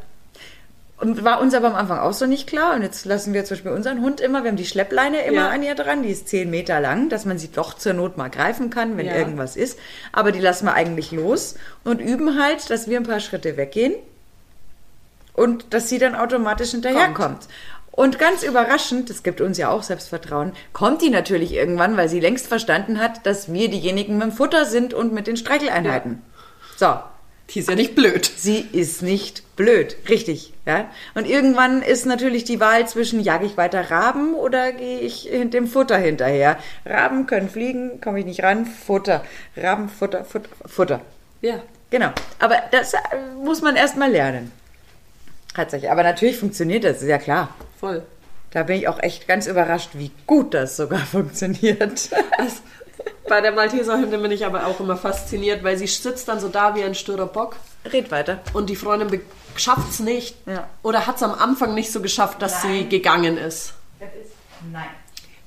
Und 1.00 1.22
war 1.22 1.40
uns 1.40 1.54
aber 1.54 1.68
am 1.68 1.74
Anfang 1.76 1.98
auch 2.00 2.12
so 2.12 2.26
nicht 2.26 2.48
klar. 2.48 2.74
Und 2.74 2.82
jetzt 2.82 3.04
lassen 3.04 3.32
wir 3.32 3.44
zum 3.44 3.56
Beispiel 3.56 3.70
unseren 3.70 4.00
Hund 4.00 4.20
immer, 4.20 4.42
wir 4.42 4.48
haben 4.50 4.56
die 4.56 4.66
Schleppleine 4.66 5.22
immer 5.26 5.42
Ja. 5.42 5.48
an 5.50 5.62
ihr 5.62 5.76
dran, 5.76 6.02
die 6.02 6.10
ist 6.10 6.28
zehn 6.28 6.50
Meter 6.50 6.80
lang, 6.80 7.08
dass 7.08 7.24
man 7.24 7.38
sie 7.38 7.52
doch 7.52 7.74
zur 7.74 7.92
Not 7.92 8.16
mal 8.16 8.28
greifen 8.30 8.68
kann, 8.70 8.96
wenn 8.96 9.06
Ja. 9.06 9.14
irgendwas 9.14 9.54
ist. 9.56 9.78
Aber 10.12 10.32
die 10.32 10.40
lassen 10.40 10.66
wir 10.66 10.74
eigentlich 10.74 11.12
los 11.12 11.54
und 11.84 12.00
üben 12.00 12.42
halt, 12.42 12.68
dass 12.70 12.88
wir 12.88 12.98
ein 12.98 13.04
paar 13.06 13.20
Schritte 13.20 13.56
weggehen 13.56 13.94
und 15.34 15.72
dass 15.72 15.88
sie 15.88 15.98
dann 15.98 16.16
automatisch 16.16 16.70
hinterherkommt. 16.72 17.46
Und 17.92 18.18
ganz 18.18 18.42
überraschend, 18.42 19.08
das 19.10 19.22
gibt 19.22 19.40
uns 19.40 19.58
ja 19.58 19.70
auch 19.70 19.82
Selbstvertrauen, 19.84 20.52
kommt 20.72 21.02
die 21.02 21.10
natürlich 21.10 21.52
irgendwann, 21.52 21.96
weil 21.96 22.08
sie 22.08 22.20
längst 22.20 22.46
verstanden 22.48 23.00
hat, 23.00 23.24
dass 23.26 23.52
wir 23.52 23.68
diejenigen 23.70 24.18
mit 24.18 24.28
dem 24.28 24.32
Futter 24.32 24.64
sind 24.64 24.94
und 24.94 25.12
mit 25.12 25.26
den 25.28 25.36
Streicheleinheiten. 25.36 26.22
So, 26.76 26.98
Die 27.50 27.60
ist 27.60 27.68
ja 27.68 27.74
nicht 27.74 27.94
blöd. 27.94 28.30
Sie 28.36 28.60
ist 28.60 29.02
nicht 29.02 29.56
blöd, 29.56 29.96
richtig. 30.08 30.52
Ja? 30.66 30.90
Und 31.14 31.26
irgendwann 31.26 31.82
ist 31.82 32.04
natürlich 32.04 32.44
die 32.44 32.60
Wahl 32.60 32.86
zwischen, 32.86 33.20
jage 33.20 33.46
ich 33.46 33.56
weiter 33.56 33.90
Raben 33.90 34.34
oder 34.34 34.72
gehe 34.72 35.00
ich 35.00 35.30
dem 35.32 35.66
Futter 35.66 35.96
hinterher? 35.96 36.58
Raben 36.84 37.26
können 37.26 37.48
fliegen, 37.48 38.00
komme 38.00 38.20
ich 38.20 38.26
nicht 38.26 38.42
ran, 38.42 38.66
Futter. 38.66 39.24
Raben, 39.56 39.88
Futter, 39.88 40.24
Futter, 40.24 40.50
Futter. 40.66 41.00
Ja. 41.40 41.62
Genau. 41.90 42.10
Aber 42.38 42.56
das 42.70 42.92
äh, 42.92 42.98
muss 43.42 43.62
man 43.62 43.76
erst 43.76 43.96
mal 43.96 44.10
lernen. 44.10 44.52
Tatsächlich. 45.54 45.90
Aber 45.90 46.02
natürlich 46.02 46.36
funktioniert 46.36 46.84
das, 46.84 47.02
ist 47.02 47.08
ja 47.08 47.18
klar. 47.18 47.54
Voll. 47.80 48.02
Da 48.50 48.62
bin 48.62 48.76
ich 48.76 48.88
auch 48.88 49.02
echt 49.02 49.28
ganz 49.28 49.46
überrascht, 49.46 49.90
wie 49.94 50.10
gut 50.26 50.54
das 50.54 50.76
sogar 50.76 50.98
funktioniert. 51.06 52.10
Also, 52.36 52.56
bei 53.28 53.40
der 53.40 53.52
Malteser 53.52 53.98
Hündin 53.98 54.22
bin 54.22 54.30
ich 54.30 54.44
aber 54.44 54.66
auch 54.66 54.80
immer 54.80 54.96
fasziniert, 54.96 55.62
weil 55.62 55.76
sie 55.76 55.86
sitzt 55.86 56.28
dann 56.28 56.40
so 56.40 56.48
da 56.48 56.74
wie 56.74 56.84
ein 56.84 56.94
störrer 56.94 57.26
Bock 57.26 57.56
Red 57.92 58.10
weiter. 58.10 58.40
und 58.54 58.68
die 58.70 58.76
Freundin 58.76 59.20
schafft 59.56 59.90
es 59.90 60.00
nicht. 60.00 60.36
Ja. 60.46 60.68
Oder 60.82 61.06
hat 61.06 61.16
es 61.16 61.22
am 61.22 61.34
Anfang 61.34 61.74
nicht 61.74 61.92
so 61.92 62.00
geschafft, 62.00 62.42
dass 62.42 62.62
sie 62.62 62.80
Nein. 62.80 62.88
gegangen 62.88 63.36
ist. 63.38 63.74
Nein. 64.72 64.88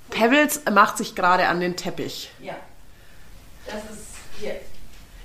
Pebbles 0.09 0.61
macht 0.71 0.97
sich 0.97 1.15
gerade 1.15 1.47
an 1.47 1.59
den 1.59 1.75
Teppich. 1.75 2.31
Ja. 2.41 2.55
Das 3.65 3.75
ist 3.75 4.07
hier. 4.39 4.55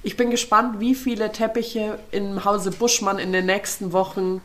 Ich 0.02 0.16
bin 0.16 0.30
gespannt, 0.30 0.78
wie 0.78 0.94
viele 0.94 1.32
Teppiche 1.32 1.98
im 2.12 2.44
Hause 2.44 2.70
Buschmann 2.70 3.18
in 3.18 3.32
den 3.32 3.46
nächsten 3.46 3.92
Wochen 3.92 4.40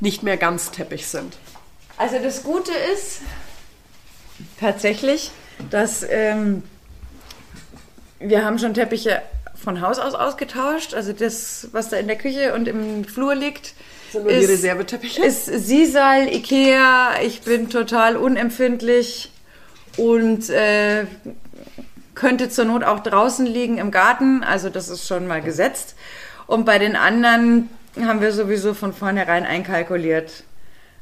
nicht 0.00 0.22
mehr 0.22 0.36
ganz 0.36 0.70
Teppich 0.70 1.06
sind. 1.06 1.38
Also 1.96 2.18
das 2.18 2.42
Gute 2.42 2.72
ist 2.92 3.22
tatsächlich, 4.60 5.30
dass 5.70 6.04
ähm, 6.06 6.62
wir 8.18 8.44
haben 8.44 8.58
schon 8.58 8.74
Teppiche 8.74 9.22
von 9.54 9.80
Haus 9.80 9.98
aus 9.98 10.14
ausgetauscht. 10.14 10.94
Also 10.94 11.12
das, 11.12 11.68
was 11.72 11.88
da 11.88 11.96
in 11.96 12.06
der 12.06 12.16
Küche 12.16 12.54
und 12.54 12.68
im 12.68 13.04
Flur 13.04 13.34
liegt, 13.34 13.74
Sind 14.12 14.24
nur 14.24 14.32
die 14.32 14.44
Reserveteppiche? 14.44 15.24
Ist 15.24 15.46
Sisal, 15.46 16.28
Ikea. 16.28 17.20
Ich 17.22 17.42
bin 17.42 17.70
total 17.70 18.16
unempfindlich 18.16 19.32
und 19.96 20.50
äh, 20.50 21.06
könnte 22.14 22.48
zur 22.48 22.66
Not 22.66 22.84
auch 22.84 23.00
draußen 23.00 23.46
liegen 23.46 23.78
im 23.78 23.90
Garten. 23.90 24.44
Also 24.44 24.68
das 24.68 24.88
ist 24.88 25.06
schon 25.06 25.26
mal 25.26 25.42
gesetzt. 25.42 25.94
Und 26.46 26.64
bei 26.64 26.78
den 26.78 26.96
anderen 26.96 27.68
haben 28.00 28.20
wir 28.20 28.32
sowieso 28.32 28.74
von 28.74 28.92
vornherein 28.92 29.44
einkalkuliert. 29.44 30.44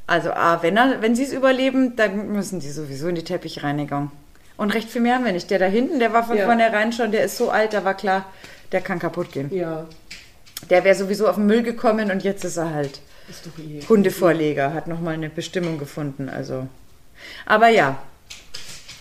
Also 0.06 0.32
A, 0.32 0.62
wenn, 0.62 0.76
er, 0.76 1.00
wenn 1.02 1.14
sie 1.14 1.24
es 1.24 1.32
überleben, 1.32 1.96
dann 1.96 2.28
müssen 2.28 2.60
die 2.60 2.70
sowieso 2.70 3.08
in 3.08 3.14
die 3.14 3.24
Teppichreinigung. 3.24 4.10
Und 4.56 4.72
recht 4.72 4.88
viel 4.88 5.00
mehr 5.00 5.16
haben 5.16 5.24
wir 5.24 5.32
nicht. 5.32 5.50
Der 5.50 5.58
da 5.58 5.66
hinten, 5.66 5.98
der 5.98 6.12
war 6.12 6.24
von 6.24 6.36
Ja. 6.36 6.44
vornherein 6.46 6.92
schon, 6.92 7.10
der 7.12 7.24
ist 7.24 7.36
so 7.36 7.50
alt, 7.50 7.72
da 7.72 7.84
war 7.84 7.94
klar, 7.94 8.24
der 8.72 8.80
kann 8.80 8.98
kaputt 8.98 9.32
gehen. 9.32 9.52
Ja, 9.54 9.86
Der 10.70 10.84
wäre 10.84 10.94
sowieso 10.94 11.28
auf 11.28 11.34
den 11.34 11.46
Müll 11.46 11.62
gekommen 11.62 12.10
und 12.10 12.22
jetzt 12.24 12.44
ist 12.44 12.56
er 12.56 12.72
halt 12.72 13.00
ist 13.28 13.46
eh. 13.58 13.82
Hundevorleger, 13.88 14.72
hat 14.72 14.86
nochmal 14.86 15.14
eine 15.14 15.28
Bestimmung 15.28 15.78
gefunden. 15.78 16.28
Also. 16.28 16.68
Aber 17.46 17.68
ja, 17.68 17.98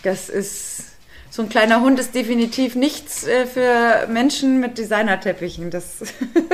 das 0.02 0.28
ist. 0.28 0.82
So 1.30 1.42
ein 1.42 1.48
kleiner 1.48 1.80
Hund 1.80 1.98
ist 1.98 2.14
definitiv 2.14 2.74
nichts 2.76 3.26
äh, 3.26 3.46
für 3.46 4.06
Menschen 4.08 4.60
mit 4.60 4.78
Designerteppichen. 4.78 5.70
Das 5.70 5.96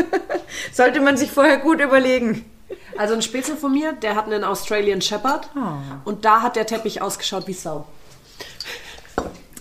sollte 0.72 1.00
man 1.00 1.16
sich 1.18 1.30
vorher 1.30 1.58
gut 1.58 1.80
überlegen. 1.80 2.44
Also 2.96 3.14
ein 3.14 3.20
Spätzle 3.22 3.56
von 3.56 3.72
mir, 3.72 3.92
der 3.92 4.14
hat 4.14 4.26
einen 4.26 4.42
Australian 4.44 5.00
Shepherd 5.02 5.50
und 6.04 6.24
da 6.24 6.42
hat 6.42 6.56
der 6.56 6.66
Teppich 6.66 7.02
ausgeschaut 7.02 7.46
wie 7.46 7.52
Sau. 7.52 7.86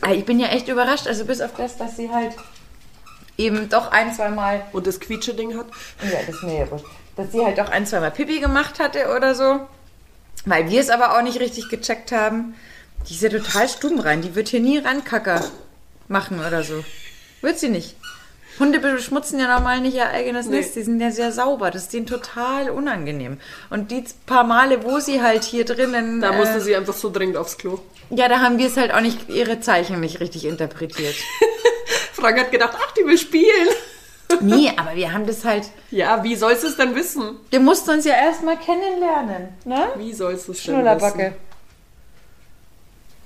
Ah, 0.01 0.11
Ich 0.11 0.25
bin 0.25 0.39
ja 0.39 0.47
echt 0.47 0.67
überrascht, 0.67 1.07
also 1.07 1.25
bis 1.25 1.41
auf 1.41 1.51
das, 1.57 1.77
dass 1.77 1.95
sie 1.97 2.09
halt 2.09 2.33
eben 3.37 3.69
doch 3.69 3.91
ein, 3.91 4.13
zwei 4.13 4.29
Mal 4.29 4.65
Und 4.73 4.85
das 4.87 4.99
Quietsche-Ding 4.99 5.57
hat. 5.57 5.67
Ja, 6.03 6.19
das 6.25 6.35
ist 6.35 6.43
mir 6.43 6.59
ja 6.59 6.71
wurscht. 6.71 6.85
Dass 7.15 7.31
sie 7.31 7.43
halt 7.43 7.59
auch 7.59 7.69
ein, 7.69 7.85
zweimal 7.85 8.11
Pipi 8.11 8.39
gemacht 8.39 8.79
hatte 8.79 9.13
oder 9.15 9.35
so. 9.35 9.61
Weil 10.45 10.69
wir 10.69 10.79
es 10.79 10.89
aber 10.89 11.17
auch 11.17 11.21
nicht 11.21 11.39
richtig 11.39 11.69
gecheckt 11.69 12.11
haben. 12.11 12.55
Die 13.07 13.13
ist 13.13 13.21
ja 13.23 13.29
total 13.29 13.67
stumm 13.67 13.99
rein. 13.99 14.21
Die 14.21 14.35
wird 14.35 14.49
hier 14.49 14.59
nie 14.61 14.77
Rankacker 14.77 15.43
machen 16.07 16.39
oder 16.45 16.63
so. 16.63 16.83
Wird 17.41 17.59
sie 17.59 17.69
nicht. 17.69 17.95
Hunde 18.57 18.79
beschmutzen 18.79 19.39
ja 19.39 19.47
normal 19.53 19.79
nicht 19.81 19.95
ihr 19.95 20.09
eigenes 20.09 20.47
Nee. 20.47 20.57
Nest. 20.57 20.75
Die 20.75 20.83
sind 20.83 20.99
ja 20.99 21.11
sehr 21.11 21.31
sauber. 21.31 21.71
Das 21.71 21.83
ist 21.83 21.93
denen 21.93 22.05
total 22.05 22.69
unangenehm. 22.69 23.37
Und 23.69 23.91
die 23.91 24.03
paar 24.25 24.43
Male, 24.43 24.83
wo 24.83 24.99
sie 24.99 25.21
halt 25.21 25.43
hier 25.43 25.65
drinnen. 25.65 26.19
Da 26.21 26.31
äh, 26.31 26.37
musste 26.37 26.59
sie 26.61 26.75
einfach 26.75 26.93
so 26.93 27.09
dringend 27.09 27.37
aufs 27.37 27.57
Klo. 27.57 27.79
Ja, 28.09 28.27
da 28.27 28.39
haben 28.39 28.57
wir 28.57 28.67
es 28.67 28.77
halt 28.77 28.93
auch 28.93 29.01
nicht, 29.01 29.29
ihre 29.29 29.59
Zeichen 29.59 29.99
nicht 29.99 30.19
richtig 30.19 30.45
interpretiert. 30.45 31.15
Frank 32.13 32.39
hat 32.39 32.51
gedacht, 32.51 32.75
ach, 32.75 32.91
die 32.93 33.05
will 33.05 33.17
spielen. 33.17 33.69
nee, 34.41 34.71
aber 34.75 34.95
wir 34.95 35.13
haben 35.13 35.25
das 35.25 35.45
halt. 35.45 35.65
Ja, 35.91 36.23
wie 36.23 36.35
sollst 36.35 36.63
du 36.63 36.67
es 36.67 36.77
denn 36.77 36.93
wissen? 36.95 37.37
Wir 37.49 37.59
mussten 37.59 37.89
uns 37.91 38.05
ja 38.05 38.13
erstmal 38.13 38.57
kennenlernen. 38.57 39.49
Ne? 39.65 39.87
Wie 39.97 40.13
sollst 40.13 40.47
du 40.47 40.51
es 40.51 40.63
denn 40.63 40.75
Schnullerbacke. 40.75 41.17
wissen? 41.17 41.35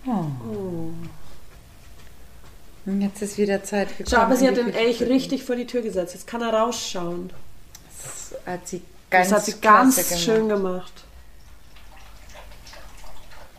Oh. 0.06 0.92
Und 2.86 3.02
jetzt 3.02 3.22
ist 3.22 3.38
wieder 3.38 3.64
Zeit 3.64 3.90
gekommen. 3.90 4.08
Schau, 4.10 4.18
aber 4.18 4.36
sie 4.36 4.48
hat 4.48 4.58
den 4.58 4.74
Elch 4.74 5.02
richtig 5.02 5.44
vor 5.44 5.56
die 5.56 5.66
Tür 5.66 5.82
gesetzt. 5.82 6.14
Jetzt 6.14 6.28
kann 6.28 6.42
er 6.42 6.54
rausschauen. 6.54 7.32
Das 8.02 8.38
hat 8.46 8.68
sie 8.68 8.82
ganz, 9.10 9.30
Das 9.30 9.38
hat 9.40 9.46
sie 9.46 9.62
ganz 9.62 9.96
klasse 9.96 10.18
schön 10.18 10.50
gemacht. 10.50 11.03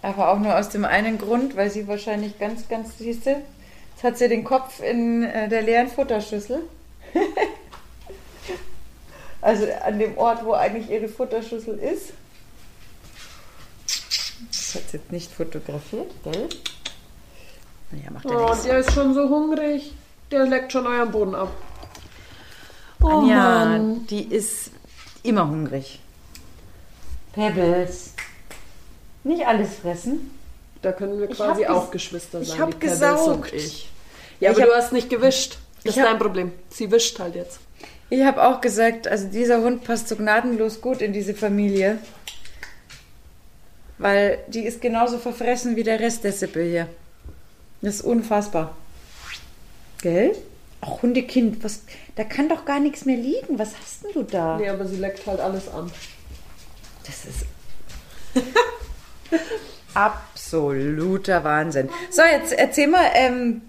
Aber 0.04 0.28
auch 0.30 0.38
nur 0.38 0.54
aus 0.58 0.68
dem 0.68 0.84
einen 0.84 1.16
Grund, 1.16 1.56
weil 1.56 1.70
sie 1.70 1.88
wahrscheinlich 1.88 2.38
ganz, 2.38 2.68
ganz, 2.68 2.98
siehst 2.98 3.24
du, 3.24 3.30
jetzt 3.30 4.02
hat 4.04 4.18
sie 4.18 4.28
den 4.28 4.44
Kopf 4.44 4.80
in 4.80 5.22
äh, 5.22 5.48
der 5.48 5.62
leeren 5.62 5.88
Futterschüssel. 5.88 6.60
also 9.40 9.66
an 9.82 9.98
dem 9.98 10.18
Ort, 10.18 10.44
wo 10.44 10.52
eigentlich 10.52 10.90
ihre 10.90 11.08
Futterschüssel 11.08 11.78
ist. 11.78 12.12
Das 14.50 14.74
hat 14.74 14.90
sie 14.90 14.98
jetzt 14.98 15.10
nicht 15.10 15.32
fotografiert, 15.32 16.10
gell? 16.22 16.48
Ja, 18.04 18.10
macht 18.10 18.24
ja 18.26 18.30
Oh, 18.30 18.44
nichts. 18.50 18.64
der 18.64 18.78
ist 18.80 18.92
schon 18.92 19.14
so 19.14 19.26
hungrig. 19.30 19.94
Der 20.30 20.44
leckt 20.46 20.70
schon 20.72 20.86
euren 20.86 21.10
Boden 21.10 21.34
ab. 21.34 21.50
Oh 23.00 23.06
Anja, 23.20 23.64
Mann. 23.64 24.06
die 24.08 24.24
ist 24.24 24.70
immer 25.22 25.48
hungrig. 25.48 26.00
Pebbles. 27.32 28.14
Nicht 29.24 29.46
alles 29.46 29.74
fressen. 29.82 30.30
Da 30.82 30.92
können 30.92 31.18
wir 31.18 31.30
Ich 31.30 31.36
quasi 31.36 31.66
auch 31.66 31.90
Geschwister 31.90 32.40
ich 32.42 32.48
sein. 32.48 32.58
hab 32.60 32.70
die 32.70 32.76
Pebbles 32.76 33.00
gesaugt. 33.00 33.52
Ich. 33.52 33.88
Ja, 34.40 34.50
Ich 34.52 34.56
aber 34.58 34.66
du 34.66 34.74
hast 34.76 34.92
nicht 34.92 35.08
gewischt. 35.10 35.58
Das 35.82 35.94
Ich 35.94 35.96
ist 36.00 36.04
dein 36.06 36.18
Problem. 36.18 36.52
Sie 36.70 36.90
wischt 36.90 37.18
halt 37.18 37.34
jetzt. 37.34 37.58
Ich 38.10 38.22
habe 38.22 38.42
auch 38.46 38.60
gesagt, 38.60 39.08
also 39.08 39.26
dieser 39.28 39.62
Hund 39.62 39.82
passt 39.84 40.08
so 40.08 40.16
gnadenlos 40.16 40.80
gut 40.80 41.00
in 41.00 41.12
diese 41.12 41.34
Familie. 41.34 41.98
Weil 43.96 44.38
die 44.48 44.60
ist 44.66 44.80
genauso 44.82 45.18
verfressen 45.18 45.76
wie 45.76 45.82
der 45.84 46.00
Rest 46.00 46.24
der 46.24 46.32
Sippe 46.32 46.62
hier. 46.62 46.88
Das 47.80 47.96
ist 47.96 48.02
unfassbar. 48.02 48.76
Gell? 50.02 50.34
Auch 50.80 51.00
Hundekind, 51.02 51.64
was, 51.64 51.80
da 52.16 52.24
kann 52.24 52.48
doch 52.50 52.64
gar 52.66 52.80
nichts 52.80 53.04
mehr 53.06 53.16
liegen. 53.16 53.58
Was 53.58 53.70
hast 53.80 54.04
denn 54.04 54.12
du 54.12 54.22
da? 54.22 54.58
Nee, 54.58 54.68
aber 54.68 54.84
sie 54.86 54.96
leckt 54.96 55.26
halt 55.26 55.40
alles 55.40 55.68
an. 55.68 55.90
Das 57.06 57.24
ist 57.24 57.46
absoluter 59.94 61.44
Wahnsinn. 61.44 61.88
So, 62.10 62.22
jetzt 62.22 62.52
erzähl 62.52 62.88
mal, 62.88 63.06
ähm, 63.14 63.62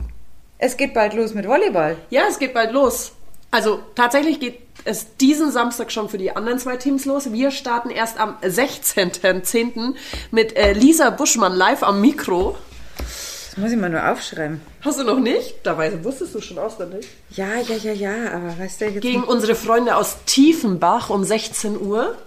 es 0.58 0.78
geht 0.78 0.94
bald 0.94 1.14
los 1.14 1.34
mit 1.34 1.48
Volleyball. 1.48 1.98
Ja, 2.10 2.24
es 2.30 2.40
geht 2.40 2.54
bald 2.54 2.72
los. 2.72 3.12
Also 3.52 3.80
tatsächlich 3.96 4.40
geht 4.40 4.60
es 4.84 5.16
diesen 5.18 5.52
Samstag 5.52 5.92
schon 5.92 6.10
für 6.10 6.18
die 6.18 6.36
anderen 6.36 6.60
zwei 6.60 6.78
Teams 6.78 7.06
los. 7.06 7.32
Wir 7.32 7.52
starten 7.52 7.90
erst 7.90 8.20
am 8.20 8.36
16.10. 8.42 9.96
mit 10.32 10.56
äh, 10.56 10.74
Lisa 10.74 11.10
Buschmann 11.10 11.54
live 11.54 11.84
am 11.84 12.02
Mikro. 12.02 12.58
Das 12.98 13.58
muss 13.58 13.72
ich 13.72 13.78
mal 13.78 13.90
nur 13.90 14.06
aufschreiben. 14.06 14.60
Hast 14.82 15.00
du 15.00 15.04
noch 15.04 15.20
nicht? 15.20 15.56
Dabei 15.64 16.04
wusstest 16.04 16.36
du 16.36 16.42
schon 16.42 16.60
auswendig. 16.60 17.08
Ja, 17.30 17.56
ja, 17.56 17.76
ja, 17.78 17.94
ja, 17.94 18.32
aber 18.34 18.60
weißt 18.60 18.82
du 18.82 18.86
jetzt. 18.86 19.02
Gegen 19.02 19.24
unsere 19.24 19.56
Freunde 19.56 19.96
aus 19.96 20.18
Tiefenbach 20.26 21.10
um 21.10 21.24
16 21.24 21.80
Uhr. 21.80 22.18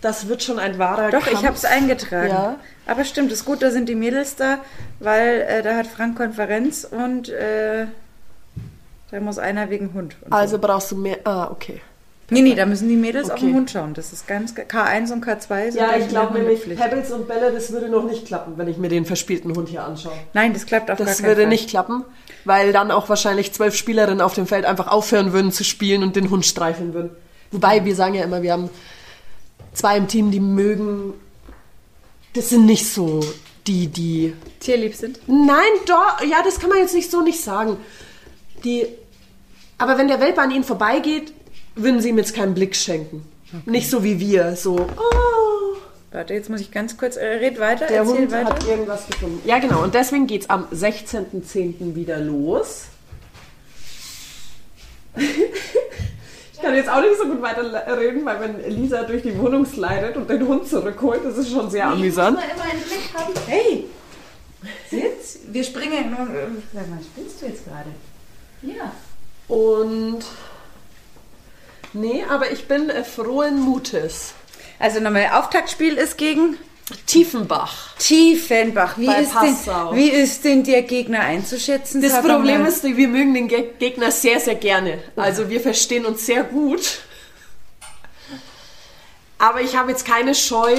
Das 0.00 0.28
wird 0.28 0.42
schon 0.44 0.58
ein 0.60 0.78
wahrer 0.78 1.10
Doch, 1.10 1.24
Kampf. 1.24 1.32
ich 1.40 1.44
habe 1.46 1.56
es 1.56 1.64
eingetragen. 1.64 2.28
Ja. 2.28 2.56
Aber 2.86 3.04
stimmt, 3.04 3.32
ist 3.32 3.44
gut, 3.44 3.62
da 3.62 3.70
sind 3.70 3.88
die 3.88 3.96
Mädels 3.96 4.36
da, 4.36 4.58
weil 5.00 5.40
äh, 5.48 5.62
da 5.62 5.76
hat 5.76 5.86
Frank 5.88 6.16
Konferenz 6.16 6.84
und 6.88 7.28
äh, 7.30 7.86
da 9.10 9.20
muss 9.20 9.38
einer 9.38 9.70
wegen 9.70 9.92
Hund. 9.94 10.16
Und 10.24 10.32
Also 10.32 10.58
brauchst 10.58 10.92
du 10.92 10.96
mehr. 10.96 11.18
Ah, 11.24 11.48
okay. 11.50 11.80
so. 12.28 12.34
Nee, 12.34 12.42
nee, 12.42 12.54
da 12.54 12.66
müssen 12.66 12.88
die 12.88 12.96
Mädels 12.96 13.30
auf 13.30 13.38
Okay. 13.38 13.46
den 13.46 13.54
Hund 13.56 13.70
schauen. 13.70 13.94
Das 13.94 14.12
ist 14.12 14.26
ganz 14.28 14.52
K1 14.54 15.12
und 15.12 15.24
K2 15.24 15.72
sind 15.72 15.80
Ja, 15.80 15.96
ich 15.98 16.08
glaube 16.08 16.38
nämlich. 16.38 16.62
Pebbles 16.76 17.10
und 17.10 17.26
Bälle, 17.26 17.50
das 17.52 17.72
würde 17.72 17.88
noch 17.88 18.04
nicht 18.04 18.26
klappen, 18.26 18.52
wenn 18.56 18.68
ich 18.68 18.76
mir 18.76 18.88
den 18.90 19.04
verspielten 19.06 19.54
Hund 19.56 19.68
hier 19.68 19.82
anschaue. 19.84 20.12
Nein, 20.34 20.52
das 20.52 20.66
klappt 20.66 20.90
auf 20.90 20.98
gar 20.98 21.06
Das 21.06 21.22
würde 21.22 21.40
Fall. 21.42 21.48
nicht 21.48 21.70
klappen, 21.70 22.04
weil 22.44 22.72
dann 22.72 22.90
auch 22.90 23.08
wahrscheinlich 23.08 23.52
zwölf 23.52 23.74
Spielerinnen 23.74 24.20
auf 24.20 24.34
dem 24.34 24.46
Feld 24.46 24.64
einfach 24.66 24.88
aufhören 24.88 25.32
würden 25.32 25.50
zu 25.52 25.64
spielen 25.64 26.02
und 26.02 26.14
den 26.16 26.30
Hund 26.30 26.44
streicheln 26.46 26.92
würden. 26.94 27.10
Wobei, 27.50 27.84
wir 27.84 27.94
sagen 27.96 28.14
ja 28.14 28.24
immer, 28.24 28.42
wir 28.42 28.52
haben 28.52 28.68
zwei 29.72 29.96
im 29.96 30.08
Team, 30.08 30.30
die 30.30 30.40
mögen. 30.40 31.14
Das 32.34 32.50
sind 32.50 32.66
nicht 32.66 32.86
so 32.86 33.20
die, 33.66 33.88
die. 33.88 34.34
Tierlieb 34.60 34.94
sind. 34.94 35.20
Nein, 35.26 35.70
doch, 35.86 36.22
ja, 36.22 36.42
das 36.44 36.58
kann 36.58 36.70
man 36.70 36.78
jetzt 36.78 36.94
nicht 36.94 37.10
so 37.10 37.22
nicht 37.22 37.40
sagen. 37.40 37.76
Die. 38.64 38.86
Aber 39.78 39.98
wenn 39.98 40.08
der 40.08 40.20
Welpe 40.20 40.40
an 40.40 40.50
ihnen 40.50 40.64
vorbeigeht, 40.64 41.32
würden 41.74 42.00
sie 42.00 42.08
ihm 42.08 42.18
jetzt 42.18 42.34
keinen 42.34 42.54
Blick 42.54 42.74
schenken. 42.74 43.24
Nicht 43.64 43.88
so 43.88 44.02
wie 44.02 44.18
wir, 44.18 44.56
so, 44.56 44.74
oh, 44.76 45.58
Warte, 46.10 46.32
jetzt 46.32 46.48
muss 46.48 46.60
ich 46.60 46.70
ganz 46.70 46.96
kurz, 46.96 47.16
äh, 47.16 47.26
red 47.26 47.60
weiter, 47.60 47.86
der 47.86 48.04
Hund 48.06 48.30
weiter. 48.30 48.50
hat 48.50 48.66
irgendwas 48.66 49.06
gefunden. 49.06 49.40
Ja, 49.46 49.58
genau. 49.58 49.82
Und 49.82 49.94
deswegen 49.94 50.26
geht 50.26 50.42
es 50.42 50.50
am 50.50 50.64
16.10. 50.72 51.94
wieder 51.94 52.18
los. 52.18 52.86
Ich 56.58 56.64
kann 56.64 56.74
jetzt 56.74 56.88
auch 56.90 57.00
nicht 57.00 57.16
so 57.16 57.28
gut 57.28 57.40
weiterreden, 57.40 58.24
weil 58.24 58.40
wenn 58.40 58.68
Lisa 58.68 59.04
durch 59.04 59.22
die 59.22 59.38
Wohnung 59.38 59.64
slidet 59.64 60.16
und 60.16 60.28
den 60.28 60.44
Hund 60.44 60.66
zurückholt, 60.66 61.24
das 61.24 61.38
ist 61.38 61.52
schon 61.52 61.70
sehr 61.70 61.86
amüsant. 61.86 62.36
Muss 62.36 62.44
man 62.44 62.56
immer 62.56 62.72
einen 62.72 62.82
Blick 62.82 63.14
haben. 63.14 63.32
Hey, 63.46 63.84
sitz, 64.90 65.38
wir 65.46 65.62
springen 65.62 66.12
äh, 66.14 66.74
Sag 66.74 66.88
mal, 66.90 66.98
spinnst 67.00 67.40
du 67.40 67.46
jetzt 67.46 67.64
gerade? 67.64 67.90
Ja. 68.62 68.90
Und 69.46 70.24
nee, 71.92 72.24
aber 72.28 72.50
ich 72.50 72.66
bin 72.66 72.90
äh, 72.90 73.04
frohen 73.04 73.60
Mutes. 73.60 74.34
Also 74.80 74.98
nochmal, 74.98 75.30
Auftaktspiel 75.34 75.96
ist 75.96 76.18
gegen 76.18 76.56
Tiefenbach. 77.06 77.96
Tiefenbach. 77.98 78.96
Wie, 78.96 79.06
ist 79.06 79.34
denn, 79.34 79.56
wie 79.94 80.08
ist 80.08 80.44
denn 80.44 80.64
der 80.64 80.82
Gegner 80.82 81.20
einzuschätzen? 81.20 82.00
Das 82.00 82.22
Problem 82.22 82.64
ist, 82.64 82.82
wir 82.84 83.08
mögen 83.08 83.34
den 83.34 83.48
Ge 83.48 83.70
Gegner 83.78 84.10
sehr, 84.10 84.40
sehr 84.40 84.54
gerne. 84.54 84.98
Also 85.16 85.50
wir 85.50 85.60
verstehen 85.60 86.06
uns 86.06 86.24
sehr 86.24 86.44
gut. 86.44 87.00
Aber 89.38 89.60
ich 89.60 89.76
habe 89.76 89.90
jetzt 89.90 90.04
keine 90.04 90.34
Scheu, 90.34 90.74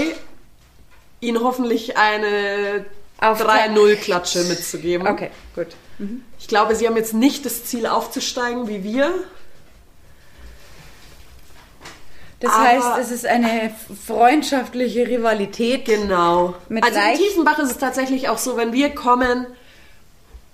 ihn 1.22 1.39
hoffentlich 1.39 1.97
eine 1.97 2.86
Auf 3.20 3.41
3-0-Klatsche 3.41 4.43
mitzugeben. 4.45 5.07
Okay, 5.07 5.32
gut. 5.55 5.68
Ich 6.39 6.47
glaube, 6.47 6.76
sie 6.76 6.88
haben 6.88 6.95
jetzt 6.95 7.14
nicht 7.14 7.45
das 7.45 7.66
Ziel 7.66 7.86
aufzusteigen 7.86 8.68
wie 8.68 8.84
wir. 8.84 9.14
Das 12.39 12.53
Aber- 12.53 12.63
heißt, 12.63 12.87
es 13.01 13.11
ist 13.11 13.25
eine 13.25 13.71
freundschaftliche 14.07 15.07
Rivalität. 15.07 15.85
Genau. 15.85 16.55
Mit 16.69 16.83
also 16.83 16.97
in 16.97 17.17
Tiefenbach 17.17 17.59
ist 17.59 17.71
es 17.71 17.77
tatsächlich 17.77 18.29
auch 18.29 18.37
so, 18.37 18.55
wenn 18.55 18.71
wir 18.71 18.95
kommen, 18.95 19.45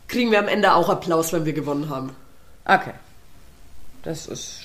kriegen 0.07 0.31
wir 0.31 0.39
am 0.39 0.47
Ende 0.47 0.73
auch 0.73 0.89
Applaus, 0.89 1.31
wenn 1.31 1.45
wir 1.45 1.53
gewonnen 1.53 1.89
haben. 1.89 2.15
Okay. 2.65 2.93
Das 4.03 4.25
ist. 4.27 4.61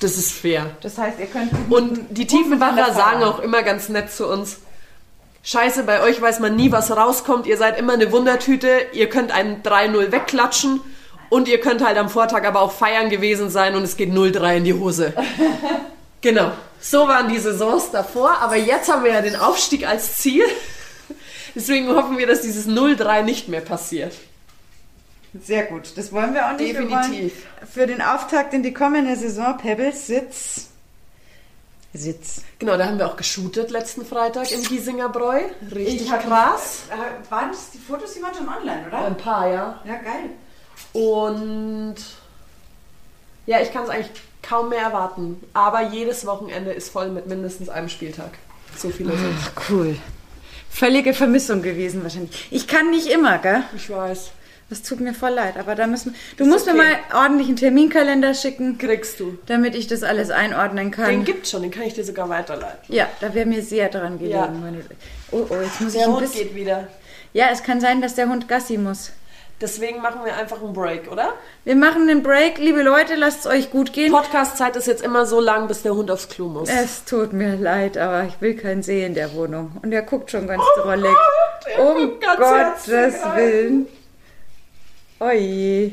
Das 0.00 0.18
ist 0.18 0.32
fair. 0.32 0.66
Das 0.82 0.98
heißt, 0.98 1.18
ihr 1.20 1.26
könnt. 1.26 1.50
Und 1.70 2.00
die 2.10 2.26
Tiefenbacher 2.26 2.92
sagen 2.92 3.22
auch 3.22 3.38
immer 3.38 3.62
ganz 3.62 3.88
nett 3.88 4.12
zu 4.12 4.26
uns. 4.26 4.58
Scheiße, 5.42 5.84
bei 5.84 6.02
euch 6.02 6.20
weiß 6.20 6.40
man 6.40 6.54
nie, 6.54 6.70
was 6.72 6.94
rauskommt. 6.94 7.46
Ihr 7.46 7.56
seid 7.56 7.78
immer 7.78 7.94
eine 7.94 8.12
Wundertüte. 8.12 8.68
Ihr 8.92 9.08
könnt 9.08 9.30
einen 9.32 9.62
3-0 9.62 10.12
wegklatschen. 10.12 10.80
Und 11.30 11.48
ihr 11.48 11.60
könnt 11.60 11.84
halt 11.84 11.96
am 11.96 12.10
Vortag 12.10 12.44
aber 12.44 12.60
auch 12.60 12.72
feiern 12.72 13.08
gewesen 13.08 13.48
sein 13.48 13.74
und 13.74 13.82
es 13.82 13.96
geht 13.96 14.12
0-3 14.12 14.58
in 14.58 14.64
die 14.64 14.74
Hose. 14.74 15.14
genau. 16.26 16.52
So 16.80 17.06
waren 17.08 17.28
die 17.28 17.38
Saisons 17.38 17.90
davor. 17.90 18.38
Aber 18.40 18.56
jetzt 18.56 18.90
haben 18.90 19.04
wir 19.04 19.12
ja 19.12 19.22
den 19.22 19.36
Aufstieg 19.36 19.86
als 19.86 20.16
Ziel. 20.18 20.44
Deswegen 21.54 21.88
hoffen 21.88 22.18
wir, 22.18 22.26
dass 22.26 22.42
dieses 22.42 22.66
0-3 22.68 23.22
nicht 23.22 23.48
mehr 23.48 23.62
passiert. 23.62 24.12
Sehr 25.40 25.64
gut. 25.64 25.92
Das 25.96 26.12
wollen 26.12 26.34
wir 26.34 26.46
auch 26.46 26.52
nicht. 26.58 26.74
Definitiv. 26.74 27.46
für 27.72 27.86
den 27.86 28.02
Auftakt 28.02 28.52
in 28.54 28.62
die 28.62 28.72
kommende 28.74 29.16
Saison 29.16 29.56
Pebbles 29.56 30.06
Sitz. 30.06 30.68
Sitz. 31.94 32.42
Genau, 32.58 32.76
da 32.76 32.86
haben 32.86 32.98
wir 32.98 33.06
auch 33.06 33.16
geshootet 33.16 33.70
letzten 33.70 34.04
Freitag 34.04 34.50
im 34.52 34.62
Giesinger 34.62 35.08
Bräu. 35.08 35.40
Richtig 35.74 36.02
Ich 36.02 36.10
hab- 36.12 36.26
krass. 36.26 36.80
Äh, 36.90 37.30
waren 37.30 37.50
das 37.52 37.70
die 37.70 37.78
Fotos, 37.78 38.12
die 38.14 38.22
waren 38.22 38.34
schon 38.34 38.48
online, 38.48 38.86
oder? 38.86 38.98
Ein 39.06 39.16
paar, 39.16 39.48
ja. 39.50 39.80
Ja, 39.84 39.94
geil. 39.96 40.30
Und 40.92 41.96
ja, 43.46 43.60
ich 43.60 43.72
kann 43.72 43.84
es 43.84 43.90
eigentlich 43.90 44.10
kaum 44.42 44.68
mehr 44.70 44.80
erwarten. 44.82 45.42
Aber 45.52 45.82
jedes 45.90 46.26
Wochenende 46.26 46.72
ist 46.72 46.90
voll 46.90 47.10
mit 47.10 47.26
mindestens 47.26 47.68
einem 47.68 47.88
Spieltag. 47.88 48.30
So 48.76 48.90
viele 48.90 49.10
sind. 49.16 49.34
Ach, 49.42 49.70
cool. 49.70 49.96
Völlige 50.70 51.14
Vermissung 51.14 51.62
gewesen 51.62 52.02
wahrscheinlich. 52.02 52.48
Ich 52.50 52.68
kann 52.68 52.90
nicht 52.90 53.06
immer, 53.06 53.38
gell? 53.38 53.62
Ich 53.74 53.88
weiß. 53.88 54.30
Das 54.68 54.82
tut 54.82 54.98
mir 54.98 55.14
voll 55.14 55.30
leid, 55.30 55.56
aber 55.58 55.76
da 55.76 55.86
müssen 55.86 56.12
du 56.36 56.42
Ist 56.44 56.50
musst 56.50 56.66
mir 56.66 56.72
okay. 56.74 56.82
mal 57.12 57.22
ordentlich 57.22 57.46
einen 57.46 57.56
Terminkalender 57.56 58.34
schicken, 58.34 58.78
Kriegst 58.78 59.20
du. 59.20 59.38
damit 59.46 59.76
ich 59.76 59.86
das 59.86 60.02
alles 60.02 60.30
einordnen 60.30 60.90
kann. 60.90 61.08
Den 61.08 61.24
gibt's 61.24 61.52
schon, 61.52 61.62
den 61.62 61.70
kann 61.70 61.84
ich 61.84 61.94
dir 61.94 62.02
sogar 62.04 62.28
weiterleiten. 62.28 62.92
ja, 62.92 63.06
da 63.20 63.32
wäre 63.32 63.46
mir 63.46 63.62
sehr 63.62 63.88
dran 63.88 64.18
gelegen. 64.18 64.34
Ja. 64.36 64.48
meine- 64.48 64.84
Oh, 65.30 65.46
oh, 65.48 65.54
jetzt 65.62 65.80
muss 65.80 65.92
ich 65.94 65.98
Der 66.00 66.08
ein 66.08 66.14
Hund 66.14 66.20
bisschen. 66.22 66.48
geht 66.48 66.54
wieder. 66.56 66.88
Ja, 67.32 67.46
es 67.52 67.62
kann 67.62 67.80
sein, 67.80 68.00
dass 68.02 68.16
der 68.16 68.28
Hund 68.28 68.48
Gassi 68.48 68.76
muss. 68.76 69.12
Deswegen 69.58 70.02
machen 70.02 70.20
wir 70.24 70.36
einfach 70.36 70.60
einen 70.62 70.74
Break, 70.74 71.10
oder? 71.10 71.32
Wir 71.64 71.76
machen 71.76 72.02
einen 72.02 72.22
Break, 72.22 72.58
liebe 72.58 72.82
Leute, 72.82 73.14
lasst 73.14 73.40
es 73.40 73.46
euch 73.46 73.70
gut 73.70 73.94
gehen. 73.94 74.12
Podcast-Zeit 74.12 74.76
ist 74.76 74.86
jetzt 74.86 75.02
immer 75.02 75.24
so 75.24 75.40
lang, 75.40 75.66
bis 75.66 75.80
der 75.82 75.94
Hund 75.94 76.10
aufs 76.10 76.28
Klo 76.28 76.48
muss. 76.48 76.68
Es 76.68 77.04
tut 77.04 77.32
mir 77.32 77.56
leid, 77.56 77.96
aber 77.96 78.24
ich 78.24 78.38
will 78.40 78.54
keinen 78.54 78.82
See 78.82 79.02
in 79.04 79.14
der 79.14 79.32
Wohnung. 79.32 79.72
Und 79.82 79.92
er 79.92 80.02
guckt 80.02 80.30
schon 80.30 80.46
ganz 80.46 80.62
Oh 80.62 80.80
drollig. 80.82 81.10
Gott, 81.76 81.78
um 81.78 82.20
Gottes 82.20 82.86
herzlich. 82.86 83.34
Willen. 83.34 83.86
Oje. 85.20 85.92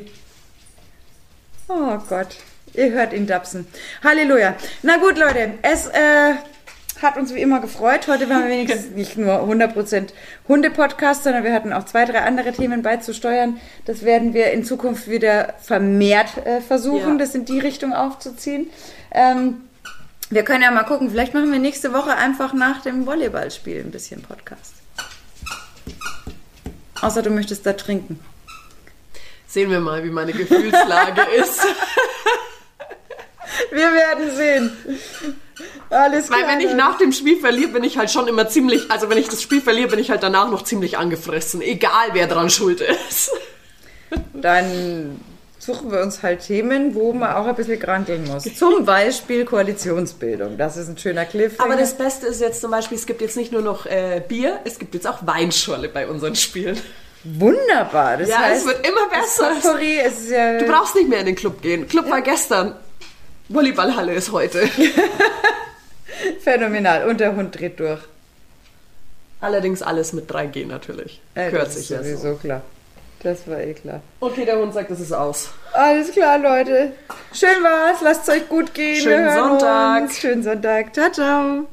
Oh 1.68 1.96
Gott. 2.08 2.36
Ihr 2.74 2.90
hört 2.92 3.14
ihn 3.14 3.26
dapsen. 3.26 3.66
Halleluja. 4.02 4.56
Na 4.82 4.98
gut, 4.98 5.16
Leute. 5.16 5.54
Es 5.62 5.86
äh, 5.86 6.34
hat 7.04 7.16
uns 7.16 7.32
wie 7.34 7.40
immer 7.40 7.60
gefreut. 7.60 8.08
Heute 8.08 8.28
waren 8.28 8.42
wir 8.44 8.50
wenigstens 8.50 8.90
nicht 8.96 9.16
nur 9.16 9.34
100% 9.44 10.08
Hunde-Podcast, 10.48 11.22
sondern 11.24 11.44
wir 11.44 11.52
hatten 11.52 11.72
auch 11.72 11.84
zwei, 11.84 12.04
drei 12.04 12.22
andere 12.22 12.52
Themen 12.52 12.82
beizusteuern. 12.82 13.60
Das 13.84 14.04
werden 14.04 14.34
wir 14.34 14.50
in 14.50 14.64
Zukunft 14.64 15.08
wieder 15.08 15.54
vermehrt 15.62 16.44
äh, 16.44 16.60
versuchen, 16.60 17.12
Ja. 17.12 17.18
das 17.18 17.34
in 17.36 17.44
die 17.44 17.60
Richtung 17.60 17.92
aufzuziehen. 17.92 18.68
Ähm, 19.12 19.62
wir 20.30 20.42
können 20.42 20.62
ja 20.62 20.70
mal 20.72 20.82
gucken, 20.84 21.10
vielleicht 21.10 21.34
machen 21.34 21.52
wir 21.52 21.58
nächste 21.60 21.92
Woche 21.92 22.16
einfach 22.16 22.52
nach 22.54 22.82
dem 22.82 23.06
Volleyballspiel 23.06 23.80
ein 23.80 23.90
bisschen 23.92 24.22
Podcast. 24.22 24.74
Außer 27.00 27.22
du 27.22 27.30
möchtest 27.30 27.66
da 27.66 27.74
trinken. 27.74 28.18
Sehen 29.46 29.70
wir 29.70 29.80
mal, 29.80 30.02
wie 30.02 30.10
meine 30.10 30.32
Gefühlslage 30.32 31.20
ist. 31.36 31.60
Wir 33.70 33.92
werden 33.92 34.30
sehen. 34.34 34.72
Alles 35.94 36.26
klar. 36.28 36.40
Weil 36.40 36.48
wenn 36.48 36.60
ich 36.60 36.74
nach 36.74 36.98
dem 36.98 37.12
Spiel 37.12 37.38
verliere, 37.38 37.68
bin 37.70 37.84
ich 37.84 37.96
halt 37.98 38.10
schon 38.10 38.26
immer 38.28 38.48
ziemlich, 38.48 38.90
also 38.90 39.08
wenn 39.10 39.18
ich 39.18 39.28
das 39.28 39.42
Spiel 39.42 39.60
verliere, 39.60 39.88
bin 39.88 39.98
ich 39.98 40.10
halt 40.10 40.22
danach 40.22 40.50
noch 40.50 40.62
ziemlich 40.64 40.98
angefressen. 40.98 41.60
Egal, 41.62 42.08
wer 42.12 42.26
dran 42.26 42.50
schuld 42.50 42.80
ist. 42.80 43.30
Dann 44.32 45.20
suchen 45.58 45.90
wir 45.90 46.00
uns 46.02 46.22
halt 46.22 46.40
Themen, 46.46 46.94
wo 46.94 47.12
man 47.12 47.32
auch 47.34 47.46
ein 47.46 47.54
bisschen 47.54 47.80
granteln 47.80 48.24
muss. 48.24 48.44
Zum 48.58 48.84
Beispiel 48.84 49.44
Koalitionsbildung. 49.44 50.58
Das 50.58 50.76
ist 50.76 50.88
ein 50.88 50.98
schöner 50.98 51.24
Cliffhanger. 51.24 51.70
Aber 51.72 51.80
das 51.80 51.96
Beste 51.96 52.26
ist 52.26 52.40
jetzt 52.40 52.60
zum 52.60 52.70
Beispiel, 52.70 52.98
es 52.98 53.06
gibt 53.06 53.20
jetzt 53.22 53.36
nicht 53.36 53.50
nur 53.52 53.62
noch 53.62 53.86
äh, 53.86 54.20
Bier, 54.26 54.60
es 54.64 54.78
gibt 54.78 54.94
jetzt 54.94 55.06
auch 55.06 55.18
Weinschorle 55.26 55.88
bei 55.88 56.06
unseren 56.06 56.34
Spielen. 56.36 56.78
wunderbar. 57.24 58.18
Das 58.18 58.28
Ja, 58.28 58.38
heißt, 58.40 58.62
es 58.62 58.66
wird 58.66 58.86
immer 58.86 59.08
besser. 59.08 59.52
Potpourri, 59.54 59.98
es 60.04 60.20
ist 60.20 60.30
ja 60.30 60.58
Du 60.58 60.66
brauchst 60.66 60.94
nicht 60.96 61.08
mehr 61.08 61.20
in 61.20 61.26
den 61.26 61.36
Club 61.36 61.62
gehen. 61.62 61.88
Club 61.88 62.10
war 62.10 62.20
gestern. 62.20 62.74
Volleyballhalle 63.48 64.12
ist 64.14 64.32
heute. 64.32 64.68
phänomenal. 66.40 67.08
Und 67.08 67.20
der 67.20 67.34
Hund 67.36 67.58
dreht 67.58 67.78
durch. 67.80 68.00
Allerdings 69.40 69.82
alles 69.82 70.12
mit 70.12 70.30
3G 70.30 70.66
natürlich. 70.66 71.20
Äh, 71.34 71.50
Hört 71.50 71.66
das 71.66 71.74
sich 71.74 71.82
ist 71.84 71.90
ja 71.90 71.98
so. 72.02 72.04
sowieso 72.16 72.36
klar. 72.36 72.62
Das 73.22 73.48
war 73.48 73.58
eh 73.58 73.72
klar. 73.74 74.00
Okay, 74.20 74.44
der 74.44 74.58
Hund 74.58 74.74
sagt, 74.74 74.90
es 74.90 75.00
ist 75.00 75.12
aus. 75.12 75.50
Alles 75.72 76.12
klar, 76.12 76.38
Leute. 76.38 76.92
Schön 77.32 77.62
war's. 77.62 77.98
Lasst 78.02 78.28
es 78.28 78.34
euch 78.34 78.48
gut 78.48 78.74
gehen. 78.74 79.00
Schönen 79.00 79.32
Sonntag. 79.32 80.02
Uns. 80.02 80.18
Schönen 80.18 80.42
Sonntag. 80.42 80.94
Ciao, 80.94 81.10
ciao. 81.10 81.66